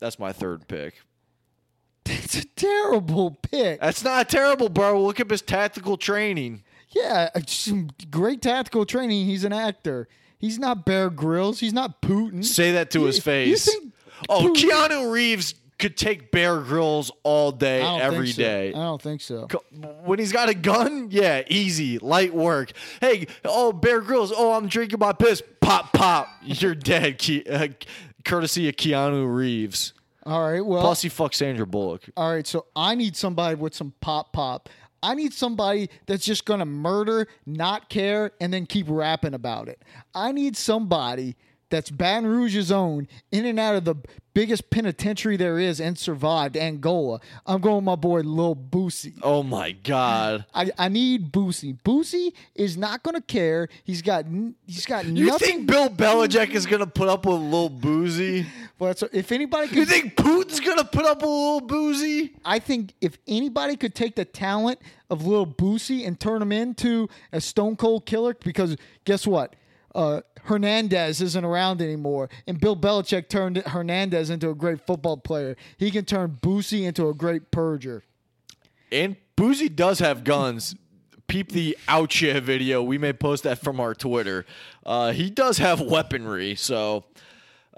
That's 0.00 0.18
my 0.18 0.32
third 0.32 0.66
pick. 0.66 0.94
It's 2.06 2.34
a 2.34 2.44
terrible 2.44 3.38
pick. 3.42 3.80
That's 3.80 4.02
not 4.02 4.28
terrible, 4.28 4.68
bro. 4.68 5.04
Look 5.04 5.20
up 5.20 5.30
his 5.30 5.42
tactical 5.42 5.96
training. 5.96 6.64
Yeah, 6.90 7.30
some 7.46 7.90
great 8.10 8.42
tactical 8.42 8.84
training. 8.86 9.26
He's 9.26 9.44
an 9.44 9.52
actor. 9.52 10.08
He's 10.38 10.58
not 10.58 10.84
Bear 10.86 11.10
Grylls. 11.10 11.60
He's 11.60 11.72
not 11.74 12.00
Putin. 12.02 12.44
Say 12.44 12.72
that 12.72 12.90
to 12.92 13.00
You- 13.00 13.06
his 13.06 13.18
face. 13.20 13.68
oh, 14.28 14.40
Putin- 14.54 14.70
Keanu 14.70 15.12
Reeves 15.12 15.54
could 15.78 15.96
take 15.96 16.30
Bear 16.30 16.60
Grylls 16.60 17.10
all 17.22 17.52
day, 17.52 17.80
every 17.82 18.30
so. 18.32 18.42
day. 18.42 18.68
I 18.68 18.72
don't 18.72 19.00
think 19.00 19.20
so. 19.22 19.48
When 20.04 20.18
he's 20.18 20.32
got 20.32 20.48
a 20.50 20.54
gun, 20.54 21.08
yeah, 21.10 21.42
easy, 21.48 21.98
light 21.98 22.34
work. 22.34 22.72
Hey, 23.00 23.26
oh, 23.46 23.72
Bear 23.72 24.00
Grylls, 24.00 24.32
oh, 24.34 24.52
I'm 24.52 24.66
drinking 24.66 24.98
my 24.98 25.12
piss. 25.14 25.42
Pop, 25.60 25.92
pop, 25.94 26.28
you're 26.42 26.74
dead. 26.74 27.18
Ke- 27.18 27.48
uh, 27.50 27.68
courtesy 28.24 28.68
of 28.68 28.76
Keanu 28.76 29.32
Reeves. 29.34 29.94
All 30.26 30.50
right. 30.50 30.60
Well, 30.64 30.82
Plus, 30.82 31.00
he 31.00 31.08
fucked 31.08 31.34
Sandra 31.34 31.66
Bullock. 31.66 32.02
All 32.14 32.30
right, 32.30 32.46
so 32.46 32.66
I 32.76 32.94
need 32.94 33.16
somebody 33.16 33.54
with 33.54 33.74
some 33.74 33.94
pop 34.02 34.34
pop. 34.34 34.68
I 35.02 35.14
need 35.14 35.32
somebody 35.32 35.88
that's 36.06 36.24
just 36.24 36.44
gonna 36.44 36.66
murder, 36.66 37.26
not 37.46 37.88
care, 37.88 38.32
and 38.40 38.52
then 38.52 38.66
keep 38.66 38.86
rapping 38.88 39.34
about 39.34 39.68
it. 39.68 39.82
I 40.14 40.32
need 40.32 40.56
somebody 40.56 41.36
that's 41.70 41.88
Baton 41.88 42.26
Rouge's 42.26 42.72
own, 42.72 43.06
in 43.30 43.46
and 43.46 43.58
out 43.60 43.76
of 43.76 43.84
the 43.84 43.94
biggest 44.34 44.70
penitentiary 44.70 45.36
there 45.36 45.56
is, 45.58 45.80
and 45.80 45.96
survived 45.96 46.56
Angola. 46.56 47.20
I'm 47.46 47.60
going 47.60 47.76
with 47.76 47.84
my 47.84 47.94
boy 47.94 48.20
Lil 48.22 48.56
Boosie. 48.56 49.18
Oh 49.22 49.44
my 49.44 49.70
God. 49.72 50.44
I, 50.52 50.70
I 50.76 50.88
need 50.88 51.32
Boosie. 51.32 51.78
Boosie 51.84 52.32
is 52.56 52.76
not 52.76 53.04
gonna 53.04 53.20
care. 53.20 53.68
He's 53.84 54.02
got 54.02 54.24
he's 54.66 54.84
got 54.84 55.04
You 55.06 55.26
nothing. 55.26 55.46
think 55.46 55.66
Bill 55.68 55.88
Belichick 55.88 56.50
is 56.50 56.66
gonna 56.66 56.86
put 56.88 57.08
up 57.08 57.24
with 57.24 57.36
Lil 57.36 57.70
little 57.70 58.44
but 58.80 58.98
so 58.98 59.08
if 59.12 59.30
anybody 59.30 59.68
could, 59.68 59.76
You 59.76 59.84
think 59.84 60.16
Putin's 60.16 60.58
gonna 60.58 60.84
put 60.84 61.04
up 61.04 61.22
a 61.22 61.26
little 61.26 61.60
Boosie? 61.60 62.30
I 62.46 62.58
think 62.58 62.94
if 63.02 63.18
anybody 63.28 63.76
could 63.76 63.94
take 63.94 64.16
the 64.16 64.24
talent 64.24 64.80
of 65.10 65.26
Lil 65.26 65.46
Boosie 65.46 66.06
and 66.06 66.18
turn 66.18 66.40
him 66.40 66.50
into 66.50 67.06
a 67.30 67.42
Stone 67.42 67.76
Cold 67.76 68.06
Killer, 68.06 68.34
because 68.42 68.76
guess 69.04 69.26
what? 69.26 69.54
Uh, 69.94 70.22
Hernandez 70.44 71.20
isn't 71.20 71.44
around 71.44 71.82
anymore, 71.82 72.30
and 72.46 72.58
Bill 72.58 72.74
Belichick 72.74 73.28
turned 73.28 73.58
Hernandez 73.58 74.30
into 74.30 74.48
a 74.48 74.54
great 74.54 74.86
football 74.86 75.18
player. 75.18 75.58
He 75.76 75.90
can 75.90 76.06
turn 76.06 76.38
Boosie 76.40 76.84
into 76.84 77.08
a 77.08 77.14
great 77.14 77.50
purger. 77.50 78.00
And 78.90 79.16
Boosie 79.36 79.74
does 79.74 79.98
have 79.98 80.24
guns. 80.24 80.74
Peep 81.26 81.52
the 81.52 81.76
ouch 81.86 82.22
yeah 82.22 82.40
video. 82.40 82.82
We 82.82 82.96
may 82.96 83.12
post 83.12 83.42
that 83.44 83.58
from 83.58 83.78
our 83.78 83.94
Twitter. 83.94 84.46
Uh, 84.86 85.12
he 85.12 85.28
does 85.28 85.58
have 85.58 85.80
weaponry. 85.80 86.54
So 86.56 87.04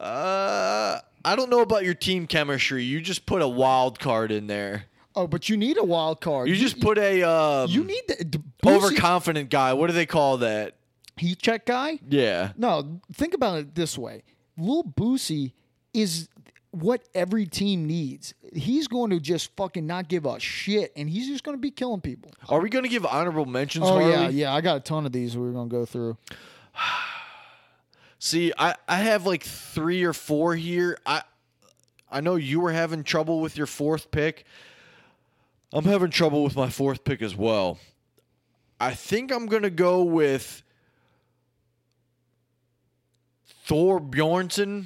uh, 0.02 1.00
I 1.24 1.36
don't 1.36 1.50
know 1.50 1.60
about 1.60 1.84
your 1.84 1.94
team 1.94 2.26
chemistry. 2.26 2.84
You 2.84 3.00
just 3.00 3.26
put 3.26 3.40
a 3.42 3.48
wild 3.48 3.98
card 3.98 4.32
in 4.32 4.46
there. 4.48 4.84
Oh, 5.14 5.26
but 5.26 5.48
you 5.48 5.56
need 5.56 5.76
a 5.78 5.84
wild 5.84 6.20
card. 6.20 6.48
You 6.48 6.56
just 6.56 6.80
put 6.80 6.98
a 6.98 7.22
um, 7.22 7.70
you 7.70 7.84
need 7.84 8.02
the, 8.08 8.24
the 8.24 8.68
overconfident 8.68 9.50
guy. 9.50 9.74
What 9.74 9.88
do 9.88 9.92
they 9.92 10.06
call 10.06 10.38
that? 10.38 10.74
heat 11.16 11.38
check 11.38 11.66
guy. 11.66 11.98
Yeah. 12.08 12.52
No, 12.56 13.00
think 13.12 13.34
about 13.34 13.58
it 13.58 13.74
this 13.74 13.96
way: 13.98 14.22
Lil 14.56 14.84
Boosie 14.84 15.52
is 15.92 16.28
what 16.70 17.02
every 17.14 17.46
team 17.46 17.86
needs. 17.86 18.34
He's 18.54 18.88
going 18.88 19.10
to 19.10 19.20
just 19.20 19.54
fucking 19.56 19.86
not 19.86 20.08
give 20.08 20.24
a 20.24 20.40
shit, 20.40 20.92
and 20.96 21.08
he's 21.08 21.28
just 21.28 21.44
going 21.44 21.56
to 21.56 21.60
be 21.60 21.70
killing 21.70 22.00
people. 22.00 22.32
Are 22.48 22.60
we 22.60 22.70
going 22.70 22.84
to 22.84 22.90
give 22.90 23.04
honorable 23.04 23.46
mentions? 23.46 23.84
Oh 23.84 23.98
Harley? 23.98 24.10
yeah, 24.10 24.28
yeah. 24.28 24.54
I 24.54 24.60
got 24.60 24.78
a 24.78 24.80
ton 24.80 25.06
of 25.06 25.12
these 25.12 25.36
we're 25.36 25.52
going 25.52 25.68
to 25.68 25.74
go 25.74 25.84
through. 25.84 26.16
See, 28.24 28.52
I, 28.56 28.76
I 28.87 28.98
have 28.98 29.26
like 29.26 29.42
three 29.42 30.04
or 30.04 30.12
four 30.12 30.54
here. 30.54 30.96
I 31.04 31.22
I 32.08 32.20
know 32.20 32.37
you 32.37 32.61
were 32.61 32.70
having 32.70 33.02
trouble 33.02 33.40
with 33.40 33.56
your 33.56 33.66
fourth 33.66 34.12
pick. 34.12 34.44
I'm 35.72 35.87
having 35.87 36.11
trouble 36.11 36.44
with 36.44 36.54
my 36.54 36.70
fourth 36.70 37.02
pick 37.02 37.20
as 37.20 37.35
well. 37.35 37.80
I 38.78 38.94
think 38.94 39.32
I'm 39.32 39.46
gonna 39.46 39.70
go 39.70 40.04
with 40.04 40.62
Thor 43.64 44.00
Bjornsson, 44.00 44.85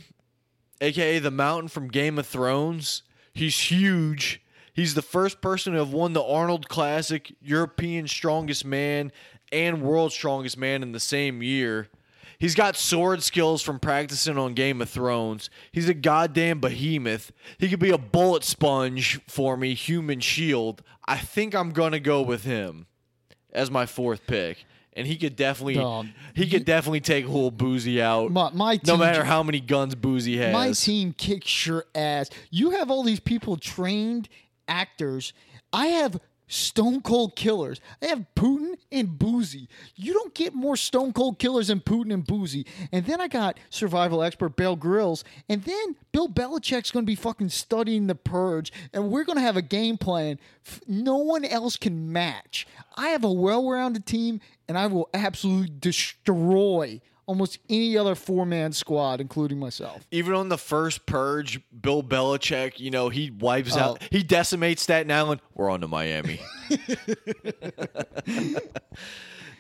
aka 0.81 1.19
the 1.19 1.31
Mountain 1.31 1.69
from 1.69 1.89
Game 1.89 2.19
of 2.19 2.27
Thrones. 2.27 3.03
He's 3.35 3.71
huge. 3.71 4.41
He's 4.73 4.95
the 4.95 5.03
first 5.03 5.43
person 5.43 5.75
to 5.75 5.81
have 5.81 5.93
won 5.93 6.15
the 6.15 6.25
Arnold 6.25 6.71
Classic, 6.71 7.31
European 7.43 8.09
Strongest 8.09 8.65
Man, 8.65 9.13
and 9.53 9.83
World 9.83 10.13
Strongest 10.13 10.57
Man 10.57 10.83
in 10.83 10.93
the 10.93 11.01
same 11.01 11.43
year. 11.43 11.91
He's 12.39 12.55
got 12.55 12.77
sword 12.77 13.23
skills 13.23 13.63
from 13.63 13.79
practicing 13.79 14.37
on 14.39 14.55
Game 14.55 14.83
of 14.83 14.91
Thrones. 14.91 15.49
He's 15.73 15.89
a 15.89 15.95
goddamn 15.95 16.61
behemoth. 16.61 17.33
He 17.59 17.69
could 17.69 17.81
be 17.81 17.91
a 17.91 17.99
bullet 17.99 18.45
sponge 18.45 19.21
for 19.27 19.57
me, 19.57 19.75
human 19.75 20.21
shield. 20.21 20.83
I 21.07 21.19
think 21.19 21.55
I'm 21.55 21.71
gonna 21.71 22.01
go 22.01 22.23
with 22.23 22.45
him 22.45 22.87
as 23.53 23.71
my 23.71 23.87
fourth 23.87 24.27
pick. 24.27 24.65
And 24.93 25.07
he 25.07 25.17
could 25.17 25.37
definitely 25.37 25.75
Dog, 25.75 26.07
he 26.35 26.49
could 26.49 26.65
definitely 26.65 27.01
take 27.03 27.29
Lil 27.29 27.53
Boosie 27.53 28.01
out. 28.01 28.31
My, 28.31 28.51
my 28.53 28.81
no 28.87 28.97
matter 28.97 29.25
how 29.25 29.43
many 29.43 29.61
guns 29.61 29.95
Boosie 29.95 30.39
has. 30.39 30.53
my 30.55 30.73
team 30.73 31.13
kicks 31.13 31.67
your 31.67 31.85
ass. 31.95 32.31
You 32.51 32.71
have 32.71 32.91
all 32.91 33.03
these 33.03 33.21
people 33.21 33.59
trained 33.59 34.29
actors. 34.69 35.35
I 35.73 35.89
have 35.89 36.19
stone 36.47 37.01
cold 37.01 37.37
killers. 37.37 37.81
They 38.01 38.09
have 38.09 38.25
Putin 38.35 38.75
and 38.93 39.09
Boosie. 39.09 39.69
You 39.95 40.13
don't 40.13 40.35
get 40.35 40.55
more 40.55 40.77
stone 40.77 41.13
cold 41.13 41.39
killers 41.39 41.69
than 41.69 41.81
Putin 41.81 42.13
and 42.13 42.25
Boosie. 42.25 42.67
And 42.93 43.05
then 43.07 43.21
I 43.21 43.29
got 43.29 43.59
survival 43.71 44.23
expert 44.23 44.57
Bill 44.57 44.77
Grylls. 44.77 45.25
And 45.49 45.63
then 45.65 45.97
Bill 46.13 46.29
Belichick's 46.29 46.91
going 46.91 47.05
to 47.05 47.11
be 47.11 47.17
fucking 47.17 47.49
studying 47.49 48.07
the 48.07 48.15
purge. 48.15 48.73
And 48.93 49.11
we're 49.11 49.25
going 49.25 49.37
to 49.37 49.43
have 49.43 49.57
a 49.57 49.63
game 49.63 49.99
plan 49.99 50.39
no 50.87 51.17
one 51.17 51.45
else 51.45 51.77
can 51.77 52.13
match. 52.13 52.67
I 52.97 53.09
have 53.09 53.25
a 53.25 53.33
well 53.33 53.69
rounded 53.69 54.07
team, 54.07 54.41
and 54.69 54.77
I 54.77 54.87
will 54.87 55.09
absolutely 55.15 55.73
destroy 55.79 57.01
almost 57.27 57.59
any 57.69 57.97
other 57.99 58.15
four 58.15 58.47
man 58.47 58.73
squad, 58.73 59.21
including 59.21 59.59
myself. 59.59 60.07
Even 60.11 60.35
on 60.35 60.49
the 60.49 60.59
first 60.59 61.07
purge, 61.07 61.61
Bill 61.83 62.03
Belichick, 62.03 62.79
you 62.81 62.91
know, 62.91 63.09
he 63.09 63.31
wipes 63.31 63.77
Oh. 63.77 63.81
out, 63.81 64.03
he 64.11 64.23
decimates 64.23 64.83
Staten 64.83 65.11
Island. 65.11 65.41
We're 65.55 65.71
on 65.71 65.81
to 65.81 65.89
Miami. 65.89 66.41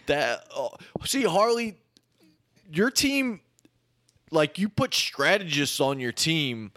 that 0.06 0.46
oh, 0.54 0.70
see 1.04 1.24
Harley, 1.24 1.76
your 2.72 2.90
team, 2.90 3.40
like 4.30 4.58
you 4.58 4.68
put 4.68 4.94
strategists 4.94 5.80
on 5.80 6.00
your 6.00 6.12
team. 6.12 6.72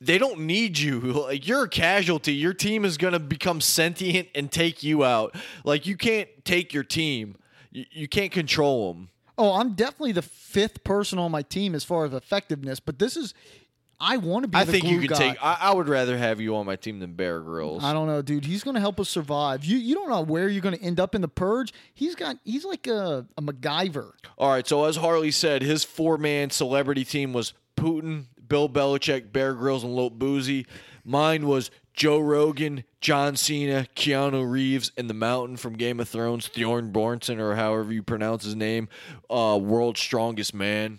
They 0.00 0.18
don't 0.18 0.40
need 0.40 0.78
you. 0.78 1.00
Like 1.24 1.46
you're 1.48 1.64
a 1.64 1.68
casualty. 1.68 2.34
Your 2.34 2.52
team 2.52 2.84
is 2.84 2.98
gonna 2.98 3.18
become 3.20 3.60
sentient 3.60 4.28
and 4.34 4.50
take 4.50 4.82
you 4.82 5.04
out. 5.04 5.34
Like 5.64 5.86
you 5.86 5.96
can't 5.96 6.28
take 6.44 6.74
your 6.74 6.84
team. 6.84 7.36
You, 7.70 7.84
you 7.90 8.08
can't 8.08 8.32
control 8.32 8.92
them. 8.92 9.08
Oh, 9.36 9.52
I'm 9.54 9.74
definitely 9.74 10.12
the 10.12 10.22
fifth 10.22 10.84
person 10.84 11.18
on 11.18 11.30
my 11.30 11.42
team 11.42 11.74
as 11.74 11.84
far 11.84 12.04
as 12.04 12.12
effectiveness, 12.14 12.80
but 12.80 12.98
this 12.98 13.16
is. 13.16 13.34
I 14.00 14.16
want 14.16 14.42
to 14.42 14.48
be 14.48 14.58
I 14.58 14.64
think 14.64 14.84
you 14.84 15.00
could 15.00 15.10
guy. 15.10 15.16
take. 15.18 15.36
I, 15.42 15.56
I 15.60 15.72
would 15.74 15.88
rather 15.88 16.18
have 16.18 16.40
you 16.40 16.56
on 16.56 16.66
my 16.66 16.74
team 16.74 16.98
than 16.98 17.14
Bear 17.14 17.40
Grylls. 17.40 17.84
I 17.84 17.92
don't 17.92 18.08
know, 18.08 18.22
dude. 18.22 18.44
He's 18.44 18.64
going 18.64 18.74
to 18.74 18.80
help 18.80 18.98
us 18.98 19.08
survive. 19.08 19.64
You 19.64 19.78
you 19.78 19.94
don't 19.94 20.10
know 20.10 20.20
where 20.20 20.48
you're 20.48 20.60
going 20.60 20.76
to 20.76 20.82
end 20.82 20.98
up 20.98 21.14
in 21.14 21.20
the 21.20 21.28
purge. 21.28 21.72
He's 21.94 22.16
got 22.16 22.36
he's 22.44 22.64
like 22.64 22.88
a, 22.88 23.24
a 23.38 23.40
MacGyver. 23.42 24.10
All 24.36 24.50
right, 24.50 24.66
so 24.66 24.84
as 24.84 24.96
Harley 24.96 25.30
said, 25.30 25.62
his 25.62 25.84
four-man 25.84 26.50
celebrity 26.50 27.04
team 27.04 27.32
was 27.32 27.54
Putin, 27.76 28.24
Bill 28.46 28.68
Belichick, 28.68 29.32
Bear 29.32 29.54
Grylls, 29.54 29.84
and 29.84 29.94
Lil 29.94 30.10
Boosie. 30.10 30.66
Mine 31.04 31.46
was 31.46 31.70
Joe 31.94 32.18
Rogan, 32.18 32.84
John 33.00 33.36
Cena, 33.36 33.86
Keanu 33.94 34.50
Reeves, 34.50 34.90
and 34.96 35.08
the 35.08 35.14
Mountain 35.14 35.56
from 35.58 35.74
Game 35.74 36.00
of 36.00 36.08
Thrones, 36.08 36.48
Thorn 36.48 36.92
Bornson, 36.92 37.38
or 37.38 37.54
however 37.54 37.92
you 37.92 38.02
pronounce 38.02 38.44
his 38.44 38.56
name, 38.56 38.88
uh, 39.30 39.58
World's 39.62 40.00
Strongest 40.00 40.52
Man. 40.54 40.98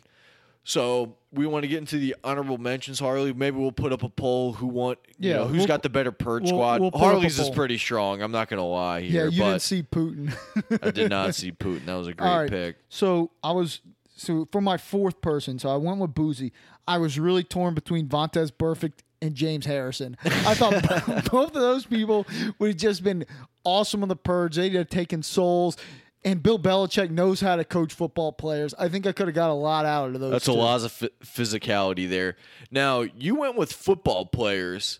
So 0.63 1.17
we 1.31 1.45
want 1.45 1.61
to 1.63 1.67
get 1.67 1.77
into 1.79 1.97
the 1.99 2.15
honorable 2.23 2.57
mentions, 2.57 2.99
Harley. 2.99 3.33
Maybe 3.33 3.57
we'll 3.57 3.71
put 3.71 3.91
up 3.93 4.01
a 4.03 4.09
poll 4.09 4.53
who 4.53 4.65
want, 4.67 4.97
you 5.19 5.29
Yeah, 5.29 5.35
know, 5.37 5.45
who's 5.47 5.57
we'll- 5.59 5.67
got 5.67 5.83
the 5.83 5.89
better 5.89 6.11
purge 6.11 6.43
we'll- 6.43 6.53
squad. 6.53 6.81
we'll 6.81 6.91
put 6.91 6.97
up 7.01 7.03
a 7.03 7.05
Harley's 7.11 7.37
is 7.39 7.49
pretty 7.51 7.77
strong. 7.77 8.21
I'm 8.23 8.31
not 8.31 8.49
gonna 8.49 8.65
lie 8.65 8.99
Yeah, 8.99 9.09
here, 9.09 9.27
you 9.27 9.41
but 9.41 9.49
didn't 9.49 9.61
see 9.61 9.83
Putin. 9.83 10.33
I 10.81 10.91
did 10.91 11.09
not 11.11 11.35
see 11.35 11.51
Putin. 11.51 11.85
That 11.85 11.95
was 11.95 12.07
a 12.07 12.13
great 12.13 12.27
right. 12.29 12.49
pick. 12.49 12.77
So 12.89 13.29
I 13.43 13.51
was 13.51 13.81
so 14.15 14.47
for 14.51 14.61
my 14.61 14.77
fourth 14.77 15.21
person. 15.21 15.59
So 15.59 15.69
I 15.69 15.75
went 15.75 15.99
with 15.99 16.15
Boosie. 16.15 16.51
I 16.87 16.97
was 16.99 17.19
really 17.19 17.43
torn 17.43 17.73
between 17.75 18.07
Vontaze 18.07 18.51
Burfict 18.51 18.99
and 19.25 19.35
James 19.35 19.65
Harrison. 19.65 20.17
I 20.23 20.53
thought 20.53 20.83
both 21.31 21.47
of 21.47 21.53
those 21.53 21.85
people 21.85 22.25
would 22.59 22.67
have 22.69 22.77
just 22.77 23.03
been 23.03 23.25
awesome 23.63 24.03
on 24.03 24.09
the 24.09 24.15
purge. 24.15 24.55
They'd 24.55 24.73
have 24.75 24.89
taken 24.89 25.23
souls. 25.23 25.77
And 26.23 26.41
Bill 26.41 26.57
Belichick 26.57 27.11
knows 27.11 27.39
how 27.39 27.55
to 27.55 27.63
coach 27.63 27.93
football 27.93 28.31
players. 28.31 28.73
I 28.79 28.89
think 28.89 29.05
I 29.05 29.11
could 29.11 29.27
have 29.27 29.35
got 29.35 29.51
a 29.51 29.53
lot 29.53 29.85
out 29.85 30.15
of 30.15 30.19
those. 30.19 30.31
That's 30.31 30.45
two. 30.45 30.51
a 30.51 30.53
lot 30.53 30.83
of 30.83 30.91
phy- 30.91 31.09
physicality 31.23 32.09
there. 32.09 32.35
Now, 32.71 33.01
you 33.01 33.35
went 33.35 33.55
with 33.55 33.71
football 33.71 34.25
players. 34.25 34.99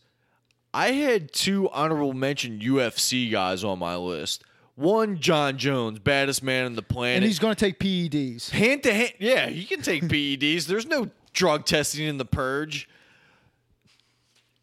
I 0.72 0.92
had 0.92 1.32
two 1.34 1.70
honorable 1.72 2.14
mention 2.14 2.60
UFC 2.60 3.32
guys 3.32 3.64
on 3.64 3.80
my 3.80 3.96
list. 3.96 4.44
One, 4.76 5.20
Jon 5.20 5.58
Jones, 5.58 6.00
baddest 6.00 6.44
man 6.44 6.66
on 6.66 6.76
the 6.76 6.82
planet. 6.82 7.18
And 7.18 7.26
he's 7.26 7.40
going 7.40 7.56
to 7.56 7.60
take 7.60 7.80
PEDs. 7.80 8.50
hand 8.50 8.84
to 8.84 8.94
hand. 8.94 9.14
Yeah, 9.20 9.48
he 9.48 9.64
can 9.64 9.82
take 9.82 10.04
PEDs. 10.04 10.68
There's 10.68 10.86
no 10.86 11.10
drug 11.34 11.66
testing 11.66 12.06
in 12.06 12.18
the 12.18 12.26
purge. 12.26 12.88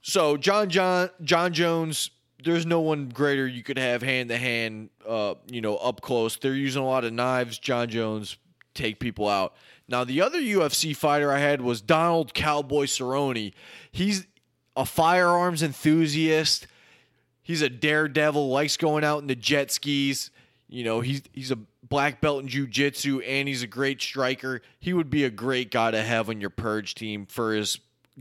So 0.03 0.36
John 0.36 0.68
John 0.68 1.11
Jon 1.22 1.53
Jones, 1.53 2.11
there's 2.42 2.66
no 2.66 2.80
one 2.80 3.09
greater 3.09 3.46
you 3.46 3.62
could 3.62 3.78
have 3.78 4.03
hand 4.03 4.28
to 4.28 4.36
hand, 4.36 4.90
uh, 5.09 5.34
you 5.50 5.61
know, 5.61 5.76
up 5.76 6.00
close. 6.00 6.36
They're 6.36 6.55
using 6.55 6.82
a 6.82 6.86
lot 6.86 7.05
of 7.05 7.12
knives. 7.12 7.59
Jon 7.59 7.88
Jones 7.88 8.36
take 8.74 8.98
people 8.98 9.28
out. 9.28 9.55
Now 9.88 10.05
the 10.05 10.20
other 10.20 10.40
UFC 10.40 10.94
fighter 10.94 11.32
I 11.32 11.38
had 11.38 11.61
was 11.61 11.80
Donald 11.80 12.34
Cowboy 12.34 12.86
Cerrone. 12.86 13.53
He's 13.92 14.26
a 14.76 14.84
firearms 14.84 15.62
enthusiast. 15.62 16.66
He's 17.42 17.62
a 17.62 17.68
daredevil, 17.68 18.48
likes 18.50 18.76
going 18.76 19.05
out 19.05 19.20
in 19.20 19.28
the 19.28 19.36
jet 19.36 19.70
skis. 19.70 20.30
You 20.68 20.84
know, 20.84 21.00
he's 21.00 21.22
he's 21.32 21.53
a 21.53 21.59
black 21.88 22.20
belt 22.20 22.42
in 22.42 22.48
jiu-jitsu 22.48 23.20
and 23.20 23.46
he's 23.46 23.62
a 23.62 23.66
great 23.66 24.00
striker. 24.00 24.62
He 24.80 24.94
would 24.94 25.11
be 25.11 25.24
a 25.24 25.30
great 25.30 25.70
guy 25.70 25.90
to 25.90 26.03
have 26.03 26.28
on 26.28 26.40
your 26.40 26.50
purge 26.50 26.94
team 26.94 27.26
for 27.26 27.53
his 27.53 27.78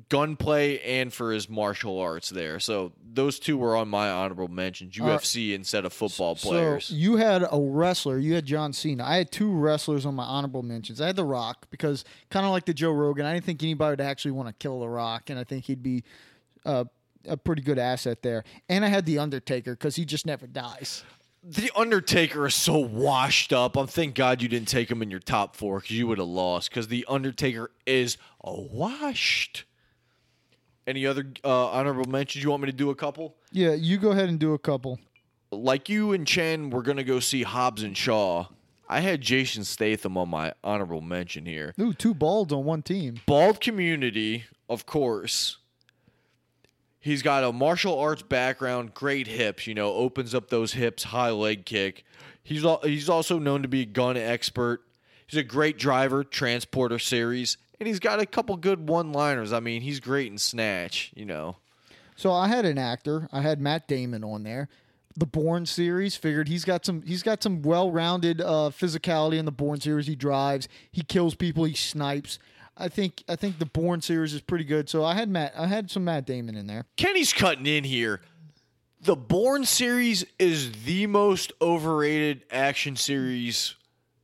gunplay 0.09 0.79
and 0.79 1.11
for 1.11 1.31
his 1.31 1.49
martial 1.49 1.99
arts 1.99 2.29
there. 2.29 2.59
So 2.59 2.93
those 3.03 3.39
two 3.39 3.57
were 3.57 3.75
on 3.75 3.89
my 3.89 4.09
honorable 4.09 4.47
mentions. 4.47 4.95
UFC 4.95 5.53
instead 5.53 5.83
of 5.83 5.91
football 5.91 6.35
players. 6.35 6.89
You 6.89 7.17
had 7.17 7.43
a 7.43 7.59
wrestler. 7.59 8.17
You 8.17 8.33
had 8.35 8.45
John 8.45 8.71
Cena. 8.71 9.03
I 9.03 9.17
had 9.17 9.31
two 9.31 9.51
wrestlers 9.51 10.05
on 10.05 10.15
my 10.15 10.23
honorable 10.23 10.63
mentions. 10.63 11.01
I 11.01 11.07
had 11.07 11.17
The 11.17 11.25
Rock 11.25 11.67
because 11.71 12.05
kind 12.29 12.45
of 12.45 12.51
like 12.51 12.65
the 12.65 12.73
Joe 12.73 12.91
Rogan. 12.91 13.25
I 13.25 13.33
didn't 13.33 13.45
think 13.45 13.63
anybody 13.63 13.91
would 13.91 14.01
actually 14.01 14.31
want 14.31 14.47
to 14.47 14.53
kill 14.53 14.79
The 14.79 14.87
Rock, 14.89 15.29
and 15.29 15.37
I 15.37 15.43
think 15.43 15.65
he'd 15.65 15.83
be 15.83 16.03
uh, 16.65 16.85
a 17.27 17.35
pretty 17.35 17.61
good 17.61 17.77
asset 17.77 18.21
there. 18.21 18.45
And 18.69 18.85
I 18.85 18.87
had 18.87 19.05
The 19.05 19.19
Undertaker 19.19 19.73
because 19.73 19.97
he 19.97 20.05
just 20.05 20.25
never 20.25 20.47
dies. 20.47 21.03
the 21.43 21.69
Undertaker 21.75 22.45
is 22.47 22.55
so 22.55 22.77
washed 22.77 23.51
up. 23.51 23.75
I'm 23.75 23.87
thank 23.87 24.15
God 24.15 24.41
you 24.41 24.47
didn't 24.47 24.69
take 24.69 24.89
him 24.89 25.01
in 25.01 25.11
your 25.11 25.19
top 25.19 25.57
four 25.57 25.79
because 25.79 25.97
you 25.97 26.07
would 26.07 26.17
have 26.17 26.27
lost. 26.27 26.69
Because 26.69 26.87
the 26.87 27.03
Undertaker 27.09 27.71
is 27.85 28.17
washed. 28.41 29.65
Any 30.87 31.05
other 31.05 31.25
uh, 31.43 31.67
honorable 31.67 32.09
mentions? 32.09 32.43
You 32.43 32.49
want 32.49 32.63
me 32.63 32.67
to 32.67 32.75
do 32.75 32.89
a 32.89 32.95
couple? 32.95 33.35
Yeah, 33.51 33.73
you 33.73 33.97
go 33.97 34.11
ahead 34.11 34.29
and 34.29 34.39
do 34.39 34.53
a 34.53 34.59
couple. 34.59 34.99
Like 35.51 35.89
you 35.89 36.13
and 36.13 36.25
Chen, 36.25 36.69
we're 36.69 36.81
gonna 36.81 37.03
go 37.03 37.19
see 37.19 37.43
Hobbs 37.43 37.83
and 37.83 37.95
Shaw. 37.95 38.47
I 38.87 38.99
had 39.01 39.21
Jason 39.21 39.63
Statham 39.63 40.17
on 40.17 40.29
my 40.29 40.53
honorable 40.63 41.01
mention 41.01 41.45
here. 41.45 41.73
Ooh, 41.79 41.93
two 41.93 42.13
balds 42.13 42.51
on 42.51 42.65
one 42.65 42.81
team. 42.81 43.21
Bald 43.25 43.61
community, 43.61 44.45
of 44.69 44.85
course. 44.85 45.57
He's 46.99 47.21
got 47.21 47.43
a 47.43 47.51
martial 47.51 47.97
arts 47.97 48.21
background, 48.21 48.93
great 48.93 49.27
hips, 49.27 49.65
you 49.65 49.73
know, 49.73 49.93
opens 49.93 50.35
up 50.35 50.49
those 50.49 50.73
hips, 50.73 51.03
high 51.03 51.31
leg 51.31 51.65
kick. 51.65 52.03
He's 52.43 52.63
al- 52.65 52.81
he's 52.83 53.09
also 53.09 53.39
known 53.39 53.61
to 53.61 53.67
be 53.67 53.81
a 53.81 53.85
gun 53.85 54.17
expert. 54.17 54.83
He's 55.25 55.39
a 55.39 55.43
great 55.43 55.77
driver, 55.77 56.23
transporter 56.23 56.99
series, 56.99 57.57
and 57.81 57.87
he's 57.87 57.99
got 57.99 58.19
a 58.19 58.27
couple 58.27 58.55
good 58.57 58.87
one-liners. 58.87 59.51
I 59.51 59.59
mean, 59.59 59.81
he's 59.81 59.99
great 59.99 60.31
in 60.31 60.37
snatch, 60.37 61.11
you 61.15 61.25
know. 61.25 61.55
So 62.15 62.31
I 62.31 62.47
had 62.47 62.63
an 62.63 62.77
actor. 62.77 63.27
I 63.31 63.41
had 63.41 63.59
Matt 63.59 63.87
Damon 63.87 64.23
on 64.23 64.43
there. 64.43 64.69
The 65.17 65.25
Bourne 65.25 65.65
series 65.65 66.15
figured 66.15 66.47
he's 66.47 66.63
got 66.63 66.85
some 66.85 67.01
he's 67.01 67.23
got 67.23 67.41
some 67.41 67.63
well-rounded 67.63 68.39
uh, 68.39 68.69
physicality 68.69 69.39
in 69.39 69.45
the 69.45 69.51
Bourne 69.51 69.81
series. 69.81 70.05
He 70.05 70.15
drives, 70.15 70.69
he 70.91 71.01
kills 71.01 71.33
people, 71.33 71.63
he 71.63 71.73
snipes. 71.73 72.37
I 72.77 72.87
think 72.87 73.23
I 73.27 73.35
think 73.35 73.57
the 73.57 73.65
Bourne 73.65 74.01
series 74.01 74.35
is 74.35 74.41
pretty 74.41 74.63
good. 74.63 74.87
So 74.87 75.03
I 75.03 75.15
had 75.15 75.27
Matt 75.27 75.53
I 75.57 75.65
had 75.65 75.89
some 75.89 76.03
Matt 76.03 76.27
Damon 76.27 76.55
in 76.55 76.67
there. 76.67 76.85
Kenny's 76.97 77.33
cutting 77.33 77.65
in 77.65 77.83
here. 77.83 78.21
The 79.01 79.15
Bourne 79.15 79.65
series 79.65 80.23
is 80.37 80.83
the 80.83 81.07
most 81.07 81.51
overrated 81.59 82.43
action 82.51 82.95
series 82.95 83.73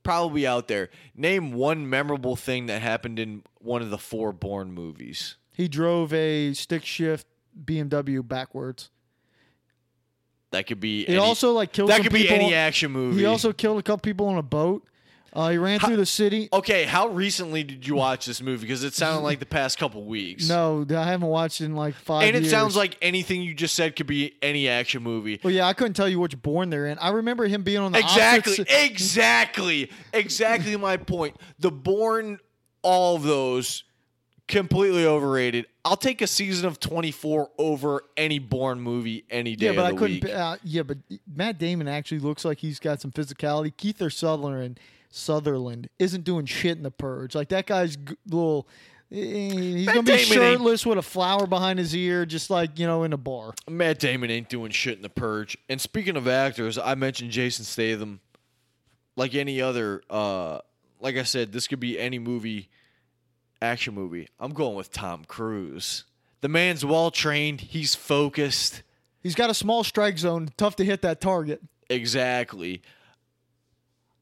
probably 0.08 0.46
out 0.46 0.68
there. 0.68 0.88
Name 1.14 1.52
one 1.52 1.88
memorable 1.90 2.34
thing 2.34 2.64
that 2.66 2.80
happened 2.80 3.18
in 3.18 3.42
one 3.58 3.82
of 3.82 3.90
the 3.90 3.98
four 3.98 4.32
Bourne 4.32 4.72
movies. 4.72 5.36
He 5.52 5.68
drove 5.68 6.14
a 6.14 6.54
stick 6.54 6.82
shift 6.82 7.26
BMW 7.62 8.26
backwards. 8.26 8.88
That 10.50 10.66
could 10.66 10.80
be. 10.80 11.04
He 11.04 11.08
any- 11.08 11.18
also 11.18 11.52
like 11.52 11.72
killed. 11.72 11.90
that 11.90 12.02
could 12.02 12.12
be 12.12 12.22
people 12.22 12.36
any 12.36 12.54
action 12.54 12.90
movie. 12.90 13.20
He 13.20 13.26
also 13.26 13.52
killed 13.52 13.78
a 13.78 13.82
couple 13.82 13.98
people 13.98 14.28
on 14.28 14.38
a 14.38 14.42
boat. 14.42 14.88
Uh, 15.32 15.50
he 15.50 15.58
ran 15.58 15.78
through 15.78 15.96
the 15.96 16.06
city. 16.06 16.48
Okay, 16.52 16.84
how 16.84 17.08
recently 17.08 17.62
did 17.62 17.86
you 17.86 17.94
watch 17.94 18.24
this 18.26 18.40
movie? 18.40 18.62
Because 18.62 18.82
it 18.82 18.94
sounded 18.94 19.20
like 19.20 19.38
the 19.40 19.46
past 19.46 19.78
couple 19.78 20.04
weeks. 20.04 20.48
No, 20.48 20.86
I 20.90 21.04
haven't 21.04 21.28
watched 21.28 21.60
it 21.60 21.66
in 21.66 21.76
like 21.76 21.94
five. 21.94 22.22
and 22.26 22.34
it 22.36 22.42
years. 22.42 22.50
sounds 22.50 22.76
like 22.76 22.96
anything 23.02 23.42
you 23.42 23.54
just 23.54 23.74
said 23.74 23.94
could 23.94 24.06
be 24.06 24.34
any 24.42 24.68
action 24.68 25.02
movie. 25.02 25.38
Well, 25.44 25.52
yeah, 25.52 25.66
I 25.66 25.74
couldn't 25.74 25.94
tell 25.94 26.08
you 26.08 26.18
which 26.18 26.40
Bourne 26.40 26.70
they're 26.70 26.86
in. 26.86 26.98
I 26.98 27.10
remember 27.10 27.46
him 27.46 27.62
being 27.62 27.78
on 27.78 27.92
the 27.92 27.98
Exactly, 27.98 28.54
opposite- 28.54 28.68
exactly, 28.84 29.90
exactly 30.12 30.76
my 30.76 30.96
point. 30.96 31.36
The 31.58 31.70
Bourne, 31.70 32.38
all 32.82 33.16
of 33.16 33.22
those, 33.22 33.84
completely 34.46 35.04
overrated. 35.04 35.66
I'll 35.84 35.96
take 35.96 36.22
a 36.22 36.26
season 36.26 36.66
of 36.66 36.80
24 36.80 37.50
over 37.58 38.02
any 38.16 38.38
Bourne 38.38 38.80
movie 38.80 39.24
any 39.30 39.56
day 39.56 39.66
Yeah, 39.66 39.72
but 39.72 39.84
I 39.84 39.92
couldn't. 39.94 40.24
Uh, 40.28 40.56
yeah, 40.64 40.82
but 40.82 40.98
Matt 41.32 41.58
Damon 41.58 41.86
actually 41.88 42.20
looks 42.20 42.44
like 42.44 42.58
he's 42.58 42.78
got 42.78 43.00
some 43.00 43.10
physicality. 43.10 43.74
Kiefer 43.74 44.12
Sutherland, 44.12 44.80
Sutherland 45.10 45.88
isn't 45.98 46.24
doing 46.24 46.46
shit 46.46 46.76
in 46.76 46.82
the 46.82 46.90
purge. 46.90 47.34
Like 47.34 47.48
that 47.48 47.66
guy's 47.66 47.96
g- 47.96 48.16
little 48.26 48.68
He's 49.10 49.86
Matt 49.86 49.94
gonna 49.94 50.02
be 50.02 50.10
Damon 50.12 50.20
ain't- 50.22 50.32
shirtless 50.34 50.84
with 50.84 50.98
a 50.98 51.02
flower 51.02 51.46
behind 51.46 51.78
his 51.78 51.96
ear, 51.96 52.26
just 52.26 52.50
like 52.50 52.78
you 52.78 52.86
know 52.86 53.04
in 53.04 53.14
a 53.14 53.16
bar. 53.16 53.54
Matt 53.66 54.00
Damon 54.00 54.30
ain't 54.30 54.50
doing 54.50 54.70
shit 54.70 54.96
in 54.96 55.02
the 55.02 55.08
purge. 55.08 55.56
And 55.70 55.80
speaking 55.80 56.14
of 56.16 56.28
actors, 56.28 56.76
I 56.76 56.94
mentioned 56.94 57.30
Jason 57.30 57.64
Statham. 57.64 58.20
Like 59.16 59.34
any 59.34 59.60
other, 59.62 60.02
uh, 60.10 60.58
like 61.00 61.16
I 61.16 61.22
said, 61.22 61.52
this 61.52 61.66
could 61.66 61.80
be 61.80 61.98
any 61.98 62.18
movie, 62.18 62.68
action 63.62 63.94
movie. 63.94 64.28
I'm 64.38 64.52
going 64.52 64.76
with 64.76 64.92
Tom 64.92 65.24
Cruise. 65.24 66.04
The 66.42 66.48
man's 66.48 66.84
well 66.84 67.10
trained. 67.10 67.62
He's 67.62 67.94
focused. 67.94 68.82
He's 69.22 69.34
got 69.34 69.48
a 69.50 69.54
small 69.54 69.82
strike 69.84 70.18
zone, 70.18 70.50
tough 70.56 70.76
to 70.76 70.84
hit 70.84 71.00
that 71.02 71.20
target. 71.20 71.60
Exactly. 71.90 72.82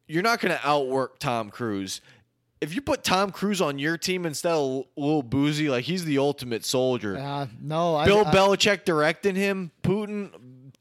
You're 0.08 0.22
not 0.22 0.40
going 0.40 0.56
to 0.56 0.68
outwork 0.68 1.18
Tom 1.18 1.50
Cruise. 1.50 2.00
If 2.60 2.74
you 2.74 2.80
put 2.80 3.04
Tom 3.04 3.32
Cruise 3.32 3.60
on 3.60 3.78
your 3.78 3.98
team 3.98 4.24
instead 4.24 4.52
of 4.52 4.84
Lil 4.96 5.22
Boosie, 5.22 5.68
like 5.68 5.84
he's 5.84 6.04
the 6.04 6.18
ultimate 6.18 6.64
soldier. 6.64 7.18
Uh, 7.18 7.46
no, 7.60 8.02
Bill 8.06 8.24
I, 8.24 8.30
I, 8.30 8.34
Belichick 8.34 8.84
directing 8.84 9.34
him, 9.34 9.70
Putin, 9.82 10.30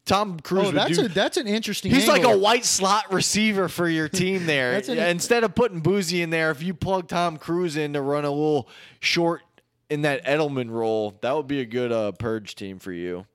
Tom 0.06 0.40
Cruise 0.40 0.68
Oh, 0.68 0.72
that's 0.72 0.98
do 0.98 1.06
a 1.06 1.08
that's 1.10 1.38
an 1.38 1.48
interesting. 1.48 1.92
He's 1.92 2.08
like 2.08 2.24
a 2.24 2.38
white 2.38 2.64
slot 2.64 3.12
receiver 3.12 3.68
for 3.68 3.90
your 3.90 4.08
team 4.08 4.46
there. 4.46 4.74
An- 4.74 4.98
Instead 4.98 5.44
of 5.44 5.54
putting 5.56 5.82
Boosie 5.82 6.22
in 6.22 6.30
there, 6.30 6.52
if 6.52 6.62
you 6.62 6.74
plug 6.74 7.08
Tom 7.08 7.38
Cruise 7.38 7.76
in 7.76 7.94
to 7.94 8.02
run 8.02 8.24
a 8.24 8.30
little 8.30 8.70
short 9.00 9.42
in 9.90 10.04
that 10.04 10.24
Edelman 10.26 10.70
role, 10.70 11.18
that 11.22 11.36
would 11.36 11.48
be 11.48 11.60
a 11.60 11.66
good 11.66 11.92
uh, 11.92 12.12
purge 12.14 12.56
team 12.56 12.80
for 12.80 12.92
you. 12.92 13.26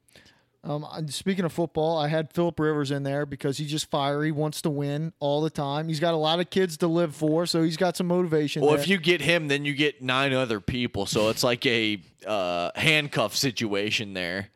Um, 0.62 0.86
and 0.92 1.12
speaking 1.12 1.46
of 1.46 1.52
football, 1.52 1.96
I 1.96 2.08
had 2.08 2.32
Philip 2.32 2.60
Rivers 2.60 2.90
in 2.90 3.02
there 3.02 3.24
because 3.24 3.56
he's 3.56 3.70
just 3.70 3.88
fiery, 3.88 4.30
wants 4.30 4.60
to 4.62 4.70
win 4.70 5.14
all 5.18 5.40
the 5.40 5.48
time. 5.48 5.88
He's 5.88 6.00
got 6.00 6.12
a 6.12 6.18
lot 6.18 6.38
of 6.38 6.50
kids 6.50 6.76
to 6.78 6.86
live 6.86 7.14
for, 7.14 7.46
so 7.46 7.62
he's 7.62 7.78
got 7.78 7.96
some 7.96 8.08
motivation. 8.08 8.60
Well, 8.60 8.72
there. 8.72 8.80
if 8.80 8.86
you 8.86 8.98
get 8.98 9.22
him, 9.22 9.48
then 9.48 9.64
you 9.64 9.74
get 9.74 10.02
nine 10.02 10.34
other 10.34 10.60
people, 10.60 11.06
so 11.06 11.30
it's 11.30 11.42
like 11.42 11.64
a 11.64 12.02
uh, 12.26 12.72
handcuff 12.74 13.34
situation 13.34 14.12
there. 14.12 14.50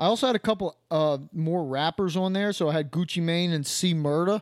I 0.00 0.06
also 0.06 0.26
had 0.26 0.36
a 0.36 0.40
couple 0.40 0.74
uh, 0.90 1.18
more 1.34 1.62
rappers 1.62 2.16
on 2.16 2.32
there. 2.32 2.54
So 2.54 2.70
I 2.70 2.72
had 2.72 2.90
Gucci 2.90 3.22
Mane 3.22 3.52
and 3.52 3.66
C 3.66 3.94
Murda. 3.94 4.40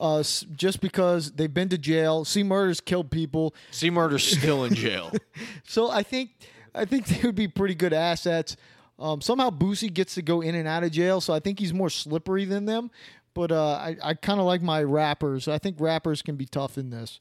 Uh, 0.00 0.22
just 0.56 0.80
because 0.80 1.32
they've 1.32 1.52
been 1.52 1.68
to 1.68 1.76
jail, 1.76 2.24
C 2.24 2.42
Murda's 2.42 2.80
killed 2.80 3.10
people, 3.10 3.54
C 3.70 3.90
Murder's 3.90 4.24
still 4.24 4.64
in 4.64 4.74
jail. 4.74 5.12
so 5.64 5.90
I 5.90 6.02
think 6.02 6.30
I 6.74 6.86
think 6.86 7.06
they 7.06 7.20
would 7.26 7.34
be 7.34 7.48
pretty 7.48 7.74
good 7.74 7.92
assets. 7.92 8.56
Um, 9.00 9.20
somehow 9.22 9.50
Boosie 9.50 9.92
gets 9.92 10.14
to 10.16 10.22
go 10.22 10.42
in 10.42 10.54
and 10.54 10.68
out 10.68 10.84
of 10.84 10.92
jail, 10.92 11.20
so 11.20 11.32
I 11.32 11.40
think 11.40 11.58
he's 11.58 11.72
more 11.72 11.90
slippery 11.90 12.44
than 12.44 12.66
them. 12.66 12.90
But 13.32 13.50
uh, 13.50 13.72
I, 13.72 13.96
I 14.02 14.14
kind 14.14 14.40
of 14.40 14.46
like 14.46 14.60
my 14.60 14.82
rappers. 14.82 15.48
I 15.48 15.58
think 15.58 15.76
rappers 15.80 16.20
can 16.20 16.36
be 16.36 16.46
tough 16.46 16.76
in 16.76 16.90
this. 16.90 17.20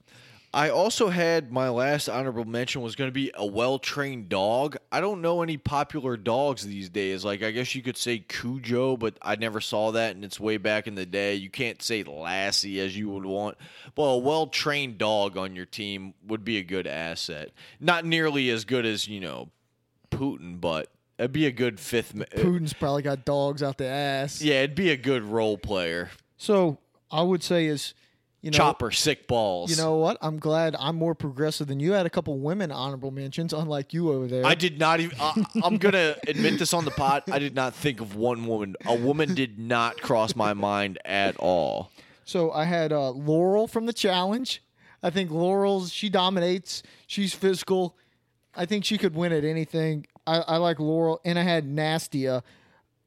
I 0.51 0.71
also 0.71 1.09
had 1.09 1.51
my 1.51 1.69
last 1.69 2.09
honorable 2.09 2.43
mention 2.43 2.82
was 2.82 2.95
going 2.95 3.07
to 3.07 3.13
be 3.13 3.32
a 3.36 3.45
well 3.45 3.77
trained 3.77 4.30
dog. 4.30 4.77
I 4.91 4.99
don't 4.99 5.21
know 5.21 5.43
any 5.43 5.57
popular 5.57 6.17
dogs 6.17 6.65
these 6.65 6.89
days. 6.89 7.23
Like, 7.23 7.43
I 7.43 7.51
guess 7.51 7.75
you 7.75 7.84
could 7.84 7.97
say 7.97 8.19
Cujo, 8.19 8.97
but 8.97 9.17
I 9.21 9.36
never 9.36 9.61
saw 9.61 9.91
that, 9.91 10.15
and 10.15 10.25
it's 10.25 10.39
way 10.39 10.57
back 10.57 10.88
in 10.88 10.95
the 10.95 11.05
day. 11.05 11.36
You 11.36 11.51
can't 11.51 11.82
say 11.84 12.03
Lassie 12.03 12.80
as 12.80 12.97
you 12.97 13.09
would 13.11 13.25
want. 13.25 13.57
Well, 13.95 14.13
a 14.13 14.17
well 14.17 14.47
trained 14.47 14.97
dog 14.97 15.38
on 15.38 15.55
your 15.55 15.67
team 15.67 16.15
would 16.25 16.43
be 16.43 16.57
a 16.57 16.63
good 16.63 16.88
asset. 16.88 17.51
Not 17.80 18.05
nearly 18.05 18.49
as 18.49 18.65
good 18.65 18.88
as, 18.88 19.07
you 19.07 19.19
know, 19.19 19.49
Putin, 20.09 20.59
but 20.59 20.89
it'd 21.20 21.32
be 21.32 21.45
a 21.45 21.51
good 21.51 21.80
fifth. 21.80 22.15
ma- 22.15 22.26
Putin's 22.26 22.74
probably 22.74 23.03
got 23.03 23.26
dogs 23.26 23.61
out 23.61 23.78
the 23.78 23.86
ass. 23.86 24.41
Yeah, 24.41 24.63
it'd 24.63 24.76
be 24.76 24.89
a 24.89 24.97
good 24.97 25.24
role 25.24 25.57
player. 25.57 26.09
So 26.38 26.80
I 27.11 27.22
would 27.22 27.43
say 27.43 27.67
is, 27.67 27.93
you 28.41 28.51
know, 28.51 28.57
Chopper, 28.57 28.89
sick 28.91 29.28
balls. 29.28 29.70
You 29.70 29.76
know 29.78 29.97
what? 29.97 30.17
I'm 30.22 30.39
glad 30.39 30.76
I'm 30.80 30.95
more 30.95 31.13
progressive 31.13 31.67
than 31.67 31.80
you. 31.82 31.93
I 31.93 31.97
had 31.97 32.05
a 32.05 32.09
couple 32.09 32.39
women 32.39 32.72
honorable 32.72 33.11
mentions, 33.11 33.51
unlike 33.51 33.93
you 33.93 34.11
over 34.13 34.28
there. 34.28 34.45
I 34.45 34.55
did 34.55 34.80
not 34.80 35.01
even. 35.01 35.17
I, 35.20 35.43
I'm 35.63 35.78
gonna 35.78 36.15
admit 36.28 36.57
this 36.57 36.74
on 36.74 36.86
the 36.86 36.91
pod. 36.91 37.24
I 37.30 37.38
did 37.39 37.53
not 37.53 37.76
think 37.76 37.99
of 37.99 38.15
one 38.15 38.47
woman. 38.47 38.76
A 38.86 38.95
woman 38.95 39.36
did 39.36 39.59
not 39.59 39.99
cross 40.01 40.36
my 40.36 40.53
mind 40.53 40.97
at 41.03 41.36
all. 41.38 41.91
So 42.24 42.51
I 42.51 42.63
had 42.63 42.93
uh, 42.93 43.09
Laurel 43.11 43.67
from 43.67 43.86
the 43.88 43.93
challenge. 43.93 44.63
I 45.03 45.09
think 45.09 45.32
Laurel's 45.32 45.91
she 45.91 46.09
dominates. 46.09 46.84
She's 47.07 47.34
physical. 47.34 47.97
I 48.55 48.65
think 48.65 48.86
she 48.86 48.97
could 48.97 49.15
win 49.15 49.34
at 49.34 49.43
anything. 49.43 50.05
I, 50.30 50.53
I 50.53 50.57
like 50.57 50.80
Laurel, 50.80 51.21
and 51.25 51.39
I 51.39 51.43
had 51.43 51.65
Nastia 51.65 52.43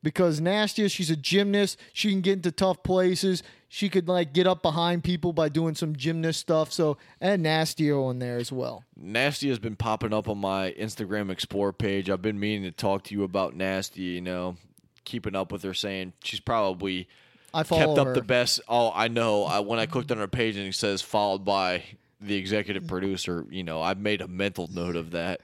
because 0.02 0.40
Nastia 0.40 0.90
she's 0.90 1.10
a 1.10 1.16
gymnast. 1.16 1.78
She 1.92 2.10
can 2.10 2.20
get 2.20 2.34
into 2.34 2.50
tough 2.50 2.82
places. 2.82 3.42
She 3.68 3.88
could 3.88 4.08
like 4.08 4.32
get 4.32 4.46
up 4.46 4.62
behind 4.62 5.04
people 5.04 5.32
by 5.32 5.48
doing 5.48 5.74
some 5.74 5.96
gymnast 5.96 6.40
stuff. 6.40 6.72
So 6.72 6.98
had 7.20 7.40
Nastia 7.40 8.02
on 8.04 8.18
there 8.18 8.36
as 8.36 8.52
well. 8.52 8.84
Nastia 9.00 9.48
has 9.48 9.58
been 9.58 9.76
popping 9.76 10.12
up 10.12 10.28
on 10.28 10.38
my 10.38 10.72
Instagram 10.72 11.30
Explore 11.30 11.72
page. 11.72 12.10
I've 12.10 12.22
been 12.22 12.38
meaning 12.38 12.64
to 12.64 12.72
talk 12.72 13.04
to 13.04 13.14
you 13.14 13.22
about 13.22 13.56
Nastia. 13.56 13.98
You 13.98 14.20
know, 14.20 14.56
keeping 15.04 15.34
up 15.34 15.52
with 15.52 15.62
her, 15.62 15.74
saying 15.74 16.12
she's 16.22 16.40
probably 16.40 17.08
I 17.54 17.62
follow 17.62 17.86
kept 17.86 17.98
up 17.98 18.06
her. 18.08 18.14
the 18.14 18.22
best. 18.22 18.60
Oh, 18.68 18.92
I 18.94 19.08
know. 19.08 19.44
I, 19.44 19.60
when 19.60 19.78
I 19.78 19.86
clicked 19.86 20.10
on 20.10 20.18
her 20.18 20.28
page 20.28 20.56
and 20.56 20.66
it 20.66 20.74
says 20.74 21.00
followed 21.00 21.44
by 21.44 21.84
the 22.20 22.34
executive 22.34 22.86
producer, 22.86 23.46
you 23.50 23.62
know, 23.62 23.82
I 23.82 23.94
made 23.94 24.20
a 24.20 24.28
mental 24.28 24.68
note 24.72 24.96
of 24.96 25.12
that. 25.12 25.40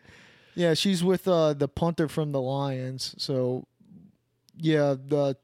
Yeah, 0.59 0.75
she's 0.75 1.05
with 1.05 1.29
uh, 1.29 1.55
the 1.55 1.69
punter 1.69 2.09
from 2.09 2.33
the 2.33 2.41
Lions. 2.41 3.15
So, 3.17 3.69
yeah, 4.57 4.97
the 4.99 5.37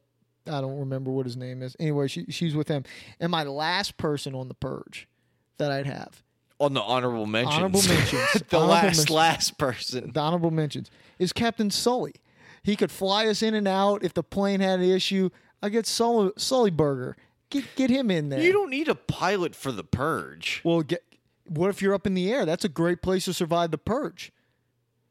I 0.46 0.60
don't 0.60 0.80
remember 0.80 1.12
what 1.12 1.24
his 1.24 1.36
name 1.36 1.62
is. 1.62 1.76
Anyway, 1.78 2.08
she 2.08 2.26
she's 2.30 2.56
with 2.56 2.66
him. 2.66 2.82
And 3.20 3.30
my 3.30 3.44
last 3.44 3.96
person 3.96 4.34
on 4.34 4.48
the 4.48 4.54
purge 4.54 5.06
that 5.58 5.70
I'd 5.70 5.86
have, 5.86 6.24
On 6.58 6.74
the 6.74 6.82
honorable 6.82 7.26
mentions, 7.26 7.54
Honorable 7.54 7.82
mentions. 7.82 8.32
the 8.50 8.56
Honorable 8.56 8.68
last 8.72 8.82
mentions. 8.84 9.10
last 9.10 9.56
person. 9.58 10.10
the 10.12 10.20
honorable 10.20 10.50
mentions, 10.50 10.90
is 11.20 11.32
Captain 11.32 11.70
Sully. 11.70 12.14
He 12.64 12.74
could 12.74 12.90
fly 12.90 13.28
us 13.28 13.40
in 13.40 13.54
and 13.54 13.68
out 13.68 14.02
if 14.02 14.14
the 14.14 14.24
plane 14.24 14.58
had 14.58 14.80
an 14.80 14.90
issue. 14.90 15.30
I 15.62 15.68
get 15.68 15.86
Sully, 15.86 16.30
Sullenberger. 16.32 17.14
Get 17.50 17.64
get 17.76 17.88
him 17.88 18.10
in 18.10 18.30
there. 18.30 18.40
You 18.40 18.52
don't 18.52 18.70
need 18.70 18.88
a 18.88 18.96
pilot 18.96 19.54
for 19.54 19.70
the 19.70 19.84
purge. 19.84 20.60
Well, 20.64 20.82
get 20.82 21.04
what 21.46 21.70
if 21.70 21.80
you're 21.80 21.94
up 21.94 22.04
in 22.04 22.14
the 22.14 22.32
air? 22.32 22.44
That's 22.44 22.64
a 22.64 22.68
great 22.68 23.00
place 23.00 23.26
to 23.26 23.32
survive 23.32 23.70
the 23.70 23.78
purge. 23.78 24.32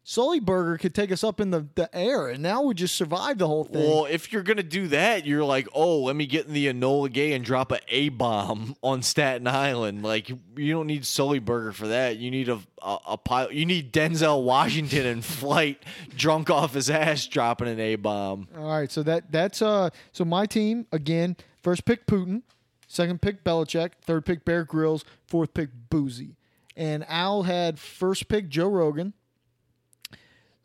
Sullenberger 0.05 0.77
could 0.79 0.93
take 0.93 1.13
us 1.13 1.23
up 1.23 1.39
in 1.39 1.51
the, 1.51 1.65
the 1.75 1.89
air, 1.95 2.27
and 2.27 2.43
now 2.43 2.61
we 2.63 2.73
just 2.73 2.95
survive 2.95 3.37
the 3.37 3.47
whole 3.47 3.63
thing. 3.63 3.89
Well, 3.89 4.05
if 4.05 4.33
you're 4.33 4.43
gonna 4.43 4.61
do 4.61 4.89
that, 4.89 5.25
you're 5.25 5.45
like, 5.45 5.67
oh, 5.73 5.99
let 6.03 6.17
me 6.17 6.25
get 6.25 6.45
in 6.45 6.53
the 6.53 6.67
Enola 6.67 7.11
Gay 7.11 7.31
and 7.31 7.45
drop 7.45 7.71
a 7.71 7.79
A 7.87 8.09
bomb 8.09 8.75
on 8.83 9.01
Staten 9.01 9.47
Island. 9.47 10.03
Like, 10.03 10.27
you 10.29 10.73
don't 10.73 10.87
need 10.87 11.03
Sullenberger 11.03 11.73
for 11.73 11.87
that. 11.87 12.17
You 12.17 12.31
need 12.31 12.49
a 12.49 12.59
a, 12.81 12.97
a 13.09 13.17
pilot. 13.17 13.53
You 13.53 13.65
need 13.65 13.93
Denzel 13.93 14.43
Washington 14.43 15.05
in 15.05 15.21
flight, 15.23 15.81
drunk 16.17 16.49
off 16.49 16.73
his 16.73 16.89
ass, 16.89 17.25
dropping 17.25 17.69
an 17.69 17.79
A 17.79 17.95
bomb. 17.95 18.49
All 18.57 18.65
right, 18.67 18.91
so 18.91 19.03
that 19.03 19.31
that's 19.31 19.61
uh 19.61 19.89
so 20.11 20.25
my 20.25 20.45
team 20.45 20.85
again. 20.91 21.37
First 21.61 21.85
pick 21.85 22.05
Putin, 22.07 22.41
second 22.87 23.21
pick 23.21 23.45
Belichick, 23.45 23.91
third 24.01 24.25
pick 24.25 24.43
Bear 24.43 24.65
Grylls, 24.65 25.05
fourth 25.27 25.53
pick 25.53 25.69
Boosie, 25.89 26.35
and 26.75 27.05
Al 27.07 27.43
had 27.43 27.79
first 27.79 28.27
pick 28.27 28.49
Joe 28.49 28.67
Rogan. 28.67 29.13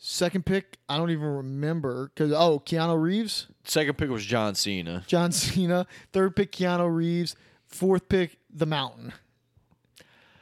Second 0.01 0.47
pick, 0.47 0.79
I 0.89 0.97
don't 0.97 1.11
even 1.11 1.27
remember 1.27 2.11
because 2.15 2.33
oh 2.33 2.61
Keanu 2.65 3.01
Reeves, 3.01 3.49
Second 3.65 3.99
pick 3.99 4.09
was 4.11 4.25
John 4.25 4.55
Cena. 4.55 5.03
John 5.09 5.33
Cena. 5.33 5.87
Third 6.13 6.37
pick 6.37 6.53
Keanu 6.53 6.93
Reeves. 6.95 7.35
Fourth 7.67 8.09
pick 8.09 8.39
The 8.53 8.65
Mountain. 8.67 9.13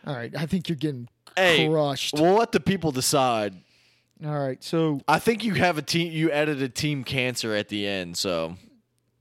All 0.07 0.15
right, 0.15 0.33
I 0.37 0.47
think 0.47 0.69
you're 0.69 0.77
getting 0.77 1.09
Hey, 1.37 1.69
crushed. 1.69 2.15
we'll 2.15 2.35
let 2.35 2.53
the 2.53 2.61
people 2.61 2.93
decide. 2.93 3.55
All 4.25 4.39
right, 4.39 4.63
so 4.63 5.01
I 5.09 5.19
think 5.19 5.43
you 5.43 5.55
have 5.55 5.77
a 5.79 5.83
team. 5.83 6.13
You 6.13 6.31
added 6.31 6.63
a 6.63 6.69
team 6.69 7.03
cancer 7.03 7.55
at 7.55 7.69
the 7.69 7.87
end, 7.87 8.17
so 8.17 8.57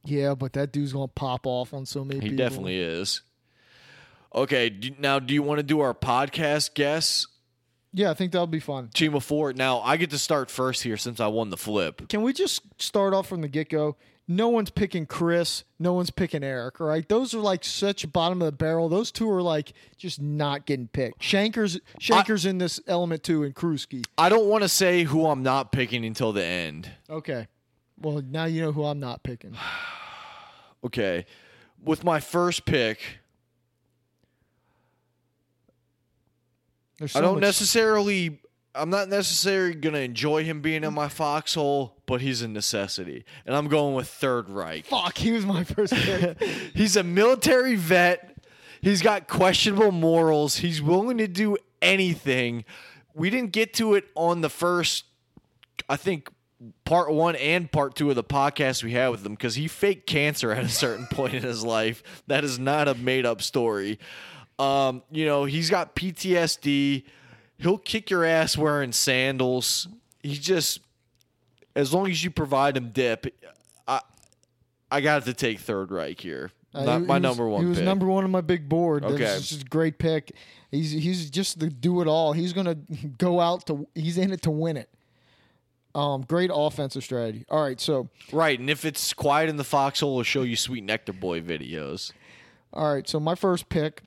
yeah, 0.03 0.35
but 0.35 0.53
that 0.53 0.71
dude's 0.71 0.93
gonna 0.93 1.07
pop 1.07 1.47
off 1.47 1.73
on 1.73 1.85
so 1.85 2.03
many 2.05 2.19
he 2.19 2.29
people. 2.29 2.37
definitely 2.45 2.77
is. 2.79 3.21
Okay, 4.33 4.77
now 4.99 5.17
do 5.19 5.33
you 5.33 5.41
want 5.41 5.59
to 5.59 5.63
do 5.63 5.79
our 5.79 5.93
podcast 5.93 6.73
guess? 6.73 7.25
Yeah, 7.97 8.11
I 8.11 8.13
think 8.13 8.33
that'll 8.33 8.45
be 8.45 8.59
fun. 8.59 8.89
Team 8.93 9.15
of 9.15 9.23
four. 9.23 9.53
Now 9.53 9.79
I 9.79 9.95
get 9.95 10.09
to 10.09 10.17
start 10.17 10.51
first 10.51 10.83
here 10.83 10.97
since 10.97 11.21
I 11.21 11.27
won 11.27 11.49
the 11.49 11.55
flip. 11.57 12.09
Can 12.09 12.23
we 12.23 12.33
just 12.33 12.61
start 12.77 13.13
off 13.13 13.27
from 13.27 13.39
the 13.39 13.47
get 13.47 13.69
go? 13.69 13.95
No 14.27 14.49
one's 14.49 14.69
picking 14.69 15.05
Chris. 15.05 15.63
No 15.79 15.93
one's 15.93 16.09
picking 16.09 16.43
Eric. 16.43 16.81
All 16.81 16.87
right, 16.87 17.07
those 17.07 17.33
are 17.33 17.39
like 17.39 17.63
such 17.63 18.11
bottom 18.11 18.41
of 18.41 18.47
the 18.47 18.51
barrel. 18.51 18.89
Those 18.89 19.11
two 19.11 19.29
are 19.29 19.41
like 19.41 19.71
just 19.95 20.21
not 20.21 20.65
getting 20.65 20.89
picked. 20.89 21.21
Shanker's 21.21 21.79
Shanker's 22.01 22.45
in 22.45 22.57
this 22.57 22.81
element 22.85 23.23
too, 23.23 23.43
and 23.43 23.55
Krusky. 23.55 24.03
I 24.17 24.27
don't 24.27 24.47
want 24.47 24.63
to 24.63 24.69
say 24.69 25.03
who 25.03 25.27
I'm 25.27 25.41
not 25.41 25.71
picking 25.71 26.03
until 26.03 26.33
the 26.33 26.43
end. 26.43 26.91
Okay, 27.09 27.47
well 28.01 28.21
now 28.21 28.43
you 28.43 28.61
know 28.61 28.73
who 28.73 28.83
I'm 28.83 28.99
not 28.99 29.23
picking. 29.23 29.55
Okay. 30.83 31.25
With 31.83 32.03
my 32.03 32.19
first 32.19 32.65
pick, 32.65 32.99
There's 36.99 37.15
I 37.15 37.21
don't 37.21 37.35
much- 37.35 37.41
necessarily 37.41 38.39
I'm 38.73 38.89
not 38.89 39.07
necessarily 39.07 39.73
gonna 39.73 39.99
enjoy 39.99 40.43
him 40.43 40.61
being 40.61 40.83
in 40.83 40.93
my 40.93 41.07
foxhole, 41.07 41.95
but 42.05 42.21
he's 42.21 42.41
a 42.41 42.47
necessity. 42.47 43.23
And 43.45 43.55
I'm 43.55 43.67
going 43.67 43.95
with 43.95 44.07
Third 44.09 44.49
Reich. 44.49 44.85
Fuck, 44.85 45.17
he 45.17 45.31
was 45.31 45.45
my 45.45 45.63
first 45.63 45.93
pick. 45.93 46.41
He's 46.75 46.97
a 46.97 47.03
military 47.03 47.75
vet. 47.75 48.37
He's 48.81 49.01
got 49.01 49.27
questionable 49.29 49.91
morals. 49.93 50.57
He's 50.57 50.81
willing 50.81 51.17
to 51.19 51.27
do 51.27 51.57
anything, 51.81 52.65
we 53.13 53.29
didn't 53.29 53.51
get 53.51 53.73
to 53.75 53.93
it 53.93 54.05
on 54.15 54.41
the 54.41 54.49
first, 54.49 55.05
I 55.87 55.95
think, 55.95 56.29
part 56.83 57.11
one 57.11 57.35
and 57.35 57.71
part 57.71 57.95
two 57.95 58.09
of 58.09 58.15
the 58.15 58.23
podcast 58.23 58.83
we 58.83 58.91
had 58.91 59.09
with 59.09 59.25
him 59.25 59.33
because 59.33 59.55
he 59.55 59.67
faked 59.67 60.07
cancer 60.07 60.51
at 60.51 60.63
a 60.63 60.69
certain 60.69 61.05
point 61.11 61.33
in 61.33 61.43
his 61.43 61.63
life. 61.63 62.03
That 62.27 62.43
is 62.43 62.59
not 62.59 62.87
a 62.87 62.95
made 62.95 63.25
up 63.25 63.41
story. 63.41 63.99
Um, 64.59 65.03
you 65.11 65.25
know, 65.25 65.45
he's 65.45 65.69
got 65.69 65.95
PTSD. 65.95 67.03
He'll 67.57 67.77
kick 67.77 68.09
your 68.09 68.23
ass 68.25 68.57
wearing 68.57 68.91
sandals. 68.91 69.87
He 70.23 70.35
just, 70.35 70.79
as 71.75 71.93
long 71.93 72.09
as 72.09 72.23
you 72.23 72.31
provide 72.31 72.75
him 72.77 72.89
dip, 72.91 73.27
I, 73.87 74.01
I 74.91 75.01
got 75.01 75.25
to 75.25 75.33
take 75.33 75.59
Third 75.59 75.91
Reich 75.91 76.19
here. 76.19 76.51
Uh, 76.73 76.83
Not 76.83 77.01
he- 77.01 77.05
my 77.07 77.15
he 77.15 77.19
was- 77.19 77.21
number 77.37 77.47
one. 77.49 77.61
He 77.63 77.67
was 77.69 77.77
pick. 77.77 77.85
number 77.85 78.05
one 78.07 78.23
on 78.23 78.31
my 78.31 78.41
big 78.41 78.67
board. 78.67 79.05
Okay. 79.05 79.17
This 79.17 79.51
is 79.53 79.61
a 79.61 79.65
great 79.65 79.97
pick. 79.97 80.31
He's 80.71 80.91
he's 80.91 81.29
just 81.29 81.59
the 81.59 81.69
do 81.69 82.01
it 82.01 82.07
all. 82.07 82.33
He's 82.33 82.51
gonna 82.51 82.75
go 83.17 83.39
out 83.39 83.65
to. 83.67 83.87
He's 83.95 84.17
in 84.17 84.33
it 84.33 84.41
to 84.41 84.51
win 84.51 84.75
it. 84.75 84.89
Um, 85.93 86.23
great 86.23 86.51
offensive 86.53 87.05
strategy. 87.05 87.45
All 87.49 87.61
right, 87.63 87.79
so 87.79 88.09
Right, 88.33 88.59
and 88.59 88.69
if 88.69 88.83
it's 88.83 89.13
quiet 89.13 89.47
in 89.49 89.55
the 89.55 89.63
foxhole, 89.63 90.09
it'll 90.11 90.23
show 90.23 90.41
you 90.41 90.57
Sweet 90.57 90.83
Nectar 90.83 91.13
Boy 91.13 91.39
videos. 91.39 92.11
all 92.73 92.93
right, 92.93 93.07
so 93.07 93.17
my 93.17 93.33
first 93.35 93.69
pick, 93.69 94.01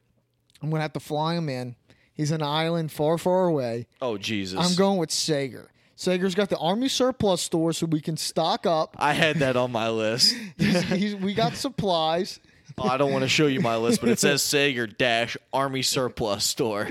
I'm 0.63 0.71
gonna 0.71 0.83
have 0.83 0.93
to 0.95 1.01
fly 1.01 1.35
him 1.35 1.49
in. 1.49 1.77
He's 2.15 2.31
an 2.31 2.43
island 2.43 2.91
far, 2.91 3.17
far 3.19 3.47
away. 3.47 3.87
Oh 4.03 4.19
Jesus! 4.19 4.59
I'm 4.59 4.77
going 4.77 4.99
with 4.99 5.11
Sager. 5.11 5.71
Sager's 5.95 6.35
got 6.35 6.49
the 6.49 6.59
army 6.59 6.89
surplus 6.89 7.43
store, 7.43 7.73
so 7.73 7.87
we 7.87 8.01
can 8.01 8.17
stock 8.17 8.67
up. 8.67 8.95
I 8.99 9.15
had 9.15 9.39
that 9.39 9.57
on 9.57 9.73
my 9.73 9.89
list. 9.91 10.35
He's, 10.57 10.83
he's, 10.83 11.15
we 11.17 11.35
got 11.35 11.55
supplies. 11.55 12.39
I 12.81 12.97
don't 12.97 13.11
want 13.13 13.23
to 13.23 13.29
show 13.29 13.47
you 13.49 13.61
my 13.61 13.77
list, 13.77 14.01
but 14.01 14.09
it 14.09 14.21
says 14.21 14.41
Sager 14.45 14.87
dash 14.87 15.37
Army 15.53 15.83
Surplus 15.83 16.45
Store. 16.45 16.89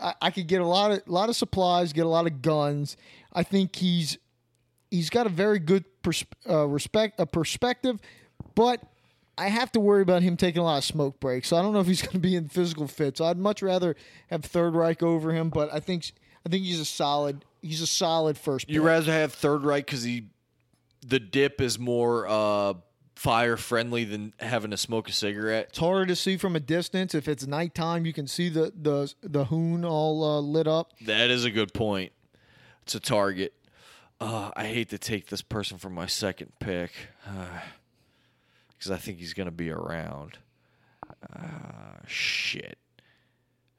I, 0.00 0.14
I 0.20 0.30
could 0.30 0.46
get 0.46 0.60
a 0.60 0.66
lot 0.66 0.90
of 0.90 1.02
lot 1.06 1.28
of 1.28 1.36
supplies, 1.36 1.92
get 1.92 2.04
a 2.04 2.10
lot 2.10 2.26
of 2.26 2.42
guns. 2.42 2.96
I 3.32 3.42
think 3.42 3.76
he's 3.76 4.18
he's 4.90 5.10
got 5.10 5.26
a 5.26 5.30
very 5.30 5.58
good 5.58 5.84
pers- 6.02 6.24
uh, 6.48 6.66
respect 6.66 7.20
a 7.20 7.26
perspective, 7.26 8.00
but 8.54 8.82
I 9.38 9.48
have 9.48 9.72
to 9.72 9.80
worry 9.80 10.02
about 10.02 10.22
him 10.22 10.36
taking 10.36 10.60
a 10.60 10.64
lot 10.64 10.78
of 10.78 10.84
smoke 10.84 11.18
breaks. 11.20 11.48
So 11.48 11.56
I 11.56 11.62
don't 11.62 11.72
know 11.72 11.80
if 11.80 11.86
he's 11.86 12.02
going 12.02 12.12
to 12.12 12.18
be 12.18 12.36
in 12.36 12.48
physical 12.48 12.86
fit. 12.86 13.18
So 13.18 13.24
I'd 13.24 13.38
much 13.38 13.62
rather 13.62 13.96
have 14.28 14.44
Third 14.44 14.74
Reich 14.74 15.02
over 15.02 15.32
him, 15.32 15.50
but 15.50 15.72
I 15.72 15.80
think 15.80 16.12
I 16.44 16.48
think 16.48 16.64
he's 16.64 16.80
a 16.80 16.84
solid 16.84 17.44
he's 17.60 17.80
a 17.80 17.86
solid 17.86 18.36
first. 18.36 18.68
you 18.68 18.82
rather 18.82 19.12
have 19.12 19.32
Third 19.32 19.64
Reich 19.64 19.86
because 19.86 20.02
he, 20.02 20.26
the 21.06 21.20
dip 21.20 21.60
is 21.60 21.78
more 21.78 22.26
uh, 22.28 22.74
fire 23.14 23.56
friendly 23.56 24.04
than 24.04 24.34
having 24.38 24.72
to 24.72 24.76
smoke 24.76 25.08
a 25.08 25.12
cigarette. 25.12 25.68
It's 25.70 25.78
harder 25.78 26.06
to 26.06 26.16
see 26.16 26.36
from 26.36 26.56
a 26.56 26.60
distance. 26.60 27.14
If 27.14 27.28
it's 27.28 27.46
nighttime, 27.46 28.04
you 28.04 28.12
can 28.12 28.26
see 28.26 28.48
the 28.48 28.72
the 28.74 29.12
the 29.22 29.46
hoon 29.46 29.84
all 29.84 30.24
uh, 30.24 30.40
lit 30.40 30.66
up. 30.66 30.92
That 31.02 31.30
is 31.30 31.44
a 31.44 31.50
good 31.50 31.72
point. 31.72 32.12
It's 32.82 32.94
a 32.94 33.00
target. 33.00 33.54
Uh, 34.20 34.50
I 34.54 34.66
hate 34.66 34.90
to 34.90 34.98
take 34.98 35.26
this 35.26 35.42
person 35.42 35.78
for 35.78 35.90
my 35.90 36.06
second 36.06 36.52
pick 36.60 36.92
because 38.82 38.90
I 38.90 38.96
think 38.96 39.18
he's 39.20 39.32
going 39.32 39.46
to 39.46 39.52
be 39.52 39.70
around. 39.70 40.38
Uh, 41.32 41.98
shit. 42.08 42.78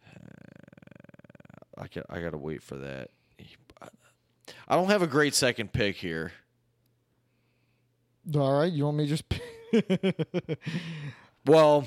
Uh, 0.08 1.82
I 1.82 1.88
got 1.88 2.06
I 2.10 2.22
got 2.22 2.30
to 2.30 2.38
wait 2.38 2.64
for 2.64 2.78
that. 2.78 3.10
I 4.66 4.76
don't 4.76 4.88
have 4.90 5.02
a 5.02 5.08
great 5.08 5.36
second 5.36 5.74
pick 5.74 5.98
here. 5.98 6.32
All 8.34 8.60
right, 8.60 8.72
you 8.72 8.86
want 8.86 8.96
me 8.98 9.08
to 9.08 9.18
just? 9.18 9.26
Well, 11.46 11.86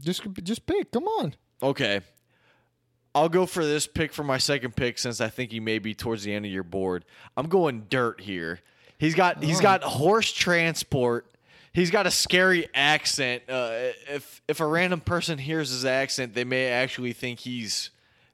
Just 0.00 0.22
just 0.42 0.66
pick. 0.66 0.90
Come 0.90 1.04
on. 1.04 1.34
okay. 1.62 2.00
I'll 3.14 3.28
go 3.28 3.46
for 3.46 3.64
this 3.64 3.86
pick 3.86 4.12
for 4.12 4.24
my 4.24 4.38
second 4.38 4.74
pick 4.74 4.98
since 4.98 5.20
I 5.20 5.28
think 5.28 5.52
he 5.52 5.60
may 5.60 5.78
be 5.78 5.94
towards 5.94 6.24
the 6.24 6.34
end 6.34 6.44
of 6.44 6.50
your 6.50 6.64
board. 6.64 7.04
I'm 7.36 7.46
going 7.46 7.86
dirt 7.88 8.20
here. 8.22 8.58
He's 9.04 9.14
got 9.14 9.42
he's 9.42 9.58
Oh. 9.60 9.62
got 9.62 9.82
horse 9.82 10.32
transport. 10.32 11.26
He's 11.72 11.90
got 11.90 12.06
a 12.06 12.10
scary 12.10 12.68
accent. 12.74 13.42
Uh, 13.48 13.90
if 14.08 14.40
if 14.48 14.60
a 14.60 14.66
random 14.66 15.00
person 15.00 15.38
hears 15.38 15.70
his 15.70 15.84
accent, 15.84 16.34
they 16.34 16.44
may 16.44 16.68
actually 16.68 17.12
think 17.12 17.40
he's 17.40 17.90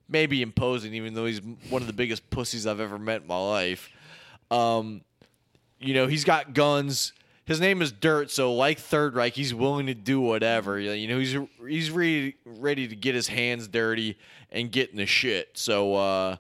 maybe 0.09 0.43
imposing, 0.43 0.95
even 0.95 1.15
though 1.15 1.27
he's 1.27 1.41
one 1.71 1.83
of 1.83 1.87
the 1.87 1.93
biggest 1.95 2.29
pussies 2.31 2.67
I've 2.67 2.81
ever 2.81 2.99
met 2.99 3.23
in 3.23 3.27
my 3.29 3.39
life. 3.39 3.89
Um, 4.51 5.03
you 5.79 5.95
know, 5.95 6.07
he's 6.07 6.25
got 6.25 6.53
guns. 6.53 7.13
His 7.47 7.61
name 7.61 7.81
is 7.83 7.91
Dirt, 7.91 8.31
so 8.31 8.55
like 8.55 8.79
Third 8.79 9.15
Reich, 9.17 9.33
he's 9.35 9.53
willing 9.55 9.87
to 9.87 9.95
do 9.95 10.21
whatever. 10.21 10.79
You 10.79 11.09
know, 11.09 11.19
he's 11.19 11.37
he's 11.67 11.91
ready 11.91 12.37
ready 12.45 12.87
to 12.87 12.95
get 12.95 13.15
his 13.15 13.27
hands 13.29 13.67
dirty 13.67 14.19
and 14.53 14.71
get 14.71 14.91
in 14.91 14.99
the 14.99 15.07
shit. 15.07 15.49
So 15.55 15.95
uh, 15.95 16.37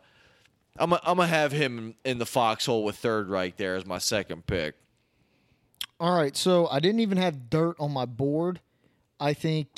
I'm 0.78 0.90
gonna 0.90 1.26
have 1.26 1.52
him 1.52 1.94
in 2.04 2.18
the 2.18 2.26
foxhole 2.26 2.84
with 2.84 2.96
Third 2.96 3.28
Reich 3.28 3.56
there 3.56 3.76
as 3.76 3.86
my 3.86 3.98
second 3.98 4.46
pick. 4.46 4.76
All 5.98 6.16
right, 6.16 6.34
so 6.36 6.66
I 6.68 6.80
didn't 6.80 7.00
even 7.00 7.18
have 7.18 7.50
dirt 7.50 7.76
on 7.78 7.92
my 7.92 8.06
board. 8.06 8.60
I 9.18 9.34
think 9.34 9.68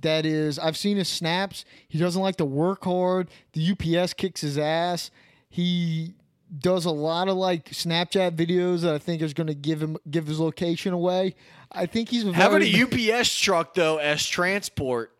that 0.00 0.26
is 0.26 0.58
I've 0.58 0.76
seen 0.76 0.96
his 0.96 1.08
snaps. 1.08 1.64
He 1.88 1.98
doesn't 1.98 2.20
like 2.20 2.36
to 2.36 2.44
work 2.44 2.84
hard. 2.84 3.28
The 3.52 3.70
UPS 3.70 4.14
kicks 4.14 4.40
his 4.40 4.58
ass. 4.58 5.10
He 5.48 6.14
does 6.58 6.84
a 6.84 6.90
lot 6.90 7.28
of 7.28 7.36
like 7.36 7.70
Snapchat 7.70 8.32
videos 8.32 8.80
that 8.82 8.94
I 8.94 8.98
think 8.98 9.22
is 9.22 9.34
going 9.34 9.46
to 9.46 9.54
give 9.54 9.82
him 9.82 9.96
give 10.10 10.26
his 10.26 10.40
location 10.40 10.92
away. 10.92 11.36
I 11.70 11.86
think 11.86 12.08
he's 12.08 12.24
a 12.24 12.32
very, 12.32 12.70
Having 12.70 13.02
a 13.02 13.20
UPS 13.20 13.34
truck 13.38 13.74
though 13.74 13.98
as 13.98 14.26
transport. 14.26 15.12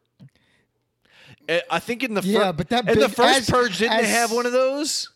I 1.70 1.78
think 1.78 2.02
in 2.02 2.14
the 2.14 2.22
fir- 2.22 2.28
Yeah, 2.28 2.52
but 2.52 2.68
that 2.70 2.88
in 2.88 2.98
the 2.98 3.08
first 3.08 3.40
as- 3.40 3.50
purge 3.50 3.78
didn't 3.78 3.98
they 3.98 4.06
have 4.08 4.32
one 4.32 4.46
of 4.46 4.52
those? 4.52 5.10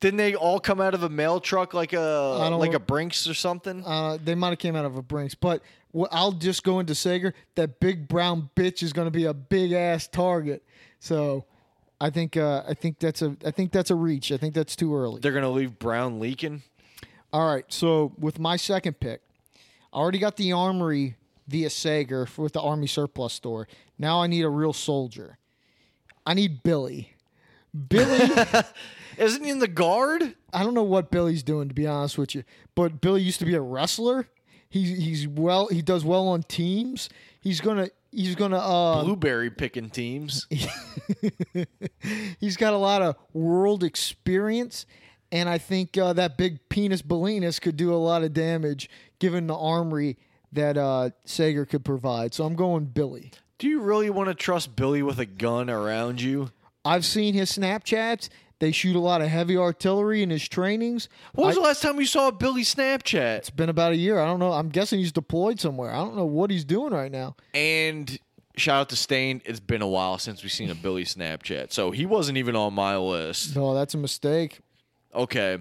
Didn't 0.00 0.16
they 0.16 0.34
all 0.34 0.58
come 0.60 0.80
out 0.80 0.94
of 0.94 1.02
a 1.02 1.08
mail 1.10 1.40
truck 1.40 1.74
like 1.74 1.92
a 1.92 2.56
like 2.58 2.72
a 2.74 2.78
Brinks 2.78 3.28
or 3.28 3.34
something? 3.34 3.84
Uh, 3.84 4.16
they 4.22 4.34
might 4.34 4.50
have 4.50 4.58
came 4.58 4.74
out 4.74 4.86
of 4.86 4.96
a 4.96 5.02
Brinks, 5.02 5.34
but 5.34 5.62
I'll 6.10 6.32
just 6.32 6.62
go 6.64 6.78
into 6.80 6.94
Sager. 6.94 7.34
That 7.56 7.80
big 7.80 8.08
brown 8.08 8.48
bitch 8.56 8.82
is 8.82 8.92
going 8.94 9.06
to 9.06 9.10
be 9.10 9.26
a 9.26 9.34
big 9.34 9.72
ass 9.72 10.06
target. 10.08 10.62
So 11.00 11.44
I 12.00 12.08
think 12.08 12.36
uh, 12.38 12.62
I 12.66 12.72
think 12.74 12.98
that's 12.98 13.20
a 13.20 13.36
I 13.44 13.50
think 13.50 13.72
that's 13.72 13.90
a 13.90 13.94
reach. 13.94 14.32
I 14.32 14.38
think 14.38 14.54
that's 14.54 14.74
too 14.74 14.94
early. 14.96 15.20
They're 15.20 15.32
gonna 15.32 15.50
leave 15.50 15.78
Brown 15.78 16.18
leaking. 16.18 16.62
All 17.32 17.52
right, 17.52 17.64
so 17.68 18.12
with 18.18 18.38
my 18.40 18.56
second 18.56 18.98
pick, 19.00 19.20
I 19.92 19.98
already 19.98 20.18
got 20.18 20.36
the 20.36 20.52
armory 20.52 21.16
via 21.50 21.68
Sager 21.68 22.26
for, 22.26 22.42
with 22.42 22.52
the 22.52 22.60
Army 22.60 22.86
Surplus 22.86 23.32
Store. 23.32 23.66
Now 23.98 24.22
I 24.22 24.26
need 24.26 24.44
a 24.44 24.48
real 24.48 24.72
soldier. 24.72 25.38
I 26.24 26.34
need 26.34 26.62
Billy. 26.62 27.14
Billy, 27.88 28.30
Isn't 29.18 29.44
he 29.44 29.50
in 29.50 29.58
the 29.58 29.68
guard? 29.68 30.34
I 30.52 30.62
don't 30.62 30.74
know 30.74 30.82
what 30.82 31.10
Billy's 31.10 31.42
doing 31.42 31.68
to 31.68 31.74
be 31.74 31.86
honest 31.86 32.16
with 32.18 32.34
you, 32.34 32.44
but 32.74 33.00
Billy 33.00 33.22
used 33.22 33.38
to 33.40 33.44
be 33.44 33.54
a 33.54 33.60
wrestler. 33.60 34.26
He's 34.68 34.96
he's 34.98 35.28
well. 35.28 35.66
He 35.68 35.82
does 35.82 36.04
well 36.04 36.28
on 36.28 36.42
teams. 36.44 37.08
He's 37.40 37.60
gonna 37.60 37.90
he's 38.12 38.34
gonna 38.34 38.58
uh 38.58 39.04
Blueberry 39.04 39.50
picking 39.50 39.90
teams. 39.90 40.46
he's 42.40 42.56
got 42.56 42.72
a 42.72 42.78
lot 42.78 43.02
of 43.02 43.16
world 43.32 43.84
experience, 43.84 44.86
and 45.30 45.48
I 45.48 45.58
think 45.58 45.98
uh, 45.98 46.12
that 46.14 46.38
big 46.38 46.68
penis 46.68 47.02
Belinas 47.02 47.60
could 47.60 47.76
do 47.76 47.92
a 47.92 47.96
lot 47.96 48.22
of 48.22 48.32
damage 48.32 48.88
given 49.18 49.46
the 49.46 49.56
armory 49.56 50.18
that 50.52 50.76
uh, 50.76 51.10
Sager 51.24 51.64
could 51.64 51.84
provide. 51.84 52.34
So 52.34 52.44
I'm 52.44 52.54
going 52.54 52.86
Billy. 52.86 53.32
Do 53.58 53.68
you 53.68 53.80
really 53.80 54.10
want 54.10 54.28
to 54.28 54.34
trust 54.34 54.74
Billy 54.76 55.02
with 55.02 55.18
a 55.18 55.26
gun 55.26 55.68
around 55.70 56.20
you? 56.20 56.50
I've 56.84 57.04
seen 57.04 57.34
his 57.34 57.52
Snapchats. 57.52 58.28
They 58.58 58.72
shoot 58.72 58.94
a 58.96 59.00
lot 59.00 59.22
of 59.22 59.28
heavy 59.28 59.56
artillery 59.56 60.22
in 60.22 60.28
his 60.30 60.46
trainings. 60.46 61.08
When 61.34 61.46
was 61.46 61.56
I- 61.56 61.60
the 61.60 61.66
last 61.66 61.82
time 61.82 61.98
you 61.98 62.06
saw 62.06 62.30
Billy 62.30 62.62
Snapchat? 62.62 63.38
it's 63.38 63.50
been 63.50 63.68
about 63.70 63.92
a 63.92 63.96
year. 63.96 64.18
I 64.18 64.26
don't 64.26 64.38
know. 64.38 64.52
I'm 64.52 64.68
guessing 64.68 64.98
he's 64.98 65.12
deployed 65.12 65.60
somewhere. 65.60 65.90
I 65.90 65.96
don't 65.96 66.16
know 66.16 66.26
what 66.26 66.50
he's 66.50 66.64
doing 66.64 66.92
right 66.92 67.10
now. 67.10 67.36
And 67.54 68.18
shout 68.56 68.80
out 68.82 68.88
to 68.90 68.96
Stain. 68.96 69.40
It's 69.46 69.60
been 69.60 69.80
a 69.82 69.88
while 69.88 70.18
since 70.18 70.42
we've 70.42 70.52
seen 70.52 70.70
a 70.70 70.74
Billy 70.74 71.04
Snapchat, 71.04 71.72
so 71.72 71.90
he 71.90 72.04
wasn't 72.04 72.36
even 72.38 72.54
on 72.56 72.74
my 72.74 72.96
list. 72.98 73.56
No, 73.56 73.74
that's 73.74 73.94
a 73.94 73.98
mistake. 73.98 74.58
Okay. 75.14 75.58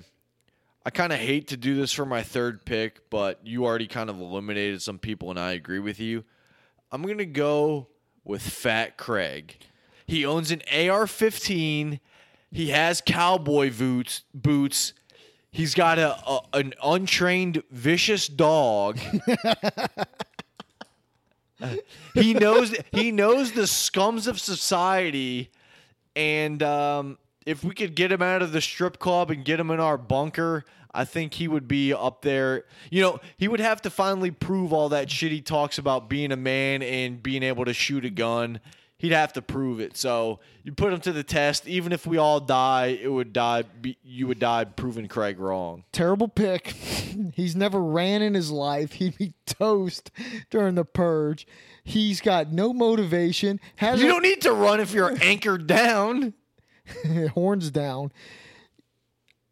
I 0.86 0.90
kind 0.92 1.12
of 1.12 1.20
hate 1.20 1.48
to 1.50 1.58
do 1.58 1.76
this 1.76 1.92
for 1.92 2.06
my 2.06 2.24
third 2.24 2.66
pick, 2.66 3.10
but 3.10 3.46
you 3.46 3.66
already 3.66 3.88
kind 3.88 4.10
of 4.10 4.20
eliminated 4.20 4.82
some 4.82 4.98
people, 4.98 5.30
and 5.30 5.40
I 5.40 5.52
agree 5.52 5.80
with 5.80 6.00
you. 6.00 6.24
I'm 6.92 7.04
going 7.04 7.18
to 7.18 7.26
go 7.26 7.88
with 8.24 8.42
Fat 8.42 8.98
Craig. 8.98 9.58
He 10.08 10.26
owns 10.26 10.52
an 10.52 10.62
AR 10.74 11.06
15. 11.06 12.00
He 12.52 12.70
has 12.70 13.02
cowboy 13.06 13.72
boots. 13.72 14.24
boots. 14.34 14.94
He's 15.52 15.74
got 15.74 16.00
a, 16.00 16.16
a 16.28 16.42
an 16.54 16.74
untrained 16.84 17.64
vicious 17.72 18.28
dog. 18.28 19.00
he 22.14 22.34
knows 22.34 22.76
he 22.92 23.12
knows 23.12 23.52
the 23.52 23.64
scums 23.64 24.28
of 24.28 24.40
society 24.40 25.52
and 26.16 26.62
um, 26.64 27.18
if 27.50 27.64
we 27.64 27.74
could 27.74 27.96
get 27.96 28.12
him 28.12 28.22
out 28.22 28.44
of 28.44 28.52
the 28.52 28.62
strip 28.62 29.00
club 29.00 29.32
and 29.32 29.44
get 29.44 29.60
him 29.60 29.72
in 29.72 29.80
our 29.80 29.98
bunker, 29.98 30.66
I 30.94 31.04
think 31.04 31.34
he 31.34 31.48
would 31.48 31.68
be 31.68 31.92
up 31.92 32.22
there. 32.22 32.66
You 32.92 33.02
know, 33.02 33.20
he 33.38 33.48
would 33.48 33.60
have 33.60 33.82
to 33.82 33.90
finally 33.90 34.30
prove 34.30 34.72
all 34.72 34.90
that 34.90 35.10
shit 35.10 35.32
he 35.32 35.42
talks 35.42 35.80
about 35.80 36.10
being 36.10 36.32
a 36.32 36.36
man 36.38 36.84
and 36.84 37.24
being 37.24 37.42
able 37.42 37.66
to 37.66 37.74
shoot 37.74 38.06
a 38.06 38.12
gun. 38.12 38.60
he'd 39.00 39.14
have 39.14 39.34
to 39.34 39.42
prove 39.42 39.80
it. 39.80 39.98
So 39.98 40.40
you 40.64 40.74
put 40.74 40.94
him 40.94 41.00
to 41.02 41.12
the 41.12 41.24
test. 41.24 41.68
Even 41.68 41.92
if 41.92 42.06
we 42.06 42.18
all 42.18 42.40
die, 42.40 42.98
it 43.02 43.12
would 43.12 43.34
die. 43.34 43.64
Be, 43.64 43.98
you 44.04 44.28
would 44.28 44.40
die 44.40 44.66
proving 44.66 45.08
Craig 45.08 45.40
wrong. 45.40 45.86
Terrible 45.92 46.28
pick. 46.28 46.68
He's 47.34 47.56
never 47.56 47.82
ran 47.82 48.22
in 48.22 48.36
his 48.36 48.52
life. 48.52 48.94
He'd 48.94 49.18
be 49.18 49.34
toast 49.48 50.12
during 50.52 50.76
the 50.76 50.86
purge. 50.86 51.48
He's 51.84 52.22
got 52.22 52.52
no 52.52 52.74
motivation. 52.74 53.60
Has 53.78 54.02
You 54.02 54.08
don't 54.08 54.22
need 54.22 54.42
to 54.42 54.54
run 54.54 54.80
if 54.80 54.94
you're 54.94 55.18
anchored 55.22 55.66
down. 55.66 56.36
horns 57.34 57.72
down. 57.72 58.12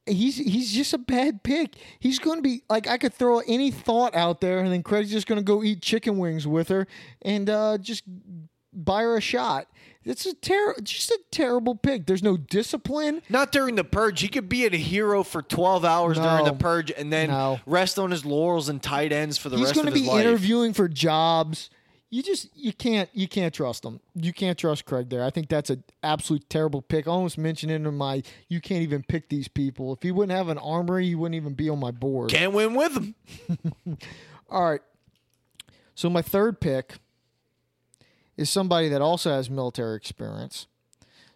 He's 0.05 0.37
he's 0.37 0.71
just 0.73 0.93
a 0.93 0.97
bad 0.97 1.43
pick. 1.43 1.75
He's 1.99 2.17
going 2.17 2.37
to 2.37 2.41
be 2.41 2.63
like 2.69 2.87
I 2.87 2.97
could 2.97 3.13
throw 3.13 3.39
any 3.39 3.71
thought 3.71 4.15
out 4.15 4.39
there, 4.39 4.59
and 4.59 4.71
then 4.71 4.81
Craig's 4.81 5.11
just 5.11 5.27
going 5.27 5.39
to 5.39 5.43
go 5.43 5.63
eat 5.63 5.81
chicken 5.81 6.17
wings 6.17 6.47
with 6.47 6.69
her 6.69 6.87
and 7.23 7.49
uh, 7.49 7.77
just 7.77 8.03
buy 8.71 9.01
her 9.03 9.17
a 9.17 9.21
shot. 9.21 9.67
It's 10.05 10.25
a 10.25 10.33
ter- 10.33 10.75
just 10.81 11.11
a 11.11 11.19
terrible 11.31 11.75
pick. 11.75 12.05
There's 12.05 12.23
no 12.23 12.37
discipline. 12.37 13.21
Not 13.27 13.51
during 13.51 13.75
the 13.75 13.83
purge. 13.83 14.21
He 14.21 14.29
could 14.29 14.47
be 14.47 14.65
a 14.65 14.69
hero 14.69 15.21
for 15.23 15.41
12 15.41 15.83
hours 15.83 16.17
during 16.17 16.45
the 16.45 16.53
purge 16.53 16.91
and 16.95 17.11
then 17.11 17.27
No. 17.29 17.59
rest 17.65 17.99
on 17.99 18.11
his 18.11 18.23
laurels 18.23 18.69
and 18.69 18.81
tight 18.81 19.11
ends 19.11 19.37
for 19.37 19.49
the 19.49 19.57
He's 19.57 19.65
rest 19.65 19.77
of 19.79 19.85
his 19.87 19.93
life. 19.93 19.93
He's 19.95 20.07
going 20.07 20.15
to 20.15 20.23
be 20.23 20.29
interviewing 20.29 20.71
for 20.71 20.87
jobs. 20.87 21.69
You 22.09 22.23
just 22.23 22.49
you 22.55 22.71
can't 22.71 23.09
you 23.13 23.27
can't 23.27 23.53
trust 23.53 23.83
them. 23.83 23.99
You 24.15 24.31
can't 24.31 24.57
trust 24.57 24.85
Craig 24.85 25.09
there. 25.09 25.23
I 25.23 25.29
think 25.29 25.49
that's 25.49 25.69
an 25.69 25.83
absolute 26.01 26.49
terrible 26.49 26.81
pick. 26.81 27.07
I 27.07 27.11
almost 27.11 27.37
mentioned 27.37 27.71
it 27.71 27.75
in 27.75 27.95
my 27.95 28.23
you 28.47 28.61
can't 28.61 28.81
even 28.81 29.03
pick 29.03 29.27
these 29.27 29.47
people. 29.49 29.93
If 29.93 30.03
he 30.03 30.11
wouldn't 30.11 30.37
have 30.37 30.47
an 30.47 30.57
armory, 30.57 31.07
he 31.07 31.15
wouldn't 31.15 31.35
even 31.35 31.53
be 31.53 31.69
on 31.69 31.79
my 31.79 31.91
board. 31.91 32.29
Can't 32.29 32.53
win 32.53 32.75
with 32.75 32.95
him. 32.95 33.15
All 34.49 34.69
right. 34.69 34.81
So 35.95 36.09
my 36.09 36.21
third 36.21 36.61
pick 36.61 36.93
is 38.37 38.49
somebody 38.49 38.87
that 38.87 39.01
also 39.01 39.31
has 39.31 39.49
military 39.49 39.97
experience. 39.97 40.67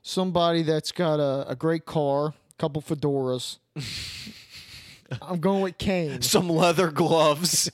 Somebody 0.03 0.63
that's 0.63 0.91
got 0.91 1.19
a, 1.19 1.49
a 1.49 1.55
great 1.55 1.85
car, 1.85 2.27
a 2.27 2.33
couple 2.57 2.81
fedoras. 2.81 3.57
I'm 5.21 5.39
going 5.39 5.61
with 5.61 5.77
Kane. 5.77 6.21
Some 6.21 6.49
leather 6.49 6.89
gloves. 6.91 7.69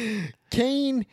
Kane, 0.50 1.06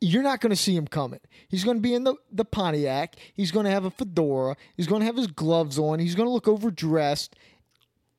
you're 0.00 0.22
not 0.22 0.40
going 0.40 0.50
to 0.50 0.56
see 0.56 0.76
him 0.76 0.86
coming. 0.86 1.20
He's 1.48 1.64
going 1.64 1.76
to 1.76 1.80
be 1.80 1.94
in 1.94 2.04
the, 2.04 2.14
the 2.30 2.44
Pontiac. 2.44 3.16
He's 3.34 3.50
going 3.50 3.64
to 3.64 3.70
have 3.70 3.84
a 3.84 3.90
fedora. 3.90 4.56
He's 4.76 4.86
going 4.86 5.00
to 5.00 5.06
have 5.06 5.16
his 5.16 5.26
gloves 5.26 5.78
on. 5.78 5.98
He's 5.98 6.14
going 6.14 6.26
to 6.28 6.32
look 6.32 6.48
overdressed. 6.48 7.34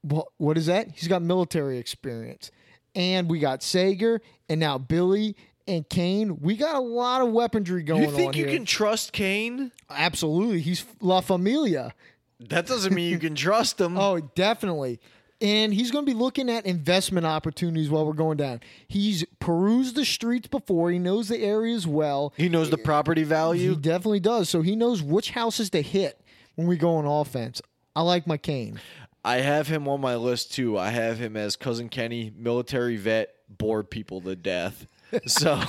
What, 0.01 0.27
what 0.37 0.57
is 0.57 0.65
that? 0.65 0.91
He's 0.91 1.07
got 1.07 1.21
military 1.21 1.77
experience. 1.77 2.51
And 2.95 3.29
we 3.29 3.39
got 3.39 3.63
Sager 3.63 4.21
and 4.49 4.59
now 4.59 4.77
Billy 4.77 5.35
and 5.67 5.87
Kane. 5.87 6.39
We 6.41 6.57
got 6.57 6.75
a 6.75 6.79
lot 6.81 7.21
of 7.21 7.31
weaponry 7.31 7.83
going 7.83 8.03
on. 8.03 8.09
you 8.09 8.15
think 8.15 8.29
on 8.29 8.33
you 8.33 8.45
here. 8.45 8.55
can 8.57 8.65
trust 8.65 9.13
Kane? 9.13 9.71
Absolutely. 9.89 10.61
He's 10.61 10.85
La 10.99 11.21
Familia. 11.21 11.93
That 12.39 12.67
doesn't 12.67 12.93
mean 12.93 13.11
you 13.11 13.19
can 13.19 13.35
trust 13.35 13.79
him. 13.79 13.97
Oh, 13.99 14.19
definitely. 14.19 14.99
And 15.41 15.73
he's 15.73 15.89
going 15.89 16.05
to 16.05 16.11
be 16.11 16.17
looking 16.17 16.49
at 16.49 16.65
investment 16.65 17.25
opportunities 17.25 17.89
while 17.89 18.05
we're 18.05 18.11
going 18.13 18.35
down. 18.37 18.59
He's 18.87 19.23
perused 19.39 19.95
the 19.95 20.03
streets 20.03 20.47
before. 20.47 20.91
He 20.91 20.99
knows 20.99 21.29
the 21.29 21.37
areas 21.39 21.87
well. 21.87 22.33
He 22.35 22.49
knows 22.49 22.69
the 22.69 22.77
property 22.77 23.23
value. 23.23 23.69
He 23.69 23.75
definitely 23.77 24.19
does. 24.19 24.49
So 24.49 24.61
he 24.61 24.75
knows 24.75 25.01
which 25.01 25.31
houses 25.31 25.69
to 25.69 25.81
hit 25.81 26.19
when 26.55 26.67
we 26.67 26.75
go 26.75 26.95
on 26.97 27.05
offense. 27.05 27.61
I 27.95 28.01
like 28.01 28.27
my 28.27 28.35
Kane. 28.37 28.81
I 29.23 29.37
have 29.37 29.67
him 29.67 29.87
on 29.87 30.01
my 30.01 30.15
list 30.15 30.53
too. 30.53 30.77
I 30.77 30.89
have 30.89 31.19
him 31.19 31.37
as 31.37 31.55
cousin 31.55 31.87
Kenny, 31.89 32.33
military 32.35 32.97
vet, 32.97 33.33
bored 33.49 33.89
people 33.89 34.21
to 34.21 34.35
death. 34.35 34.87
So 35.25 35.59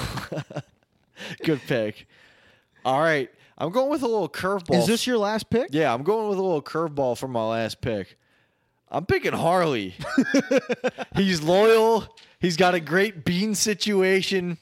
good 1.45 1.63
pick. 1.67 2.07
All 2.85 3.01
right. 3.01 3.31
I'm 3.57 3.71
going 3.71 3.91
with 3.91 4.03
a 4.03 4.07
little 4.07 4.29
curveball. 4.29 4.79
Is 4.79 4.87
this 4.87 5.07
your 5.07 5.17
last 5.19 5.49
pick? 5.49 5.69
Yeah, 5.71 5.93
I'm 5.95 6.03
going 6.03 6.29
with 6.29 6.39
a 6.39 6.43
little 6.43 6.63
curveball 6.63 7.17
for 7.17 7.29
my 7.29 7.45
last 7.45 7.81
pick. 7.81 8.19
I'm 8.91 9.07
picking 9.07 9.33
Harley. 9.33 9.95
He's 11.17 11.41
loyal. 11.43 12.09
He's 12.41 12.57
got 12.57 12.75
a 12.75 12.81
great 12.81 13.25
bean 13.25 13.55
situation. 13.55 14.59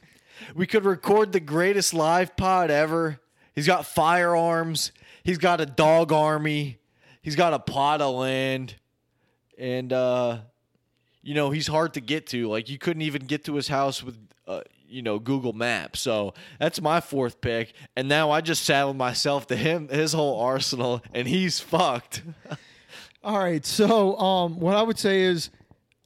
We 0.55 0.67
could 0.67 0.85
record 0.85 1.33
the 1.33 1.41
greatest 1.41 1.95
live 1.95 2.37
pod 2.37 2.71
ever. 2.71 3.21
He's 3.55 3.67
got 3.67 3.87
firearms. 3.87 4.93
He's 5.25 5.39
got 5.39 5.61
a 5.61 5.67
dog 5.67 6.13
army. 6.13 6.79
He's 7.23 7.37
got 7.37 7.55
a 7.55 7.59
plot 7.59 8.03
of 8.03 8.15
land. 8.15 8.75
And 9.59 9.93
uh 9.93 10.39
you 11.23 11.35
know, 11.35 11.51
he's 11.51 11.67
hard 11.67 11.95
to 11.95 12.01
get 12.01 12.27
to. 12.29 12.49
Like 12.49 12.69
you 12.69 12.79
couldn't 12.79 13.03
even 13.03 13.27
get 13.27 13.45
to 13.45 13.55
his 13.55 13.69
house 13.69 14.03
with 14.03 14.17
uh, 14.47 14.63
you 14.89 15.03
know, 15.03 15.19
Google 15.19 15.53
Maps. 15.53 16.01
So 16.01 16.33
that's 16.59 16.81
my 16.81 17.01
fourth 17.01 17.41
pick. 17.41 17.75
And 17.97 18.09
now 18.09 18.31
I 18.31 18.41
just 18.41 18.65
saddled 18.65 18.97
myself 18.97 19.47
to 19.49 19.57
him, 19.57 19.89
his 19.89 20.15
whole 20.15 20.41
arsenal, 20.41 21.03
and 21.13 21.29
he's 21.29 21.61
fucked. 21.61 22.23
All 23.29 23.39
right. 23.39 23.65
So 23.67 24.17
um, 24.19 24.59
what 24.59 24.75
I 24.75 24.83
would 24.83 24.99
say 24.99 25.21
is 25.21 25.51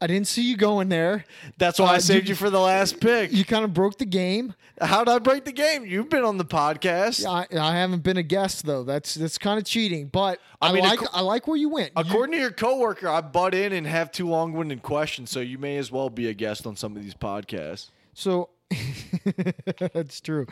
I 0.01 0.09
didn't 0.09 0.27
see 0.27 0.43
you 0.43 0.57
going 0.57 0.89
there. 0.89 1.25
That's 1.59 1.79
why 1.79 1.93
I 1.93 1.97
Uh, 1.97 2.01
saved 2.01 2.27
you- 2.27 2.33
you 2.33 2.35
for 2.35 2.51
the 2.51 2.59
last 2.59 2.99
pick. 2.99 3.31
You 3.33 3.45
kind 3.45 3.65
of 3.65 3.73
broke 3.73 3.99
the 3.99 4.05
game. 4.05 4.55
How'd 4.81 5.09
I 5.09 5.21
break 5.21 5.45
the 5.45 5.53
game? 5.53 5.87
You've 5.87 6.09
been 6.09 6.25
on 6.25 6.39
the 6.39 6.45
podcast. 6.45 7.25
I, 7.25 7.47
I 7.57 7.77
haven't 7.77 8.03
been 8.03 8.17
a 8.17 8.25
guest 8.25 8.67
though. 8.67 8.83
That's 8.83 9.15
that's 9.15 9.39
kind 9.39 9.57
of 9.61 9.65
cheating. 9.65 10.09
But 10.09 10.41
I, 10.61 10.71
I 10.71 10.73
mean, 10.73 10.83
like 10.83 10.99
acco- 10.99 11.11
I 11.13 11.21
like 11.21 11.47
where 11.47 11.57
you 11.57 11.69
went. 11.69 11.93
You- 11.97 12.03
According 12.03 12.33
to 12.33 12.41
your 12.41 12.51
coworker, 12.51 13.09
I 13.09 13.21
butt 13.21 13.55
in 13.55 13.73
and 13.73 13.87
have 13.87 14.11
two 14.11 14.29
long-winded 14.29 14.83
questions, 14.83 15.31
so 15.31 15.39
you 15.39 15.59
may 15.59 15.77
as 15.77 15.93
well 15.93 16.11
be 16.11 16.27
a 16.29 16.35
guest 16.35 16.67
on 16.67 16.75
some 16.75 16.97
of 16.97 17.03
these 17.05 17.15
podcasts. 17.15 17.91
So 18.15 18.49
that's 19.95 20.21
true. 20.21 20.47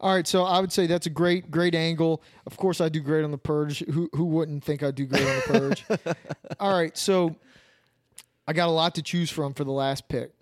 All 0.00 0.14
right, 0.14 0.26
so 0.26 0.44
I 0.44 0.60
would 0.60 0.72
say 0.72 0.86
that's 0.86 1.06
a 1.06 1.10
great, 1.10 1.50
great 1.50 1.74
angle. 1.74 2.22
Of 2.46 2.56
course, 2.56 2.80
I 2.80 2.88
do 2.88 3.00
great 3.00 3.24
on 3.24 3.30
the 3.30 3.38
purge. 3.38 3.80
Who 3.90 4.08
who 4.14 4.24
wouldn't 4.24 4.64
think 4.64 4.82
I 4.82 4.90
do 4.90 5.06
great 5.06 5.26
on 5.26 5.36
the 5.36 5.42
purge? 5.58 6.16
All 6.60 6.76
right, 6.78 6.96
so 6.96 7.36
I 8.46 8.52
got 8.52 8.68
a 8.68 8.72
lot 8.72 8.94
to 8.96 9.02
choose 9.02 9.30
from 9.30 9.54
for 9.54 9.64
the 9.64 9.72
last 9.72 10.08
pick. 10.08 10.32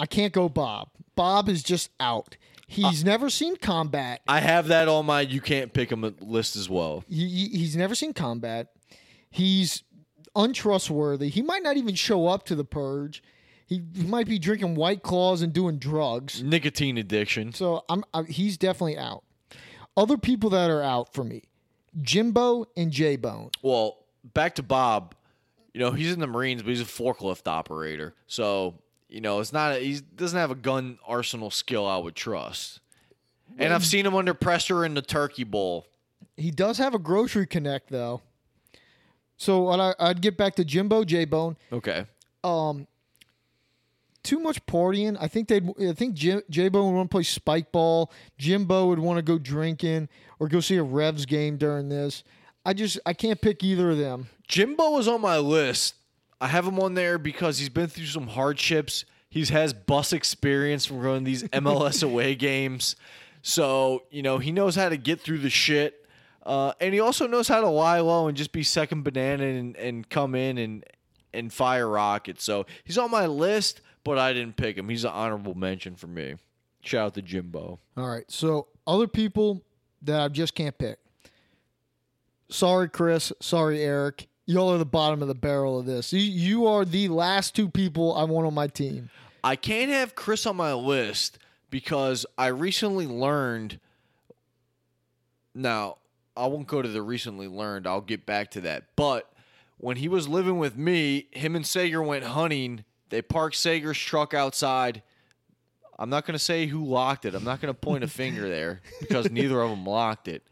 I 0.00 0.06
can't 0.06 0.32
go 0.32 0.48
Bob. 0.48 0.88
Bob 1.14 1.48
is 1.48 1.62
just 1.62 1.90
out. 2.00 2.36
He's 2.66 3.04
never 3.04 3.30
seen 3.30 3.56
combat. 3.56 4.20
I 4.26 4.40
have 4.40 4.68
that 4.68 4.88
on 4.88 5.06
my 5.06 5.20
you 5.20 5.40
can't 5.40 5.72
pick 5.72 5.92
him 5.92 6.02
uh, 6.02 6.10
list 6.20 6.56
as 6.56 6.68
well. 6.68 7.04
He- 7.08 7.48
he's 7.52 7.76
never 7.76 7.94
seen 7.94 8.12
combat. 8.14 8.68
He's 9.30 9.82
untrustworthy. 10.34 11.28
He 11.28 11.42
might 11.42 11.62
not 11.62 11.76
even 11.76 11.94
show 11.94 12.26
up 12.26 12.44
to 12.46 12.54
the 12.54 12.64
purge. 12.64 13.22
He, 13.66 13.82
might 13.96 14.26
be 14.26 14.38
drinking 14.38 14.74
white 14.74 15.02
claws 15.02 15.42
and 15.42 15.52
doing 15.52 15.78
drugs. 15.78 16.42
Nicotine 16.42 16.98
addiction. 16.98 17.52
So 17.52 17.84
I'm, 17.88 18.04
i 18.12 18.22
he's 18.24 18.58
definitely 18.58 18.98
out. 18.98 19.24
Other 19.96 20.18
people 20.18 20.50
that 20.50 20.70
are 20.70 20.82
out 20.82 21.14
for 21.14 21.24
me, 21.24 21.44
Jimbo 22.02 22.66
and 22.76 22.90
J 22.90 23.16
Bone. 23.16 23.50
Well, 23.62 23.98
back 24.32 24.56
to 24.56 24.62
Bob. 24.62 25.14
You 25.72 25.80
know, 25.80 25.92
he's 25.92 26.12
in 26.12 26.20
the 26.20 26.26
Marines, 26.26 26.62
but 26.62 26.70
he's 26.70 26.80
a 26.80 26.84
forklift 26.84 27.48
operator. 27.48 28.14
So, 28.26 28.74
you 29.08 29.20
know, 29.20 29.40
it's 29.40 29.52
not 29.52 29.80
he 29.80 30.00
doesn't 30.14 30.38
have 30.38 30.50
a 30.50 30.56
gun 30.56 30.98
arsenal 31.06 31.50
skill 31.50 31.86
I 31.86 31.98
would 31.98 32.14
trust. 32.14 32.80
And 33.58 33.72
I've 33.72 33.84
seen 33.84 34.04
him 34.04 34.14
under 34.14 34.34
pressure 34.34 34.84
in 34.84 34.94
the 34.94 35.02
Turkey 35.02 35.44
Bowl. 35.44 35.86
He 36.36 36.50
does 36.50 36.78
have 36.78 36.94
a 36.94 36.98
grocery 36.98 37.46
connect 37.46 37.90
though. 37.90 38.20
So 39.36 39.68
I'd 39.98 40.20
get 40.20 40.36
back 40.36 40.56
to 40.56 40.64
Jimbo 40.64 41.04
J 41.04 41.24
Bone. 41.24 41.56
Okay. 41.72 42.06
Um, 42.42 42.86
too 44.24 44.40
much 44.40 44.64
partying. 44.66 45.16
I 45.20 45.28
think 45.28 45.48
they'd. 45.48 45.68
I 45.80 45.92
think 45.92 46.14
J 46.14 46.68
Bone 46.68 46.86
would 46.86 46.96
want 46.96 47.10
to 47.10 47.14
play 47.14 47.22
spike 47.22 47.70
ball. 47.70 48.10
Jimbo 48.38 48.88
would 48.88 48.98
want 48.98 49.18
to 49.18 49.22
go 49.22 49.38
drinking 49.38 50.08
or 50.40 50.48
go 50.48 50.60
see 50.60 50.76
a 50.76 50.82
Revs 50.82 51.26
game 51.26 51.56
during 51.56 51.88
this. 51.88 52.24
I 52.66 52.72
just 52.72 52.98
I 53.06 53.12
can't 53.12 53.40
pick 53.40 53.62
either 53.62 53.90
of 53.90 53.98
them. 53.98 54.28
Jimbo 54.48 54.90
was 54.90 55.06
on 55.06 55.20
my 55.20 55.38
list. 55.38 55.94
I 56.40 56.48
have 56.48 56.66
him 56.66 56.80
on 56.80 56.94
there 56.94 57.18
because 57.18 57.58
he's 57.58 57.68
been 57.68 57.86
through 57.86 58.06
some 58.06 58.26
hardships. 58.26 59.04
He 59.30 59.44
has 59.46 59.72
bus 59.72 60.12
experience 60.12 60.86
from 60.86 61.00
running 61.00 61.24
these 61.24 61.42
MLS 61.44 62.02
away 62.02 62.34
games. 62.34 62.96
So, 63.42 64.04
you 64.10 64.22
know, 64.22 64.38
he 64.38 64.52
knows 64.52 64.74
how 64.74 64.88
to 64.88 64.96
get 64.96 65.20
through 65.20 65.38
the 65.38 65.50
shit. 65.50 66.06
Uh, 66.44 66.72
and 66.80 66.92
he 66.92 67.00
also 67.00 67.26
knows 67.26 67.48
how 67.48 67.60
to 67.60 67.68
lie 67.68 68.00
low 68.00 68.28
and 68.28 68.36
just 68.36 68.52
be 68.52 68.62
second 68.62 69.02
banana 69.02 69.44
and, 69.44 69.76
and 69.76 70.08
come 70.08 70.34
in 70.34 70.58
and, 70.58 70.84
and 71.32 71.52
fire 71.52 71.88
rockets. 71.88 72.44
So 72.44 72.66
he's 72.84 72.98
on 72.98 73.10
my 73.10 73.26
list, 73.26 73.80
but 74.04 74.18
I 74.18 74.32
didn't 74.32 74.56
pick 74.56 74.76
him. 74.76 74.88
He's 74.88 75.04
an 75.04 75.10
honorable 75.10 75.54
mention 75.54 75.96
for 75.96 76.06
me. 76.06 76.36
Shout 76.82 77.06
out 77.06 77.14
to 77.14 77.22
Jimbo. 77.22 77.80
All 77.96 78.08
right. 78.08 78.30
So 78.30 78.68
other 78.86 79.08
people 79.08 79.62
that 80.02 80.20
I 80.20 80.28
just 80.28 80.54
can't 80.54 80.76
pick. 80.76 80.98
Sorry, 82.48 82.88
Chris. 82.88 83.32
Sorry, 83.40 83.80
Eric. 83.82 84.28
Y'all 84.46 84.70
are 84.70 84.78
the 84.78 84.84
bottom 84.84 85.22
of 85.22 85.28
the 85.28 85.34
barrel 85.34 85.78
of 85.78 85.86
this. 85.86 86.12
You, 86.12 86.66
are 86.66 86.84
the 86.84 87.08
last 87.08 87.56
two 87.56 87.70
people 87.70 88.14
I 88.14 88.24
want 88.24 88.46
on 88.46 88.52
my 88.52 88.66
team. 88.66 89.08
I 89.42 89.56
can't 89.56 89.90
have 89.90 90.14
Chris 90.14 90.44
on 90.44 90.56
my 90.56 90.74
list 90.74 91.38
because 91.70 92.26
I 92.36 92.48
recently 92.48 93.06
learned. 93.06 93.80
Now, 95.54 95.96
I 96.36 96.46
won't 96.46 96.66
go 96.66 96.82
to 96.82 96.88
the 96.88 97.00
recently 97.00 97.48
learned. 97.48 97.86
I'll 97.86 98.02
get 98.02 98.26
back 98.26 98.50
to 98.52 98.60
that. 98.62 98.84
But 98.96 99.32
when 99.78 99.96
he 99.96 100.08
was 100.08 100.28
living 100.28 100.58
with 100.58 100.76
me, 100.76 101.28
him 101.30 101.56
and 101.56 101.66
Sager 101.66 102.02
went 102.02 102.24
hunting. 102.24 102.84
They 103.14 103.22
parked 103.22 103.54
Sager's 103.54 103.96
truck 103.96 104.34
outside. 104.34 105.00
I'm 106.00 106.10
not 106.10 106.26
going 106.26 106.32
to 106.32 106.40
say 106.40 106.66
who 106.66 106.84
locked 106.84 107.24
it. 107.24 107.36
I'm 107.36 107.44
not 107.44 107.60
going 107.60 107.72
to 107.72 107.78
point 107.78 108.02
a 108.02 108.08
finger 108.22 108.48
there 108.48 108.80
because 108.98 109.30
neither 109.30 109.60
of 109.60 109.70
them 109.70 109.86
locked 109.86 110.26
it. 110.26 110.42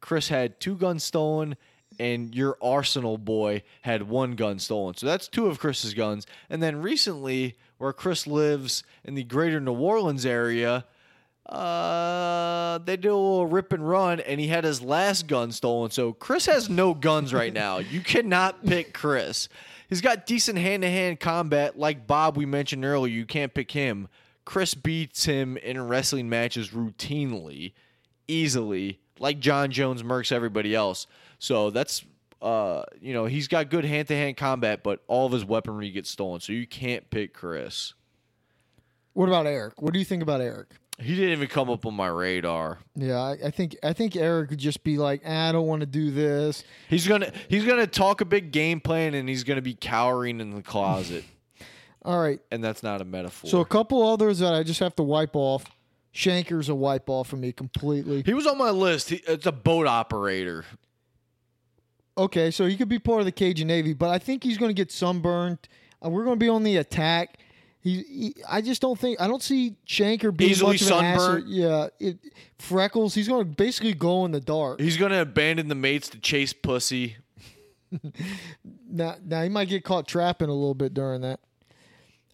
Chris 0.00 0.28
had 0.28 0.60
two 0.60 0.76
guns 0.76 1.02
stolen, 1.02 1.56
and 1.98 2.32
your 2.32 2.56
Arsenal 2.62 3.18
boy 3.18 3.64
had 3.80 4.04
one 4.04 4.36
gun 4.36 4.60
stolen. 4.60 4.96
So 4.96 5.04
that's 5.04 5.26
two 5.26 5.48
of 5.48 5.58
Chris's 5.58 5.94
guns. 5.94 6.28
And 6.48 6.62
then 6.62 6.80
recently, 6.80 7.56
where 7.78 7.92
Chris 7.92 8.28
lives 8.28 8.84
in 9.02 9.16
the 9.16 9.24
greater 9.24 9.58
New 9.58 9.74
Orleans 9.74 10.24
area, 10.24 10.84
uh, 11.46 12.78
they 12.78 12.96
did 12.96 13.08
a 13.08 13.16
little 13.16 13.48
rip 13.48 13.72
and 13.72 13.88
run, 13.88 14.20
and 14.20 14.38
he 14.38 14.46
had 14.46 14.62
his 14.62 14.80
last 14.80 15.26
gun 15.26 15.50
stolen. 15.50 15.90
So 15.90 16.12
Chris 16.12 16.46
has 16.46 16.70
no 16.70 16.94
guns 16.94 17.34
right 17.34 17.52
now. 17.52 17.78
You 17.78 18.00
cannot 18.00 18.64
pick 18.64 18.94
Chris. 18.94 19.48
He's 19.92 20.00
got 20.00 20.24
decent 20.24 20.56
hand 20.56 20.84
to 20.84 20.88
hand 20.88 21.20
combat, 21.20 21.78
like 21.78 22.06
Bob 22.06 22.38
we 22.38 22.46
mentioned 22.46 22.82
earlier. 22.82 23.12
You 23.12 23.26
can't 23.26 23.52
pick 23.52 23.72
him. 23.72 24.08
Chris 24.46 24.72
beats 24.72 25.26
him 25.26 25.58
in 25.58 25.86
wrestling 25.86 26.30
matches 26.30 26.70
routinely, 26.70 27.74
easily, 28.26 29.00
like 29.18 29.38
Jon 29.38 29.70
Jones 29.70 30.02
murks 30.02 30.32
everybody 30.32 30.74
else. 30.74 31.06
So 31.38 31.68
that's 31.68 32.06
uh, 32.40 32.84
you 33.02 33.12
know, 33.12 33.26
he's 33.26 33.48
got 33.48 33.68
good 33.68 33.84
hand 33.84 34.08
to 34.08 34.14
hand 34.14 34.38
combat, 34.38 34.82
but 34.82 35.02
all 35.08 35.26
of 35.26 35.32
his 35.32 35.44
weaponry 35.44 35.90
gets 35.90 36.08
stolen. 36.08 36.40
So 36.40 36.54
you 36.54 36.66
can't 36.66 37.10
pick 37.10 37.34
Chris. 37.34 37.92
What 39.12 39.28
about 39.28 39.46
Eric? 39.46 39.82
What 39.82 39.92
do 39.92 39.98
you 39.98 40.06
think 40.06 40.22
about 40.22 40.40
Eric? 40.40 40.70
He 41.02 41.14
didn't 41.14 41.30
even 41.32 41.48
come 41.48 41.68
up 41.68 41.84
on 41.84 41.94
my 41.94 42.06
radar. 42.06 42.78
Yeah, 42.94 43.18
I, 43.18 43.36
I 43.46 43.50
think 43.50 43.76
I 43.82 43.92
think 43.92 44.16
Eric 44.16 44.50
would 44.50 44.58
just 44.58 44.84
be 44.84 44.98
like, 44.98 45.22
ah, 45.26 45.48
I 45.48 45.52
don't 45.52 45.66
want 45.66 45.80
to 45.80 45.86
do 45.86 46.10
this. 46.10 46.64
He's 46.88 47.06
gonna 47.08 47.32
he's 47.48 47.64
gonna 47.64 47.86
talk 47.86 48.20
a 48.20 48.24
big 48.24 48.52
game 48.52 48.80
plan 48.80 49.14
and 49.14 49.28
he's 49.28 49.44
gonna 49.44 49.62
be 49.62 49.74
cowering 49.74 50.40
in 50.40 50.50
the 50.50 50.62
closet. 50.62 51.24
All 52.04 52.20
right. 52.20 52.40
and 52.50 52.62
that's 52.64 52.82
not 52.82 53.00
a 53.00 53.04
metaphor. 53.04 53.48
So 53.48 53.60
a 53.60 53.64
couple 53.64 54.02
others 54.06 54.40
that 54.40 54.54
I 54.54 54.62
just 54.64 54.80
have 54.80 54.96
to 54.96 55.02
wipe 55.04 55.36
off. 55.36 55.64
Shanker's 56.12 56.68
a 56.68 56.74
wipe 56.74 57.08
off 57.08 57.28
for 57.28 57.36
me 57.36 57.52
completely. 57.52 58.22
he 58.26 58.34
was 58.34 58.46
on 58.46 58.58
my 58.58 58.70
list. 58.70 59.10
He, 59.10 59.22
it's 59.26 59.46
a 59.46 59.52
boat 59.52 59.86
operator. 59.86 60.64
Okay, 62.18 62.50
so 62.50 62.66
he 62.66 62.76
could 62.76 62.88
be 62.88 62.98
part 62.98 63.20
of 63.20 63.24
the 63.24 63.32
Cajun 63.32 63.66
Navy, 63.68 63.94
but 63.94 64.10
I 64.10 64.18
think 64.18 64.44
he's 64.44 64.58
going 64.58 64.68
to 64.68 64.74
get 64.74 64.92
sunburned. 64.92 65.58
Uh, 66.04 66.10
we're 66.10 66.24
going 66.24 66.38
to 66.38 66.44
be 66.44 66.48
on 66.50 66.62
the 66.62 66.76
attack. 66.76 67.38
He, 67.82 68.02
he, 68.02 68.34
I 68.48 68.60
just 68.60 68.80
don't 68.80 68.96
think 68.96 69.20
I 69.20 69.26
don't 69.26 69.42
see 69.42 69.74
Shanker 69.88 70.34
being 70.34 70.52
Easily 70.52 70.74
much 70.74 70.82
of 70.82 70.90
an 70.92 71.04
asset. 71.04 71.46
Yeah, 71.48 71.88
it, 71.98 72.18
freckles. 72.58 73.12
He's 73.12 73.26
going 73.26 73.44
to 73.44 73.50
basically 73.56 73.92
go 73.92 74.24
in 74.24 74.30
the 74.30 74.40
dark. 74.40 74.80
He's 74.80 74.96
gonna 74.96 75.20
abandon 75.20 75.66
the 75.66 75.74
mates 75.74 76.08
to 76.10 76.20
chase 76.20 76.52
pussy. 76.52 77.16
Now, 78.94 79.16
now 79.24 79.42
he 79.42 79.48
might 79.48 79.68
get 79.68 79.84
caught 79.84 80.06
trapping 80.06 80.50
a 80.50 80.52
little 80.52 80.74
bit 80.74 80.92
during 80.92 81.22
that. 81.22 81.40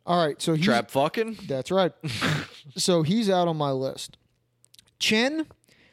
All 0.04 0.24
right, 0.24 0.40
so 0.40 0.54
he's, 0.54 0.64
Trap 0.64 0.90
fucking. 0.90 1.38
That's 1.46 1.70
right. 1.70 1.92
so 2.76 3.02
he's 3.02 3.30
out 3.30 3.46
on 3.46 3.56
my 3.56 3.70
list. 3.70 4.16
Chen, 4.98 5.46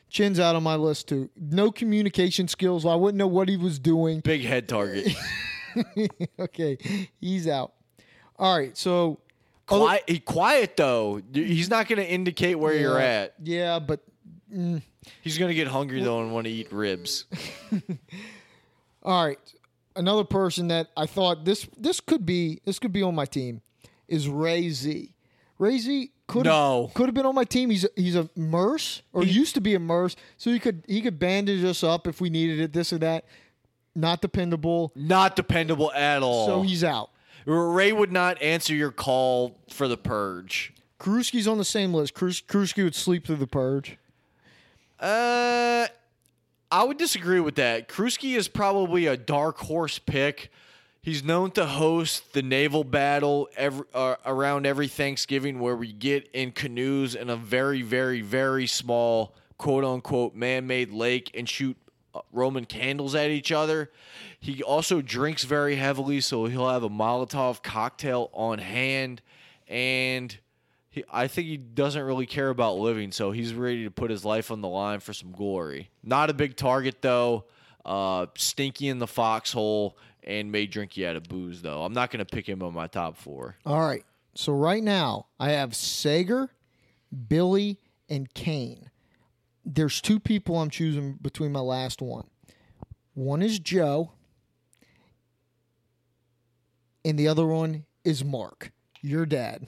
Chen's 0.10 0.40
out 0.40 0.56
on 0.56 0.64
my 0.64 0.76
list 0.76 1.10
too. 1.10 1.30
No 1.36 1.72
communication 1.72 2.48
skills. 2.48 2.86
I 2.86 2.96
wouldn't 2.96 3.18
know 3.18 3.28
what 3.28 3.50
he 3.50 3.58
was 3.58 3.78
doing. 3.78 4.22
Big 4.22 4.44
head 4.44 4.68
target. 4.68 5.14
okay, 6.40 6.78
he's 7.20 7.48
out. 7.48 7.74
All 8.38 8.58
right, 8.58 8.76
so 8.76 9.20
quiet. 9.66 10.04
He 10.08 10.20
quiet 10.20 10.78
though. 10.78 11.22
He's 11.34 11.70
not 11.70 11.88
gonna 11.88 12.02
indicate 12.04 12.56
where 12.56 12.74
you're 12.74 13.00
at. 13.00 13.34
Yeah, 13.44 13.80
but 13.80 14.02
mm, 14.54 14.82
He's 15.22 15.38
gonna 15.38 15.54
get 15.54 15.68
hungry 15.68 16.02
though 16.02 16.22
and 16.22 16.34
want 16.34 16.46
to 16.46 16.52
eat 16.52 16.72
ribs. 16.72 17.26
all 19.04 19.26
right. 19.26 19.40
Another 19.96 20.24
person 20.24 20.68
that 20.70 20.90
I 20.98 21.06
thought 21.06 21.46
this 21.46 21.68
this 21.78 22.00
could 22.00 22.26
be 22.26 22.60
this 22.66 22.80
could 22.80 22.92
be 22.92 23.02
on 23.02 23.16
my 23.16 23.26
team 23.26 23.62
is 24.08 24.28
Ray 24.28 24.70
Z. 24.70 25.14
Ray 25.58 25.78
Z 25.78 26.12
could 26.28 26.46
No. 26.46 26.92
could 26.94 27.06
have 27.06 27.16
been 27.16 27.26
on 27.26 27.36
my 27.36 27.46
team. 27.46 27.70
He's 27.70 27.86
a, 27.86 27.90
he's 27.96 28.16
a 28.16 28.30
Merce 28.36 29.02
or 29.14 29.24
used 29.24 29.56
to 29.56 29.62
be 29.62 29.74
a 29.74 29.80
Merce, 29.80 30.16
so 30.38 30.52
he 30.52 30.60
could 30.60 30.84
he 30.88 31.02
could 31.02 31.18
bandage 31.18 31.64
us 31.64 31.84
up 31.84 32.08
if 32.08 32.20
we 32.20 32.30
needed 32.30 32.60
it. 32.60 32.74
This 32.74 32.92
or 32.92 32.98
that. 33.00 33.26
Not 33.98 34.22
dependable. 34.22 34.92
Not 34.96 35.38
dependable 35.38 35.92
at 35.94 36.22
all. 36.22 36.48
So 36.48 36.62
he's 36.64 36.84
out. 36.84 37.12
Ray 37.46 37.92
would 37.92 38.12
not 38.12 38.42
answer 38.42 38.74
your 38.74 38.92
call 38.92 39.58
for 39.70 39.88
the 39.88 39.98
purge. 39.98 40.74
Kruski's 41.00 41.48
on 41.48 41.58
the 41.58 41.66
same 41.66 41.94
list. 41.94 42.14
Krus- 42.14 42.42
Kruski 42.42 42.84
would 42.84 42.96
sleep 42.96 43.28
through 43.28 43.36
the 43.36 43.48
purge. 43.48 43.98
Uh, 45.00 45.88
I 46.72 46.84
would 46.84 46.98
disagree 46.98 47.40
with 47.40 47.56
that. 47.56 47.88
Kruski 47.88 48.36
is 48.36 48.48
probably 48.48 49.06
a 49.06 49.18
dark 49.18 49.58
horse 49.60 50.00
pick. 50.00 50.52
He's 51.02 51.24
known 51.24 51.52
to 51.52 51.68
host 51.68 52.34
the 52.34 52.42
naval 52.42 52.84
battle 52.84 53.48
every, 53.56 53.86
uh, 53.94 54.16
around 54.26 54.66
every 54.66 54.88
Thanksgiving, 54.88 55.60
where 55.60 55.76
we 55.76 55.94
get 55.94 56.28
in 56.34 56.52
canoes 56.52 57.14
in 57.14 57.30
a 57.30 57.36
very, 57.36 57.84
very, 57.84 58.22
very 58.22 58.66
small 58.66 59.36
quote 59.58 59.86
unquote 59.86 60.34
man 60.34 60.66
made 60.66 60.92
lake 60.92 61.30
and 61.36 61.48
shoot 61.48 61.78
Roman 62.32 62.66
candles 62.66 63.16
at 63.16 63.30
each 63.30 63.52
other. 63.52 63.92
He 64.40 64.62
also 64.64 65.02
drinks 65.02 65.44
very 65.44 65.76
heavily, 65.76 66.22
so 66.22 66.46
he'll 66.46 66.70
have 66.70 66.84
a 66.84 66.90
Molotov 66.90 67.64
cocktail 67.64 68.30
on 68.34 68.60
hand. 68.60 69.22
And 69.68 70.38
he, 70.90 71.04
I 71.12 71.28
think 71.28 71.48
he 71.48 71.58
doesn't 71.58 72.02
really 72.02 72.26
care 72.26 72.50
about 72.50 72.78
living, 72.78 73.12
so 73.12 73.32
he's 73.32 73.54
ready 73.54 73.84
to 73.84 73.92
put 73.92 74.12
his 74.12 74.24
life 74.24 74.52
on 74.52 74.62
the 74.62 74.68
line 74.68 75.00
for 75.00 75.14
some 75.14 75.32
glory. 75.32 75.90
Not 76.04 76.30
a 76.30 76.34
big 76.34 76.56
target, 76.56 77.02
though. 77.02 77.46
Uh, 77.84 78.26
stinky 78.36 78.88
in 78.88 78.98
the 78.98 79.08
foxhole 79.08 79.96
and 80.24 80.52
may 80.52 80.66
drink 80.66 80.98
you 80.98 81.08
out 81.08 81.16
of 81.16 81.24
booze, 81.24 81.62
though. 81.62 81.84
I'm 81.84 81.94
not 81.94 82.10
going 82.10 82.26
to 82.26 82.26
pick 82.26 82.48
him 82.48 82.64
on 82.64 82.74
my 82.74 82.88
top 82.88 83.16
four. 83.16 83.56
All 83.66 83.80
right. 83.80 84.04
So 84.34 84.52
right 84.54 84.84
now 84.84 85.28
I 85.40 85.52
have 85.52 85.76
Sager, 85.76 86.50
Billy, 87.28 87.80
and 88.10 88.32
Kane. 88.34 88.90
There's 89.66 90.00
two 90.00 90.20
people 90.20 90.60
I'm 90.60 90.70
choosing 90.70 91.14
between 91.22 91.52
my 91.52 91.60
last 91.60 92.02
one. 92.02 92.28
One 93.14 93.42
is 93.42 93.60
Joe, 93.60 94.12
and 97.04 97.18
the 97.18 97.28
other 97.28 97.46
one 97.46 97.86
is 98.04 98.24
Mark, 98.24 98.72
your 99.02 99.26
dad. 99.26 99.68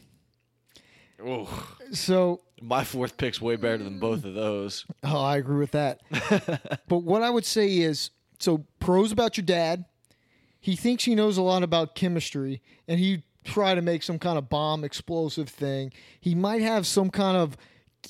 Oh, 1.23 1.75
So 1.91 2.41
my 2.61 2.83
fourth 2.83 3.17
pick's 3.17 3.41
way 3.41 3.55
better 3.55 3.83
than 3.83 3.99
both 3.99 4.23
of 4.23 4.33
those. 4.33 4.85
Oh, 5.03 5.21
I 5.21 5.37
agree 5.37 5.57
with 5.59 5.71
that. 5.71 6.01
but 6.87 6.99
what 6.99 7.23
I 7.23 7.29
would 7.29 7.45
say 7.45 7.77
is 7.77 8.11
so 8.39 8.65
pros 8.79 9.11
about 9.11 9.37
your 9.37 9.45
dad. 9.45 9.85
He 10.59 10.75
thinks 10.75 11.05
he 11.05 11.15
knows 11.15 11.37
a 11.37 11.41
lot 11.41 11.63
about 11.63 11.95
chemistry 11.95 12.61
and 12.87 12.99
he 12.99 13.23
try 13.43 13.73
to 13.73 13.81
make 13.81 14.03
some 14.03 14.19
kind 14.19 14.37
of 14.37 14.49
bomb 14.49 14.83
explosive 14.83 15.49
thing. 15.49 15.93
He 16.19 16.35
might 16.35 16.61
have 16.61 16.85
some 16.85 17.09
kind 17.09 17.37
of 17.37 17.57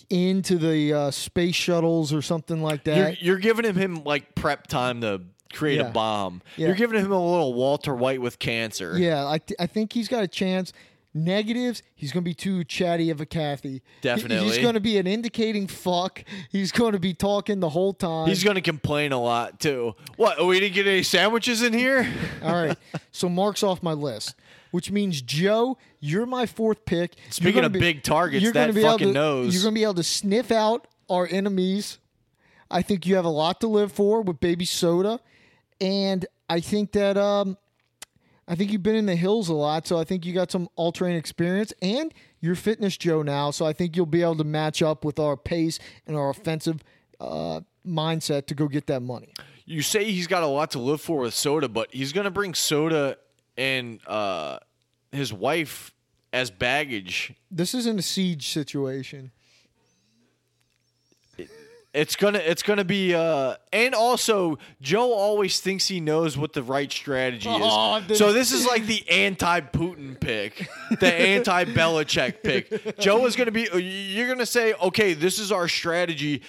into 0.09 0.57
the 0.57 0.93
uh, 0.93 1.11
space 1.11 1.55
shuttles 1.55 2.13
or 2.13 2.21
something 2.21 2.61
like 2.61 2.85
You're, 2.85 2.95
that. 2.95 3.21
you're 3.21 3.37
giving 3.37 3.65
him, 3.65 3.75
him 3.75 4.03
like 4.03 4.35
prep 4.35 4.67
time 4.67 5.01
to 5.01 5.21
create 5.53 5.77
Yeah. 5.77 5.87
a 5.87 5.91
bomb. 5.91 6.41
Yeah. 6.55 6.67
You're 6.67 6.75
giving 6.75 6.99
him 6.99 7.11
a 7.11 7.31
little 7.31 7.53
Walter 7.53 7.95
White 7.95 8.21
with 8.21 8.39
cancer. 8.39 8.97
yeah, 8.97 9.27
I, 9.27 9.37
th- 9.39 9.57
I 9.59 9.65
think 9.67 9.93
he's 9.93 10.07
got 10.07 10.23
a 10.23 10.27
chance. 10.27 10.73
Negatives, 11.13 11.81
he's 11.95 12.11
going 12.11 12.23
to 12.23 12.29
be 12.29 12.35
too 12.35 12.63
chatty 12.63 13.09
of 13.09 13.19
a 13.21 13.25
Kathy. 13.25 13.81
Definitely. 14.01 14.49
He's 14.49 14.59
going 14.59 14.75
to 14.75 14.79
be 14.79 14.99
an 14.99 15.07
indicating 15.07 15.65
fuck. 15.65 16.23
He's 16.51 16.71
going 16.71 16.91
to 16.91 16.99
be 16.99 17.15
talking 17.15 17.59
the 17.59 17.69
whole 17.69 17.93
time. 17.93 18.27
He's 18.27 18.43
going 18.43 18.55
to 18.55 18.61
complain 18.61 19.13
a 19.13 19.19
lot, 19.19 19.59
too. 19.59 19.95
What? 20.17 20.45
We 20.45 20.59
didn't 20.59 20.75
get 20.75 20.85
any 20.85 21.01
sandwiches 21.01 21.63
in 21.63 21.73
here? 21.73 22.07
All 22.43 22.51
right. 22.53 22.77
So 23.11 23.29
Mark's 23.29 23.63
off 23.63 23.81
my 23.81 23.93
list, 23.93 24.35
which 24.77 24.91
means 24.91 25.23
Joe, 25.23 25.75
you're 25.99 26.27
my 26.27 26.45
fourth 26.45 26.85
pick. 26.85 27.15
You're 27.17 27.31
Speaking 27.31 27.63
of 27.63 27.71
big 27.71 28.03
targets, 28.03 28.43
you're 28.43 28.53
that 28.53 28.75
be 28.75 28.81
able 28.81 28.91
fucking 28.91 29.07
to- 29.07 29.13
knows. 29.13 29.51
You're 29.51 29.63
going 29.63 29.73
to 29.73 29.79
be 29.79 29.81
able 29.81 29.95
to 29.95 30.03
sniff 30.03 30.51
out 30.51 30.85
our 31.09 31.27
enemies. 31.31 31.97
I 32.69 32.83
think 32.83 33.07
you 33.07 33.15
have 33.15 33.25
a 33.25 33.29
lot 33.29 33.59
to 33.61 33.67
live 33.67 33.91
for 33.91 34.21
with 34.21 34.39
Baby 34.39 34.65
Soda, 34.65 35.19
and 35.81 36.27
I 36.47 36.59
think 36.59 36.91
that 36.91 37.17
um, 37.17 37.57
I 38.47 38.53
think 38.53 38.71
you've 38.71 38.83
been 38.83 38.93
in 38.95 39.07
the 39.07 39.15
hills 39.15 39.49
a 39.49 39.55
lot, 39.55 39.87
so 39.87 39.97
I 39.97 40.03
think 40.03 40.27
you 40.27 40.33
got 40.35 40.51
some 40.51 40.69
all 40.75 40.91
terrain 40.91 41.15
experience, 41.15 41.73
and 41.81 42.13
you're 42.39 42.53
Fitness 42.53 42.97
Joe 42.97 43.23
now, 43.23 43.49
so 43.49 43.65
I 43.65 43.73
think 43.73 43.95
you'll 43.95 44.05
be 44.05 44.21
able 44.21 44.35
to 44.37 44.43
match 44.43 44.83
up 44.83 45.03
with 45.03 45.17
our 45.17 45.35
pace 45.35 45.79
and 46.05 46.15
our 46.15 46.29
offensive 46.29 46.83
uh, 47.19 47.61
mindset 47.83 48.45
to 48.45 48.53
go 48.53 48.67
get 48.67 48.85
that 48.85 49.01
money. 49.01 49.33
you 49.65 49.81
say 49.81 50.03
he's 50.03 50.27
got 50.27 50.43
a 50.43 50.47
lot 50.47 50.69
to 50.71 50.79
live 50.79 51.01
for 51.01 51.21
with 51.21 51.33
soda, 51.33 51.67
but 51.67 51.91
he's 51.91 52.13
gonna 52.13 52.29
bring 52.29 52.53
soda 52.53 53.17
and 53.57 53.99
uh, 54.05 54.59
his 55.17 55.33
wife 55.33 55.93
as 56.31 56.49
baggage. 56.51 57.33
This 57.51 57.73
isn't 57.73 57.99
a 57.99 58.03
siege 58.03 58.47
situation. 58.47 59.31
It's 61.93 62.15
gonna 62.15 62.37
it's 62.39 62.61
gonna 62.61 62.83
be 62.83 63.15
uh 63.15 63.55
and 63.73 63.95
also 63.95 64.59
Joe 64.81 65.13
always 65.13 65.59
thinks 65.61 65.87
he 65.87 65.99
knows 65.99 66.37
what 66.37 66.53
the 66.53 66.61
right 66.61 66.91
strategy 66.91 67.49
is. 67.49 67.57
Oh, 67.59 68.01
this- 68.07 68.19
so 68.19 68.33
this 68.33 68.51
is 68.51 68.67
like 68.67 68.85
the 68.85 69.03
anti-Putin 69.09 70.19
pick, 70.19 70.69
the 70.99 71.11
anti-Belichick 71.29 72.43
pick. 72.43 72.99
Joe 72.99 73.25
is 73.25 73.35
gonna 73.35 73.51
be 73.51 73.67
you're 73.73 74.27
gonna 74.27 74.45
say, 74.45 74.73
okay, 74.75 75.13
this 75.13 75.39
is 75.39 75.51
our 75.51 75.67
strategy. 75.67 76.43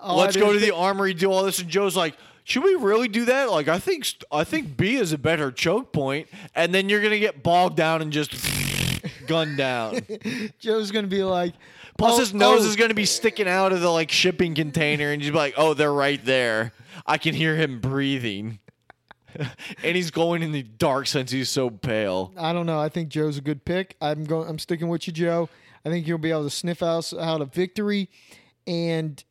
Oh, 0.00 0.16
Let's 0.18 0.36
go 0.36 0.52
to 0.52 0.58
didn't 0.60 0.68
the 0.70 0.76
armory, 0.76 1.14
do 1.14 1.32
all 1.32 1.42
this, 1.42 1.58
and 1.58 1.68
Joe's 1.68 1.96
like, 1.96 2.14
should 2.46 2.62
we 2.62 2.76
really 2.76 3.08
do 3.08 3.24
that? 3.24 3.50
Like, 3.50 3.66
I 3.66 3.80
think 3.80 4.06
I 4.30 4.44
think 4.44 4.76
B 4.76 4.94
is 4.94 5.12
a 5.12 5.18
better 5.18 5.50
choke 5.50 5.92
point, 5.92 6.28
and 6.54 6.72
then 6.72 6.88
you're 6.88 7.02
gonna 7.02 7.18
get 7.18 7.42
bogged 7.42 7.76
down 7.76 8.02
and 8.02 8.12
just 8.12 8.32
gunned 9.26 9.56
down. 9.56 10.00
Joe's 10.60 10.92
gonna 10.92 11.08
be 11.08 11.24
like, 11.24 11.54
Plus, 11.98 12.14
Oh, 12.14 12.18
his 12.20 12.34
nose 12.34 12.64
oh. 12.64 12.68
is 12.68 12.76
going 12.76 12.90
to 12.90 12.94
be 12.94 13.04
sticking 13.04 13.48
out 13.48 13.72
of 13.72 13.80
the 13.80 13.90
like 13.90 14.10
shipping 14.10 14.54
container, 14.54 15.10
and 15.10 15.22
you'd 15.22 15.32
be 15.32 15.36
like, 15.36 15.54
"Oh, 15.56 15.74
they're 15.74 15.92
right 15.92 16.24
there. 16.24 16.72
I 17.04 17.18
can 17.18 17.34
hear 17.34 17.56
him 17.56 17.80
breathing." 17.80 18.60
and 19.82 19.96
he's 19.96 20.10
going 20.10 20.42
in 20.42 20.52
the 20.52 20.62
dark 20.62 21.06
since 21.06 21.30
he's 21.30 21.48
so 21.48 21.68
pale. 21.68 22.32
I 22.36 22.52
don't 22.52 22.66
know. 22.66 22.78
I 22.78 22.88
think 22.88 23.08
Joe's 23.08 23.38
a 23.38 23.40
good 23.40 23.64
pick. 23.64 23.96
I'm 24.00 24.24
going. 24.24 24.48
I'm 24.48 24.58
sticking 24.58 24.88
with 24.88 25.06
you, 25.06 25.12
Joe. 25.12 25.48
I 25.84 25.88
think 25.88 26.06
you'll 26.06 26.18
be 26.18 26.30
able 26.30 26.44
to 26.44 26.50
sniff 26.50 26.82
out 26.82 27.12
out 27.14 27.40
a 27.40 27.46
victory, 27.46 28.08
and 28.66 29.22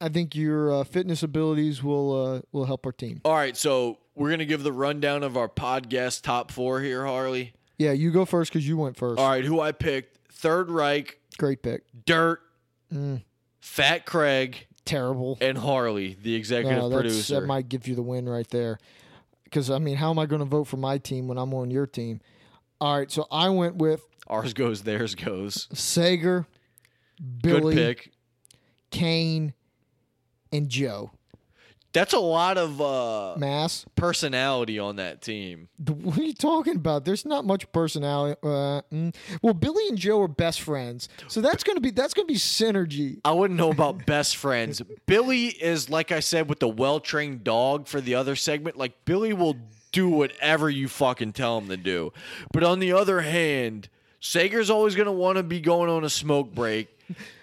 I 0.00 0.08
think 0.08 0.34
your 0.36 0.72
uh, 0.72 0.84
fitness 0.84 1.22
abilities 1.22 1.82
will 1.82 2.36
uh, 2.36 2.40
will 2.52 2.64
help 2.66 2.86
our 2.86 2.92
team. 2.92 3.20
All 3.24 3.34
right, 3.34 3.56
so 3.56 3.98
we're 4.14 4.30
gonna 4.30 4.44
give 4.44 4.62
the 4.62 4.72
rundown 4.72 5.22
of 5.22 5.36
our 5.36 5.48
podcast 5.48 6.22
top 6.22 6.50
four 6.50 6.80
here, 6.80 7.04
Harley. 7.04 7.52
Yeah, 7.78 7.92
you 7.92 8.10
go 8.10 8.24
first 8.24 8.52
because 8.52 8.66
you 8.66 8.76
went 8.76 8.96
first. 8.96 9.18
All 9.20 9.28
right, 9.28 9.44
who 9.44 9.60
I 9.60 9.72
picked: 9.72 10.32
Third 10.32 10.70
Reich, 10.70 11.18
Great 11.38 11.62
pick. 11.62 11.82
Dirt, 12.06 12.40
Mm. 12.92 13.22
Fat 13.60 14.06
Craig, 14.06 14.66
Terrible. 14.84 15.36
and 15.40 15.58
Harley, 15.58 16.16
the 16.22 16.34
executive 16.34 16.78
No, 16.78 16.90
producer. 16.90 17.34
that 17.40 17.46
might 17.46 17.68
give 17.68 17.86
you 17.86 17.94
the 17.94 18.02
win 18.02 18.28
right 18.28 18.48
there. 18.48 18.78
Because 19.44 19.70
I 19.70 19.78
mean, 19.78 19.96
how 19.96 20.10
am 20.10 20.18
I 20.18 20.26
going 20.26 20.40
to 20.40 20.44
vote 20.46 20.64
for 20.64 20.76
my 20.78 20.98
team 20.98 21.26
when 21.28 21.38
I'm 21.38 21.52
on 21.54 21.70
your 21.70 21.86
team? 21.86 22.20
All 22.80 22.96
right, 22.98 23.10
so 23.10 23.26
I 23.30 23.48
went 23.50 23.76
with 23.76 24.02
Ours 24.26 24.52
goes, 24.54 24.82
theirs 24.82 25.14
goes. 25.14 25.68
Sager, 25.72 26.46
Billy, 27.42 27.74
Good 27.74 27.96
pick. 27.96 28.12
Kane, 28.90 29.54
and 30.52 30.68
Joe. 30.68 31.10
That's 31.94 32.12
a 32.12 32.18
lot 32.18 32.58
of 32.58 32.80
uh, 32.82 33.36
Mass. 33.38 33.86
personality 33.96 34.78
on 34.78 34.96
that 34.96 35.22
team. 35.22 35.68
What 35.78 36.18
are 36.18 36.22
you 36.22 36.34
talking 36.34 36.76
about? 36.76 37.06
There's 37.06 37.24
not 37.24 37.46
much 37.46 37.70
personality. 37.72 38.38
Uh, 38.42 38.82
mm. 38.92 39.14
Well, 39.40 39.54
Billy 39.54 39.88
and 39.88 39.96
Joe 39.96 40.20
are 40.20 40.28
best 40.28 40.60
friends, 40.60 41.08
so 41.28 41.40
that's 41.40 41.64
gonna 41.64 41.80
be 41.80 41.90
that's 41.90 42.12
gonna 42.12 42.26
be 42.26 42.34
synergy. 42.34 43.20
I 43.24 43.32
wouldn't 43.32 43.58
know 43.58 43.70
about 43.70 44.04
best 44.04 44.36
friends. 44.36 44.82
Billy 45.06 45.46
is 45.46 45.88
like 45.88 46.12
I 46.12 46.20
said 46.20 46.48
with 46.50 46.60
the 46.60 46.68
well 46.68 47.00
trained 47.00 47.42
dog 47.42 47.88
for 47.88 48.02
the 48.02 48.16
other 48.16 48.36
segment. 48.36 48.76
Like 48.76 49.06
Billy 49.06 49.32
will 49.32 49.56
do 49.90 50.10
whatever 50.10 50.68
you 50.68 50.88
fucking 50.88 51.32
tell 51.32 51.56
him 51.58 51.68
to 51.68 51.76
do. 51.78 52.12
But 52.52 52.64
on 52.64 52.80
the 52.80 52.92
other 52.92 53.22
hand, 53.22 53.88
Sager's 54.20 54.70
always 54.70 54.94
gonna 54.94 55.12
want 55.12 55.36
to 55.36 55.42
be 55.42 55.60
going 55.60 55.90
on 55.90 56.04
a 56.04 56.10
smoke 56.10 56.54
break. 56.54 56.88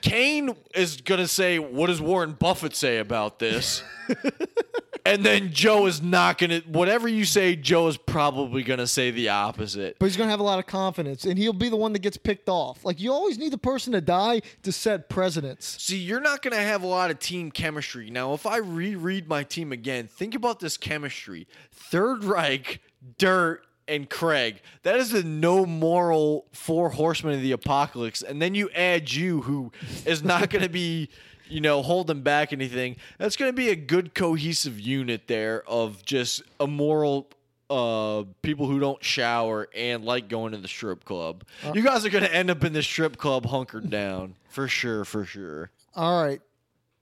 Kane 0.01 0.55
is 0.75 0.97
gonna 0.97 1.27
say, 1.27 1.57
"What 1.59 1.87
does 1.87 2.01
Warren 2.01 2.33
Buffett 2.33 2.75
say 2.75 2.97
about 2.97 3.39
this?" 3.39 3.81
and 5.05 5.23
then 5.23 5.51
Joe 5.53 5.85
is 5.85 6.01
not 6.01 6.37
gonna. 6.37 6.61
Whatever 6.67 7.07
you 7.07 7.25
say, 7.25 7.55
Joe 7.55 7.87
is 7.87 7.97
probably 7.97 8.63
gonna 8.63 8.87
say 8.87 9.11
the 9.11 9.29
opposite. 9.29 9.97
But 9.99 10.07
he's 10.07 10.17
gonna 10.17 10.29
have 10.29 10.39
a 10.39 10.43
lot 10.43 10.59
of 10.59 10.65
confidence, 10.65 11.25
and 11.25 11.37
he'll 11.37 11.53
be 11.53 11.69
the 11.69 11.75
one 11.75 11.93
that 11.93 11.99
gets 11.99 12.17
picked 12.17 12.49
off. 12.49 12.83
Like 12.83 12.99
you 12.99 13.13
always 13.13 13.37
need 13.37 13.53
the 13.53 13.57
person 13.57 13.93
to 13.93 14.01
die 14.01 14.41
to 14.63 14.71
set 14.71 15.09
precedents. 15.09 15.81
See, 15.81 15.97
you're 15.97 16.21
not 16.21 16.41
going 16.41 16.53
to 16.53 16.61
have 16.61 16.83
a 16.83 16.87
lot 16.87 17.11
of 17.11 17.19
team 17.19 17.51
chemistry. 17.51 18.09
Now, 18.09 18.33
if 18.33 18.45
I 18.45 18.57
reread 18.57 19.27
my 19.27 19.43
team 19.43 19.71
again, 19.71 20.07
think 20.07 20.35
about 20.35 20.59
this 20.59 20.77
chemistry 20.77 21.47
Third 21.71 22.23
Reich, 22.23 22.81
Dirt, 23.17 23.64
and 23.87 24.09
Craig. 24.09 24.61
That 24.83 24.95
is 24.95 25.11
the 25.11 25.23
no 25.23 25.65
moral 25.65 26.45
four 26.51 26.89
horsemen 26.89 27.35
of 27.35 27.41
the 27.41 27.51
apocalypse. 27.51 28.21
And 28.21 28.41
then 28.41 28.55
you 28.55 28.69
add 28.75 29.11
you, 29.11 29.41
who 29.41 29.71
is 30.05 30.23
not 30.23 30.49
going 30.51 30.63
to 30.63 30.69
be. 30.69 31.09
You 31.47 31.61
know, 31.61 31.83
holding 31.83 32.23
back 32.23 32.53
anything. 32.53 32.95
That's 33.19 33.35
going 33.35 33.49
to 33.49 33.55
be 33.55 33.69
a 33.69 33.75
good 33.75 34.15
cohesive 34.15 34.79
unit 34.79 35.27
there 35.27 35.61
of 35.67 36.03
just 36.03 36.41
immoral 36.59 37.29
uh, 37.69 38.23
people 38.41 38.65
who 38.65 38.79
don't 38.79 39.03
shower 39.03 39.67
and 39.75 40.03
like 40.03 40.27
going 40.27 40.53
to 40.53 40.57
the 40.57 40.67
strip 40.67 41.05
club. 41.05 41.43
you 41.75 41.83
guys 41.83 42.03
are 42.03 42.09
going 42.09 42.23
to 42.23 42.33
end 42.33 42.49
up 42.49 42.63
in 42.63 42.73
the 42.73 42.81
strip 42.81 43.17
club 43.17 43.45
hunkered 43.45 43.91
down 43.91 44.33
for 44.49 44.67
sure, 44.67 45.05
for 45.05 45.23
sure. 45.23 45.69
All 45.95 46.23
right. 46.23 46.41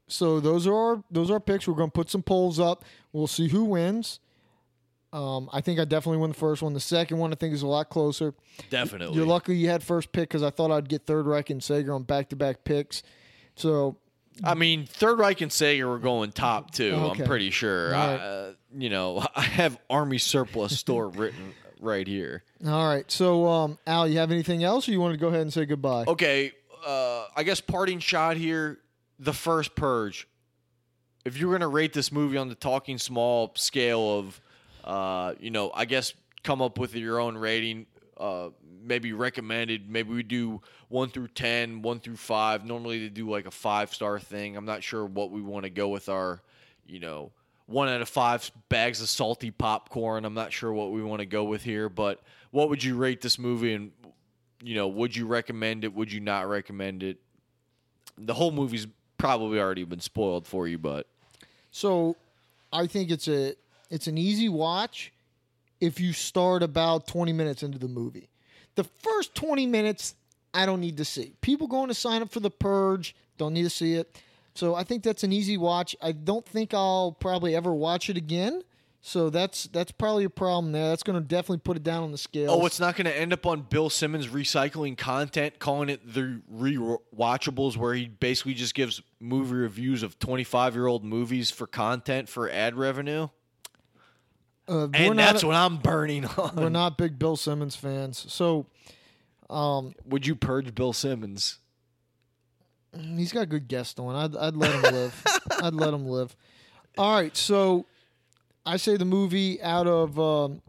So 0.08 0.40
those 0.40 0.68
are 0.68 0.76
our 0.76 1.04
those 1.10 1.30
are 1.30 1.36
our 1.36 1.40
picks. 1.40 1.68
We're 1.68 1.76
gonna 1.76 1.90
put 1.90 2.10
some 2.10 2.22
polls 2.24 2.60
up. 2.60 2.84
We'll 3.14 3.28
see 3.28 3.48
who 3.48 3.64
wins. 3.64 4.20
Um, 5.14 5.50
I 5.54 5.62
think 5.62 5.80
I 5.80 5.86
definitely 5.86 6.18
won 6.18 6.30
the 6.32 6.36
first 6.38 6.62
one. 6.64 6.74
The 6.74 6.80
second 6.80 7.20
one 7.20 7.32
I 7.32 7.36
think 7.36 7.54
is 7.54 7.62
a 7.62 7.68
lot 7.68 7.90
closer. 7.90 8.34
Definitely. 8.70 9.16
You're 9.16 9.28
lucky 9.28 9.56
you 9.56 9.70
had 9.70 9.84
first 9.84 10.12
pick 10.12 10.28
because 10.30 10.42
I 10.44 10.50
thought 10.50 10.72
I'd 10.72 10.90
get 10.90 11.06
Third 11.06 11.28
Reich 11.28 11.52
and 11.52 11.64
Sager 11.64 11.94
on 11.94 12.04
back 12.04 12.30
to 12.30 12.36
back 12.36 12.64
picks. 12.64 13.04
So 13.56 13.98
I 14.44 14.56
mean, 14.56 14.88
Third 14.88 15.20
Reich 15.20 15.42
and 15.42 15.52
Sager 15.52 15.88
were 15.88 16.00
going 16.00 16.32
top 16.32 16.72
two, 16.72 16.94
Okay. 16.96 17.22
I'm 17.22 17.28
pretty 17.28 17.52
sure. 17.52 17.92
Right. 17.92 18.16
Uh, 18.16 18.52
you 18.76 18.90
know, 18.90 19.24
I 19.36 19.42
have 19.44 19.78
Army 19.90 20.18
surplus 20.18 20.80
store 20.80 21.08
written 21.10 21.54
right 21.80 22.08
here. 22.08 22.44
all 22.66 22.88
right. 22.88 23.10
So 23.12 23.46
um, 23.48 23.78
Al, 23.86 24.08
you 24.08 24.18
have 24.18 24.32
anything 24.32 24.64
else, 24.64 24.88
or 24.90 24.92
you 24.94 25.00
want 25.00 25.14
to 25.14 25.20
go 25.20 25.28
ahead 25.28 25.42
and 25.42 25.54
say 25.54 25.66
goodbye? 25.66 26.06
Okay, 26.08 26.52
uh, 26.86 27.26
I 27.36 27.44
guess 27.44 27.62
parting 27.62 28.00
shot 28.00 28.36
here. 28.38 28.80
The 29.20 29.34
first 29.34 29.76
Purge. 29.76 30.28
If 31.24 31.40
you 31.40 31.48
were 31.48 31.54
gonna 31.54 31.68
rate 31.68 31.94
this 31.94 32.12
movie 32.12 32.38
on 32.38 32.50
the 32.50 32.56
Talking 32.56 32.98
Small 32.98 33.52
scale 33.56 34.18
of, 34.20 34.42
uh, 34.84 35.34
you 35.40 35.52
know, 35.52 35.72
I 35.74 35.86
guess 35.86 36.14
come 36.44 36.62
up 36.62 36.78
with 36.78 36.96
your 36.96 37.20
own 37.20 37.38
rating. 37.38 37.86
Uh, 38.18 38.50
maybe 38.84 39.14
recommended. 39.14 39.90
Maybe 39.90 40.14
we 40.14 40.24
do 40.24 40.62
one 40.90 41.10
through 41.10 41.30
10, 41.30 41.82
one 41.82 42.00
through 42.00 42.18
five. 42.18 42.66
Normally 42.66 43.00
they 43.00 43.10
do 43.10 43.30
like 43.30 43.46
a 43.46 43.52
five 43.52 43.94
star 43.94 44.20
thing. 44.20 44.56
I'm 44.56 44.66
not 44.66 44.84
sure 44.84 45.06
what 45.06 45.32
we 45.32 45.42
want 45.42 45.64
to 45.64 45.70
go 45.70 45.90
with 45.90 46.10
our, 46.10 46.42
you 46.86 47.00
know, 47.00 47.32
one 47.66 47.88
out 47.90 48.02
of 48.02 48.10
five 48.10 48.52
bags 48.70 49.02
of 49.02 49.10
salty 49.10 49.52
popcorn. 49.52 50.26
I'm 50.26 50.34
not 50.34 50.52
sure 50.52 50.72
what 50.74 50.92
we 50.92 51.02
want 51.02 51.22
to 51.22 51.26
go 51.26 51.46
with 51.46 51.64
here, 51.64 51.90
but 51.90 52.22
what 52.52 52.70
would 52.70 52.84
you 52.84 52.96
rate 52.96 53.22
this 53.22 53.40
movie 53.40 53.74
and 53.74 53.92
you 54.62 54.76
know, 54.76 54.88
would 54.88 55.16
you 55.16 55.28
recommend 55.28 55.84
it? 55.84 55.94
Would 55.94 56.12
you 56.12 56.22
not 56.22 56.48
recommend 56.48 57.04
it? 57.04 57.18
The 58.18 58.34
whole 58.34 58.52
movie's 58.52 58.88
probably 59.18 59.60
already 59.60 59.84
been 59.84 60.00
spoiled 60.00 60.48
for 60.48 60.68
you, 60.68 60.78
but 60.78 61.08
So 61.72 62.16
I 62.72 62.88
think 62.88 63.12
it's 63.12 63.28
a 63.28 63.56
it's 63.90 64.08
an 64.08 64.18
easy 64.18 64.50
watch 64.50 65.14
if 65.80 66.00
you 66.00 66.14
start 66.14 66.64
about 66.64 67.08
20 67.08 67.34
minutes 67.34 67.64
into 67.64 67.78
the 67.78 67.88
movie. 67.88 68.30
The 68.76 68.84
first 68.84 69.36
20 69.36 69.66
minutes 69.66 70.16
I 70.54 70.66
don't 70.66 70.82
need 70.82 70.98
to 70.98 71.06
see. 71.06 71.36
People 71.42 71.68
going 71.68 71.88
to 71.88 71.94
sign 71.94 72.22
up 72.22 72.32
for 72.32 72.40
the 72.40 72.52
purge, 72.52 73.16
don't 73.38 73.54
need 73.54 73.64
to 73.64 73.70
see 73.70 73.96
it. 73.96 74.18
So 74.56 74.76
I 74.76 74.84
think 74.84 75.04
that's 75.04 75.24
an 75.24 75.34
easy 75.34 75.58
watch. 75.58 75.96
I 76.02 76.12
don't 76.12 76.46
think 76.46 76.74
I'll 76.74 77.12
probably 77.12 77.56
ever 77.56 77.74
watch 77.74 78.10
it 78.10 78.18
again. 78.18 78.64
So 79.06 79.30
that's 79.30 79.66
that's 79.66 79.92
probably 79.92 80.24
a 80.24 80.30
problem 80.30 80.72
there. 80.72 80.88
That's 80.88 81.04
going 81.04 81.22
to 81.22 81.28
definitely 81.28 81.58
put 81.58 81.76
it 81.76 81.84
down 81.84 82.04
on 82.04 82.14
the 82.14 82.18
scale. 82.18 82.52
oh, 82.52 82.66
it's 82.66 82.80
not 82.80 82.96
going 82.96 83.06
to 83.06 83.18
end 83.18 83.34
up 83.34 83.46
on 83.46 83.64
Bill 83.64 83.90
Simmons 83.90 84.28
recycling 84.28 84.98
content, 84.98 85.60
calling 85.60 85.90
it 85.90 86.14
the 86.14 86.40
rewatchables, 86.50 87.76
where 87.76 87.94
he 87.94 88.06
basically 88.06 88.54
just 88.54 88.74
gives 88.74 89.02
movie 89.20 89.56
reviews 89.56 90.04
of 90.04 90.20
25 90.20 90.76
year 90.76 90.88
old 90.88 91.04
movies 91.04 91.52
for 91.52 91.68
content 91.68 92.30
for 92.30 92.50
ad 92.50 92.78
revenue. 92.78 93.28
Uh, 94.68 94.88
And 94.94 95.16
not 95.16 95.34
that's 95.34 95.44
what 95.44 95.56
I'm 95.56 95.78
burning 95.78 96.26
on. 96.26 96.56
we're 96.56 96.70
not 96.70 96.98
big 96.98 97.18
Bill 97.20 97.36
Simmons 97.36 97.76
fans. 97.76 98.26
So 98.32 98.66
um, 99.50 99.94
Would 100.06 100.26
you 100.28 100.36
purge 100.36 100.74
Bill 100.74 100.94
Simmons? 100.94 101.60
He's 103.16 103.32
got 103.32 103.50
good 103.50 103.68
guests 103.68 104.00
on. 104.00 104.16
I'd, 104.16 104.36
I'd 104.36 104.56
let 104.56 104.72
him 104.72 104.82
live. 104.94 105.24
I'd 105.64 105.74
let 105.74 105.94
him 105.94 106.06
live. 106.08 106.36
All 106.98 107.14
right, 107.16 107.36
so 107.36 107.88
I 108.66 108.78
say 108.78 108.98
the 108.98 109.06
movie 109.06 109.62
out 109.62 109.88
of 109.88 110.20
um, 110.20 110.62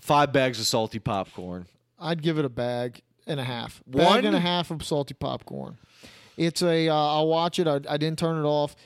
Five 0.00 0.32
bags 0.34 0.60
of 0.60 0.66
salty 0.66 0.98
popcorn. 0.98 1.64
I'd 1.98 2.22
give 2.22 2.38
it 2.38 2.44
a 2.44 2.50
bag 2.50 3.00
and 3.26 3.40
a 3.40 3.44
half. 3.44 3.82
Bag 3.86 4.06
One? 4.06 4.24
and 4.26 4.36
a 4.36 4.40
half 4.40 4.70
of 4.70 4.84
salty 4.84 5.14
popcorn. 5.14 5.78
It's 6.36 6.60
a. 6.60 6.88
Uh, 6.90 6.94
I'll 6.94 7.28
watch 7.28 7.58
it. 7.58 7.66
I, 7.66 7.76
I 7.88 7.96
didn't 7.96 8.18
turn 8.18 8.36
it 8.38 8.46
off, 8.46 8.76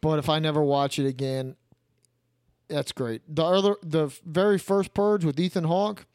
but 0.00 0.18
if 0.18 0.28
I 0.28 0.40
never 0.40 0.60
watch 0.60 0.98
it 0.98 1.06
again, 1.06 1.54
that's 2.68 2.92
great. 2.92 3.22
The 3.28 3.44
other, 3.44 3.76
the 3.82 4.06
very 4.24 4.58
first 4.58 4.94
Purge 4.94 5.24
with 5.24 5.38
Ethan 5.38 5.64
Hawke, 5.64 6.06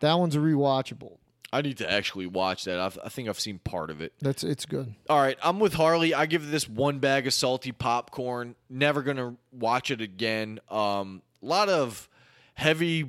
that 0.00 0.14
one's 0.14 0.36
rewatchable. 0.36 1.18
I 1.52 1.62
need 1.62 1.78
to 1.78 1.90
actually 1.90 2.26
watch 2.26 2.64
that. 2.64 2.78
I've, 2.78 2.98
I 3.02 3.08
think 3.08 3.28
I've 3.28 3.40
seen 3.40 3.58
part 3.58 3.90
of 3.90 4.02
it. 4.02 4.12
That's 4.20 4.44
it's 4.44 4.66
good. 4.66 4.94
All 5.08 5.18
right, 5.20 5.38
I'm 5.42 5.60
with 5.60 5.74
Harley. 5.74 6.12
I 6.12 6.26
give 6.26 6.50
this 6.50 6.68
one 6.68 6.98
bag 6.98 7.26
of 7.26 7.32
salty 7.32 7.72
popcorn. 7.72 8.54
Never 8.68 9.02
gonna 9.02 9.36
watch 9.50 9.90
it 9.90 10.02
again. 10.02 10.60
Um, 10.70 11.22
a 11.42 11.46
lot 11.46 11.70
of 11.70 12.08
heavy 12.52 13.06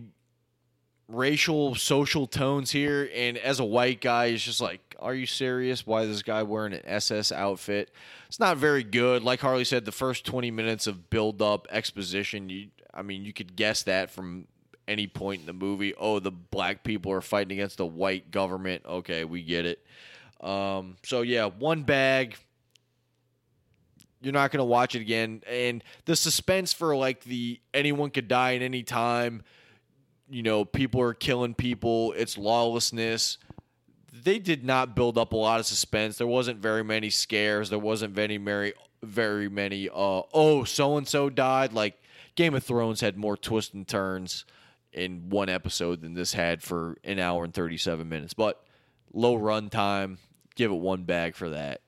racial, 1.09 1.75
social 1.75 2.27
tones 2.27 2.71
here, 2.71 3.09
and 3.13 3.37
as 3.37 3.59
a 3.59 3.65
white 3.65 3.99
guy, 3.99 4.27
it's 4.27 4.43
just 4.43 4.61
like, 4.61 4.95
are 4.99 5.13
you 5.13 5.25
serious? 5.25 5.85
Why 5.85 6.03
is 6.03 6.09
this 6.09 6.23
guy 6.23 6.43
wearing 6.43 6.73
an 6.73 6.81
SS 6.85 7.31
outfit? 7.31 7.91
It's 8.27 8.39
not 8.39 8.57
very 8.57 8.83
good. 8.83 9.23
Like 9.23 9.41
Harley 9.41 9.65
said, 9.65 9.85
the 9.85 9.91
first 9.91 10.25
20 10.25 10.51
minutes 10.51 10.87
of 10.87 11.09
build 11.09 11.41
up 11.41 11.67
exposition, 11.71 12.49
you, 12.49 12.67
I 12.93 13.01
mean, 13.01 13.23
you 13.23 13.33
could 13.33 13.55
guess 13.55 13.83
that 13.83 14.09
from 14.09 14.47
any 14.87 15.07
point 15.07 15.41
in 15.41 15.45
the 15.45 15.53
movie. 15.53 15.93
Oh, 15.95 16.19
the 16.19 16.31
black 16.31 16.83
people 16.83 17.11
are 17.11 17.21
fighting 17.21 17.57
against 17.57 17.77
the 17.77 17.85
white 17.85 18.31
government. 18.31 18.83
Okay, 18.85 19.23
we 19.23 19.43
get 19.43 19.65
it. 19.65 19.85
Um, 20.41 20.97
so 21.03 21.21
yeah, 21.21 21.45
one 21.45 21.83
bag. 21.83 22.35
You're 24.21 24.33
not 24.33 24.51
gonna 24.51 24.65
watch 24.65 24.95
it 24.95 25.01
again, 25.01 25.43
and 25.47 25.81
the 26.05 26.15
suspense 26.15 26.73
for 26.73 26.95
like 26.95 27.23
the 27.23 27.59
anyone 27.73 28.09
could 28.09 28.27
die 28.27 28.55
at 28.55 28.61
any 28.61 28.83
time. 28.83 29.43
You 30.29 30.43
know, 30.43 30.65
people 30.65 31.01
are 31.01 31.13
killing 31.13 31.53
people. 31.53 32.13
It's 32.17 32.37
lawlessness. 32.37 33.37
they 34.23 34.39
did 34.39 34.63
not 34.65 34.95
build 34.95 35.17
up 35.17 35.33
a 35.33 35.37
lot 35.37 35.59
of 35.59 35.65
suspense. 35.65 36.17
There 36.17 36.27
wasn't 36.27 36.59
very 36.59 36.83
many 36.83 37.09
scares. 37.09 37.69
There 37.69 37.79
wasn't 37.79 38.13
very 38.13 38.37
many 38.37 38.73
very 39.01 39.47
many 39.47 39.87
uh 39.87 40.23
oh 40.33 40.65
so 40.65 40.97
and 40.97 41.07
so 41.07 41.29
died. 41.29 41.71
Like 41.73 42.01
Game 42.39 42.55
of 42.55 42.63
Thrones 42.63 43.01
had 43.01 43.17
more 43.17 43.35
twists 43.35 43.73
and 43.73 43.85
turns 43.85 44.45
in 44.93 45.29
one 45.29 45.49
episode 45.49 45.99
than 45.99 46.13
this 46.13 46.31
had 46.31 46.63
for 46.63 46.95
an 47.03 47.19
hour 47.19 47.43
and 47.43 47.53
thirty 47.53 47.75
seven 47.75 48.07
minutes. 48.07 48.33
But 48.33 48.63
low 49.11 49.35
run 49.35 49.69
time, 49.69 50.19
give 50.55 50.71
it 50.71 50.75
one 50.75 51.03
bag 51.03 51.35
for 51.35 51.49
that. 51.49 51.81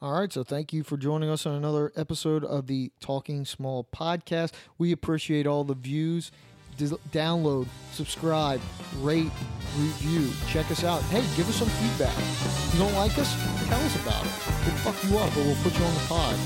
All 0.00 0.18
right, 0.18 0.32
so 0.32 0.42
thank 0.42 0.72
you 0.72 0.84
for 0.84 0.96
joining 0.96 1.28
us 1.28 1.44
on 1.44 1.54
another 1.54 1.92
episode 1.96 2.44
of 2.46 2.66
the 2.66 2.92
Talking 2.98 3.44
Small 3.44 3.86
podcast. 3.94 4.52
We 4.78 4.90
appreciate 4.90 5.46
all 5.46 5.64
the 5.64 5.74
views. 5.74 6.32
Download, 6.78 7.68
subscribe, 7.92 8.62
rate, 9.00 9.30
review. 9.76 10.30
Check 10.48 10.70
us 10.70 10.82
out. 10.82 11.02
Hey, 11.02 11.20
give 11.36 11.46
us 11.46 11.56
some 11.56 11.68
feedback. 11.68 12.16
If 12.16 12.70
you 12.72 12.80
don't 12.80 12.94
like 12.94 13.18
us, 13.18 13.36
tell 13.68 13.80
us 13.82 13.96
about 13.96 14.24
it. 14.24 14.32
We'll 14.64 14.92
fuck 14.92 15.10
you 15.10 15.18
up, 15.18 15.36
or 15.36 15.44
we'll 15.44 15.62
put 15.62 15.78
you 15.78 15.84
on 15.84 15.92
the 15.92 16.00
pod, 16.08 16.36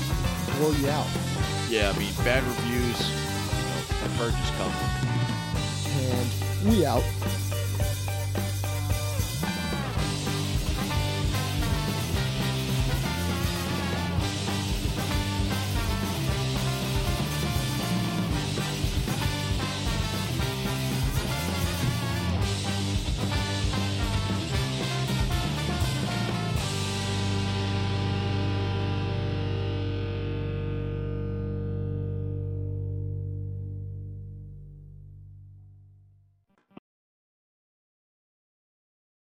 blow 0.57 0.71
you 0.71 0.89
out. 0.89 1.07
Yeah, 1.69 1.93
I 1.95 1.97
mean 1.97 2.11
bad 2.25 2.43
reviews. 2.43 3.28
The 4.01 4.09
purge 4.17 4.33
is 4.33 4.49
coming. 4.57 4.75
And 5.99 6.69
we 6.69 6.85
out. 6.85 7.03